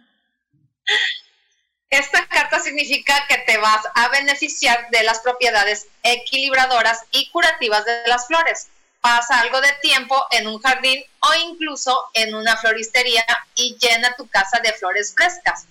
Esta 1.89 2.27
carta 2.27 2.59
significa 2.59 3.25
que 3.29 3.37
te 3.39 3.57
vas 3.57 3.81
a 3.95 4.09
beneficiar 4.09 4.89
de 4.89 5.03
las 5.03 5.19
propiedades 5.19 5.87
equilibradoras 6.03 6.99
y 7.11 7.29
curativas 7.29 7.85
de 7.85 8.03
las 8.07 8.27
flores. 8.27 8.67
Pasa 8.99 9.39
algo 9.39 9.61
de 9.61 9.71
tiempo 9.81 10.21
en 10.31 10.47
un 10.47 10.59
jardín 10.59 11.01
o 11.21 11.33
incluso 11.49 12.09
en 12.13 12.35
una 12.35 12.57
floristería 12.57 13.25
y 13.55 13.77
llena 13.77 14.15
tu 14.17 14.27
casa 14.27 14.59
de 14.59 14.73
flores 14.73 15.13
frescas. 15.15 15.65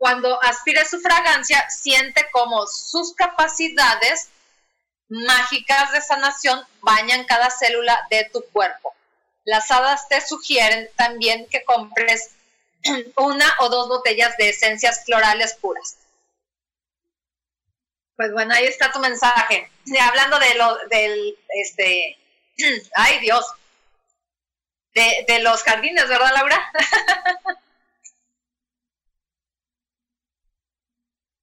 Cuando 0.00 0.42
aspires 0.42 0.88
su 0.88 0.98
fragancia, 0.98 1.68
siente 1.68 2.26
como 2.32 2.66
sus 2.66 3.14
capacidades 3.14 4.30
mágicas 5.10 5.92
de 5.92 6.00
sanación 6.00 6.66
bañan 6.80 7.26
cada 7.26 7.50
célula 7.50 8.06
de 8.08 8.24
tu 8.32 8.42
cuerpo. 8.50 8.94
Las 9.44 9.70
hadas 9.70 10.08
te 10.08 10.26
sugieren 10.26 10.88
también 10.96 11.46
que 11.50 11.64
compres 11.64 12.30
una 13.18 13.54
o 13.58 13.68
dos 13.68 13.88
botellas 13.88 14.34
de 14.38 14.48
esencias 14.48 15.04
florales 15.04 15.52
puras. 15.60 15.98
Pues 18.16 18.32
bueno, 18.32 18.54
ahí 18.54 18.64
está 18.64 18.92
tu 18.92 19.00
mensaje. 19.00 19.70
hablando 20.00 20.38
de 20.38 20.54
lo, 20.54 20.78
del, 20.88 21.38
este, 21.48 22.18
ay 22.94 23.18
Dios, 23.18 23.44
de, 24.94 25.26
de 25.28 25.40
los 25.40 25.62
jardines, 25.62 26.08
¿verdad, 26.08 26.32
Laura? 26.32 26.72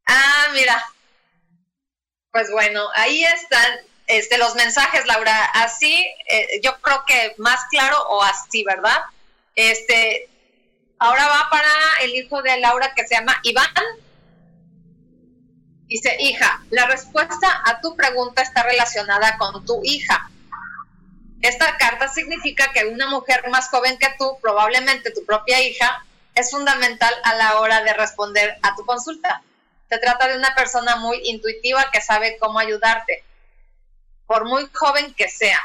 ah, 0.07 0.47
mira. 0.53 0.83
Pues 2.31 2.51
bueno, 2.51 2.87
ahí 2.95 3.23
están 3.23 3.79
este, 4.07 4.37
los 4.37 4.55
mensajes, 4.55 5.05
Laura. 5.05 5.45
Así, 5.53 6.05
eh, 6.29 6.59
yo 6.63 6.79
creo 6.81 7.03
que 7.05 7.35
más 7.37 7.59
claro 7.69 8.01
o 8.09 8.23
así, 8.23 8.63
¿verdad? 8.63 9.01
Este, 9.55 10.29
Ahora 10.99 11.27
va 11.27 11.47
para 11.51 11.69
el 12.01 12.15
hijo 12.15 12.41
de 12.41 12.59
Laura 12.59 12.93
que 12.95 13.07
se 13.07 13.15
llama 13.15 13.39
Iván. 13.43 13.71
Dice, 15.85 16.17
hija, 16.19 16.63
la 16.71 16.87
respuesta 16.87 17.61
a 17.65 17.79
tu 17.81 17.95
pregunta 17.95 18.41
está 18.41 18.63
relacionada 18.63 19.37
con 19.37 19.63
tu 19.65 19.79
hija. 19.83 20.29
Esta 21.41 21.77
carta 21.77 22.07
significa 22.07 22.71
que 22.73 22.85
una 22.85 23.07
mujer 23.07 23.47
más 23.49 23.69
joven 23.69 23.97
que 23.99 24.07
tú, 24.17 24.37
probablemente 24.41 25.11
tu 25.11 25.23
propia 25.23 25.61
hija, 25.61 26.03
es 26.33 26.49
fundamental 26.49 27.13
a 27.23 27.35
la 27.35 27.59
hora 27.59 27.83
de 27.83 27.93
responder 27.93 28.57
a 28.63 28.75
tu 28.75 28.83
consulta. 28.85 29.43
Se 29.89 29.97
trata 29.99 30.27
de 30.27 30.37
una 30.37 30.53
persona 30.53 30.97
muy 30.97 31.19
intuitiva 31.29 31.89
que 31.91 32.01
sabe 32.01 32.37
cómo 32.37 32.59
ayudarte, 32.59 33.23
por 34.25 34.45
muy 34.45 34.69
joven 34.73 35.13
que 35.13 35.29
sea. 35.29 35.61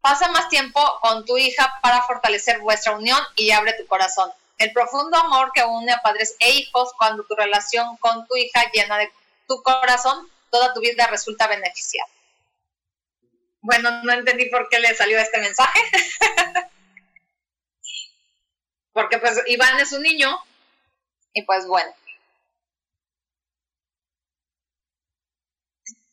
Pasa 0.00 0.28
más 0.28 0.48
tiempo 0.48 0.80
con 1.00 1.24
tu 1.24 1.36
hija 1.38 1.78
para 1.82 2.02
fortalecer 2.02 2.60
vuestra 2.60 2.92
unión 2.92 3.18
y 3.36 3.50
abre 3.50 3.72
tu 3.72 3.86
corazón. 3.86 4.30
El 4.58 4.72
profundo 4.72 5.16
amor 5.16 5.50
que 5.52 5.64
une 5.64 5.92
a 5.92 6.02
padres 6.02 6.36
e 6.38 6.50
hijos 6.52 6.92
cuando 6.96 7.24
tu 7.24 7.34
relación 7.34 7.96
con 7.96 8.26
tu 8.26 8.36
hija 8.36 8.70
llena 8.72 8.98
de 8.98 9.10
tu 9.48 9.62
corazón, 9.62 10.30
toda 10.50 10.72
tu 10.72 10.80
vida 10.80 11.06
resulta 11.08 11.48
beneficiada. 11.48 12.08
Bueno, 13.60 14.02
no 14.02 14.12
entendí 14.12 14.50
por 14.50 14.68
qué 14.68 14.78
le 14.78 14.94
salió 14.94 15.18
este 15.18 15.40
mensaje. 15.40 15.80
Porque 18.92 19.18
pues 19.18 19.40
Iván 19.46 19.80
es 19.80 19.92
un 19.92 20.02
niño 20.02 20.38
y 21.34 21.42
pues 21.42 21.66
bueno. 21.66 21.92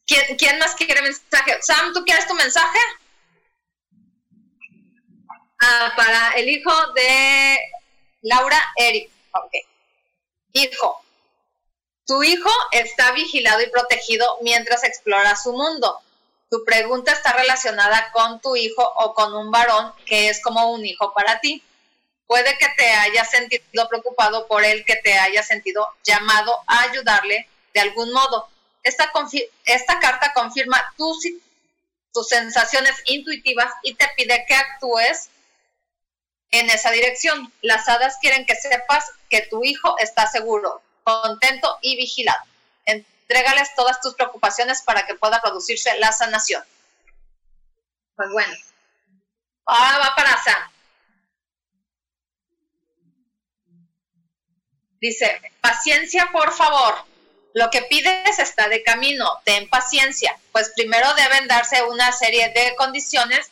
¿Quién, 0.05 0.35
¿Quién 0.37 0.59
más 0.59 0.75
quiere 0.75 1.01
mensaje? 1.01 1.61
Sam, 1.61 1.93
¿tú 1.93 2.03
quieres 2.03 2.27
tu 2.27 2.33
mensaje? 2.33 2.79
Ah, 5.61 5.93
para 5.95 6.31
el 6.31 6.49
hijo 6.49 6.71
de 6.93 7.59
Laura 8.21 8.59
Eric. 8.75 9.09
Hijo, 10.53 11.01
tu 12.05 12.23
hijo 12.23 12.49
está 12.71 13.13
vigilado 13.13 13.61
y 13.61 13.69
protegido 13.69 14.39
mientras 14.41 14.83
explora 14.83 15.35
su 15.37 15.53
mundo. 15.53 16.01
Tu 16.49 16.65
pregunta 16.65 17.13
está 17.13 17.31
relacionada 17.31 18.11
con 18.11 18.41
tu 18.41 18.57
hijo 18.57 18.83
o 18.97 19.13
con 19.13 19.33
un 19.33 19.51
varón 19.51 19.93
que 20.05 20.27
es 20.27 20.41
como 20.43 20.73
un 20.73 20.85
hijo 20.85 21.13
para 21.13 21.39
ti. 21.39 21.63
Puede 22.31 22.57
que 22.57 22.69
te 22.77 22.89
hayas 22.89 23.29
sentido 23.29 23.89
preocupado 23.89 24.47
por 24.47 24.63
él, 24.63 24.85
que 24.85 24.95
te 24.95 25.19
haya 25.19 25.43
sentido 25.43 25.85
llamado 26.05 26.57
a 26.65 26.83
ayudarle 26.83 27.49
de 27.73 27.81
algún 27.81 28.13
modo. 28.13 28.47
Esta, 28.83 29.11
carta 29.99 30.31
confirma 30.33 30.93
tus, 30.95 31.27
tus 32.13 32.29
sensaciones 32.29 32.95
intuitivas 33.07 33.69
y 33.83 33.95
te 33.95 34.07
pide 34.15 34.45
que 34.47 34.55
actúes 34.55 35.27
en 36.51 36.69
esa 36.69 36.91
dirección. 36.91 37.51
Las 37.61 37.89
hadas 37.89 38.15
quieren 38.21 38.45
que 38.45 38.55
sepas 38.55 39.11
que 39.29 39.41
tu 39.47 39.65
hijo 39.65 39.97
está 39.99 40.25
seguro, 40.25 40.81
contento 41.03 41.79
y 41.81 41.97
vigilado. 41.97 42.45
Entrégales 42.85 43.75
todas 43.75 43.99
tus 43.99 44.15
preocupaciones 44.15 44.83
para 44.83 45.05
que 45.05 45.15
pueda 45.15 45.41
producirse 45.41 45.99
la 45.99 46.13
sanación. 46.13 46.63
Pues 48.15 48.29
bueno, 48.31 48.53
ahora 49.65 49.97
va 49.97 50.15
para 50.15 50.41
Sam. 50.41 50.70
Dice, 55.01 55.41
paciencia 55.61 56.29
por 56.31 56.53
favor. 56.53 56.93
Lo 57.55 57.71
que 57.71 57.81
pides 57.81 58.37
está 58.37 58.69
de 58.69 58.83
camino, 58.83 59.27
ten 59.43 59.67
paciencia, 59.67 60.39
pues 60.51 60.71
primero 60.75 61.11
deben 61.15 61.47
darse 61.47 61.83
una 61.83 62.11
serie 62.11 62.49
de 62.49 62.75
condiciones 62.75 63.49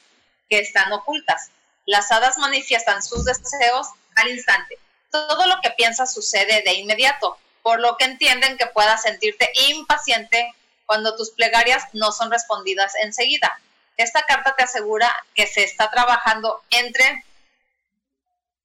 que 0.48 0.60
están 0.60 0.94
ocultas. 0.94 1.50
Las 1.86 2.12
hadas 2.12 2.38
manifiestan 2.38 3.02
sus 3.02 3.26
deseos 3.26 3.88
al 4.16 4.30
instante. 4.30 4.78
Todo 5.12 5.48
lo 5.48 5.60
que 5.62 5.72
piensas 5.72 6.14
sucede 6.14 6.62
de 6.62 6.74
inmediato, 6.76 7.38
por 7.64 7.80
lo 7.80 7.98
que 7.98 8.06
entienden 8.06 8.58
que 8.58 8.68
puedas 8.68 9.02
sentirte 9.02 9.52
impaciente 9.70 10.54
cuando 10.86 11.16
tus 11.16 11.32
plegarias 11.32 11.84
no 11.94 12.12
son 12.12 12.30
respondidas 12.30 12.94
enseguida. 13.02 13.60
Esta 13.98 14.22
carta 14.22 14.56
te 14.56 14.64
asegura 14.64 15.14
que 15.34 15.48
se 15.48 15.64
está 15.64 15.90
trabajando 15.90 16.64
entre 16.70 17.26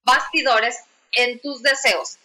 bastidores 0.05 0.78
en 1.12 1.41
tus 1.41 1.62
deseos. 1.62 2.18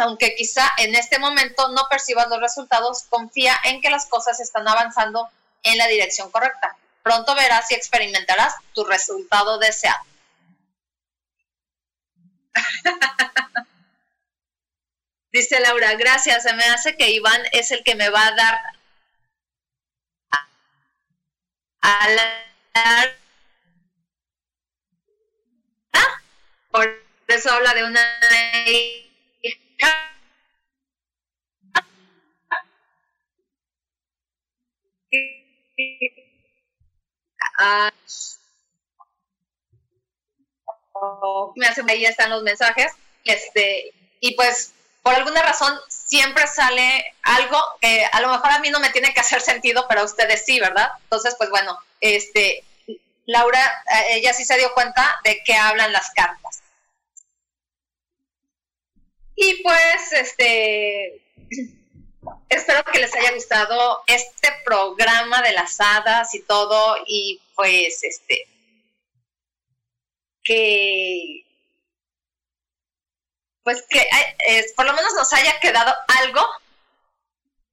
Aunque 0.00 0.34
quizá 0.34 0.68
en 0.78 0.94
este 0.94 1.18
momento 1.18 1.68
no 1.68 1.88
percibas 1.88 2.28
los 2.28 2.40
resultados, 2.40 3.04
confía 3.08 3.56
en 3.64 3.80
que 3.80 3.90
las 3.90 4.06
cosas 4.06 4.40
están 4.40 4.66
avanzando 4.66 5.28
en 5.62 5.78
la 5.78 5.86
dirección 5.86 6.30
correcta. 6.30 6.76
Pronto 7.02 7.34
verás 7.34 7.70
y 7.70 7.74
experimentarás 7.74 8.54
tu 8.74 8.84
resultado 8.84 9.58
deseado. 9.58 10.02
Dice 15.32 15.60
Laura, 15.60 15.94
gracias, 15.94 16.42
se 16.44 16.52
me 16.54 16.64
hace 16.64 16.96
que 16.96 17.10
Iván 17.10 17.42
es 17.52 17.70
el 17.70 17.84
que 17.84 17.94
me 17.94 18.08
va 18.08 18.26
a 18.26 18.34
dar. 18.34 18.58
¿Ah? 21.82 23.06
Por 26.70 27.04
eso 27.28 27.50
habla 27.50 27.74
de 27.74 27.84
una 27.84 28.00
me 41.54 41.66
hace 41.66 41.82
ahí 41.88 42.04
están 42.04 42.30
los 42.30 42.42
mensajes 42.42 42.92
este 43.24 43.92
y 44.20 44.34
pues 44.34 44.72
por 45.02 45.14
alguna 45.14 45.42
razón 45.42 45.78
siempre 45.88 46.46
sale 46.46 47.14
algo 47.22 47.58
que 47.80 48.06
a 48.10 48.20
lo 48.20 48.28
mejor 48.28 48.50
a 48.50 48.58
mí 48.60 48.70
no 48.70 48.80
me 48.80 48.90
tiene 48.90 49.12
que 49.12 49.20
hacer 49.20 49.40
sentido 49.40 49.86
pero 49.88 50.02
a 50.02 50.04
ustedes 50.04 50.44
sí 50.44 50.58
verdad 50.60 50.90
entonces 51.04 51.34
pues 51.38 51.50
bueno 51.50 51.78
este 52.00 52.64
Laura 53.26 53.60
eh, 53.60 54.16
ella 54.16 54.32
sí 54.32 54.44
se 54.44 54.56
dio 54.56 54.72
cuenta 54.74 55.20
de 55.24 55.42
que 55.44 55.54
hablan 55.54 55.92
las 55.92 56.10
cartas 56.10 56.62
y 59.36 59.62
pues 59.62 60.12
este 60.12 61.22
espero 62.48 62.84
que 62.84 62.98
les 62.98 63.14
haya 63.14 63.32
gustado 63.32 64.02
este 64.06 64.48
programa 64.64 65.42
de 65.42 65.52
las 65.52 65.78
hadas 65.78 66.34
y 66.34 66.42
todo 66.42 66.96
y 67.06 67.40
pues 67.54 68.02
este 68.02 68.48
que 70.42 71.44
pues 73.62 73.84
que 73.88 74.08
por 74.74 74.86
lo 74.86 74.94
menos 74.94 75.12
nos 75.14 75.32
haya 75.32 75.58
quedado 75.60 75.92
algo. 76.20 76.46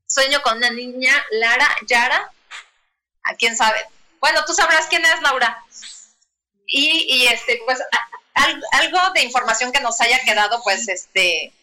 Sueño 0.08 0.42
con 0.42 0.58
una 0.58 0.70
niña 0.70 1.14
Lara 1.32 1.76
Yara 1.88 2.32
a 3.24 3.36
quién 3.36 3.56
sabe. 3.56 3.80
Bueno 4.20 4.44
tú 4.46 4.54
sabrás 4.54 4.88
quién 4.88 5.06
es 5.06 5.22
Laura 5.22 5.64
y, 6.66 7.28
este 7.28 7.60
pues 7.66 7.80
algo 8.72 9.00
de 9.14 9.24
información 9.24 9.72
que 9.72 9.82
nos 9.82 10.00
haya 10.02 10.20
quedado 10.24 10.62
pues 10.64 10.88
este 10.88 11.54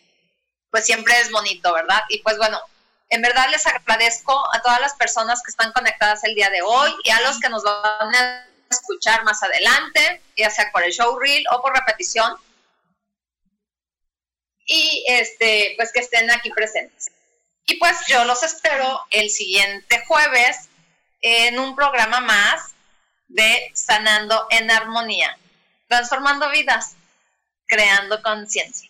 pues 0.71 0.85
siempre 0.85 1.19
es 1.21 1.31
bonito 1.31 1.73
verdad 1.73 2.03
y 2.09 2.23
pues 2.23 2.37
bueno 2.37 2.61
en 3.11 3.23
verdad 3.23 3.49
les 3.51 3.67
agradezco 3.67 4.43
a 4.55 4.63
todas 4.63 4.81
las 4.81 4.95
personas 4.95 5.43
que 5.43 5.51
están 5.51 5.73
conectadas 5.73 6.23
el 6.25 6.35
día 6.35 6.49
de 6.51 6.63
hoy 6.63 6.95
y 7.03 7.11
a 7.11 7.21
los 7.23 7.41
que 7.41 7.49
nos 7.49 7.65
van 7.65 8.15
a 8.15 8.47
escuchar 8.71 9.25
más 9.25 9.43
adelante, 9.43 10.23
ya 10.37 10.49
sea 10.49 10.71
por 10.73 10.85
el 10.85 10.93
show 10.93 11.19
reel 11.19 11.45
o 11.53 11.61
por 11.61 11.75
repetición. 11.75 12.37
Y 14.65 15.05
este, 15.09 15.75
pues 15.77 15.93
que 15.93 16.01
estén 16.01 16.31
aquí 16.31 16.51
presentes. 16.51 17.11
Y 17.67 17.77
pues 17.79 17.97
yo 18.07 18.25
los 18.25 18.43
espero 18.43 19.01
el 19.11 19.29
siguiente 19.29 20.05
jueves 20.07 20.69
en 21.21 21.59
un 21.59 21.75
programa 21.75 22.21
más 22.21 22.70
de 23.31 23.71
Sanando 23.75 24.47
en 24.51 24.71
Armonía, 24.71 25.39
transformando 25.89 26.51
vidas, 26.51 26.97
creando 27.67 28.21
conciencia. 28.23 28.90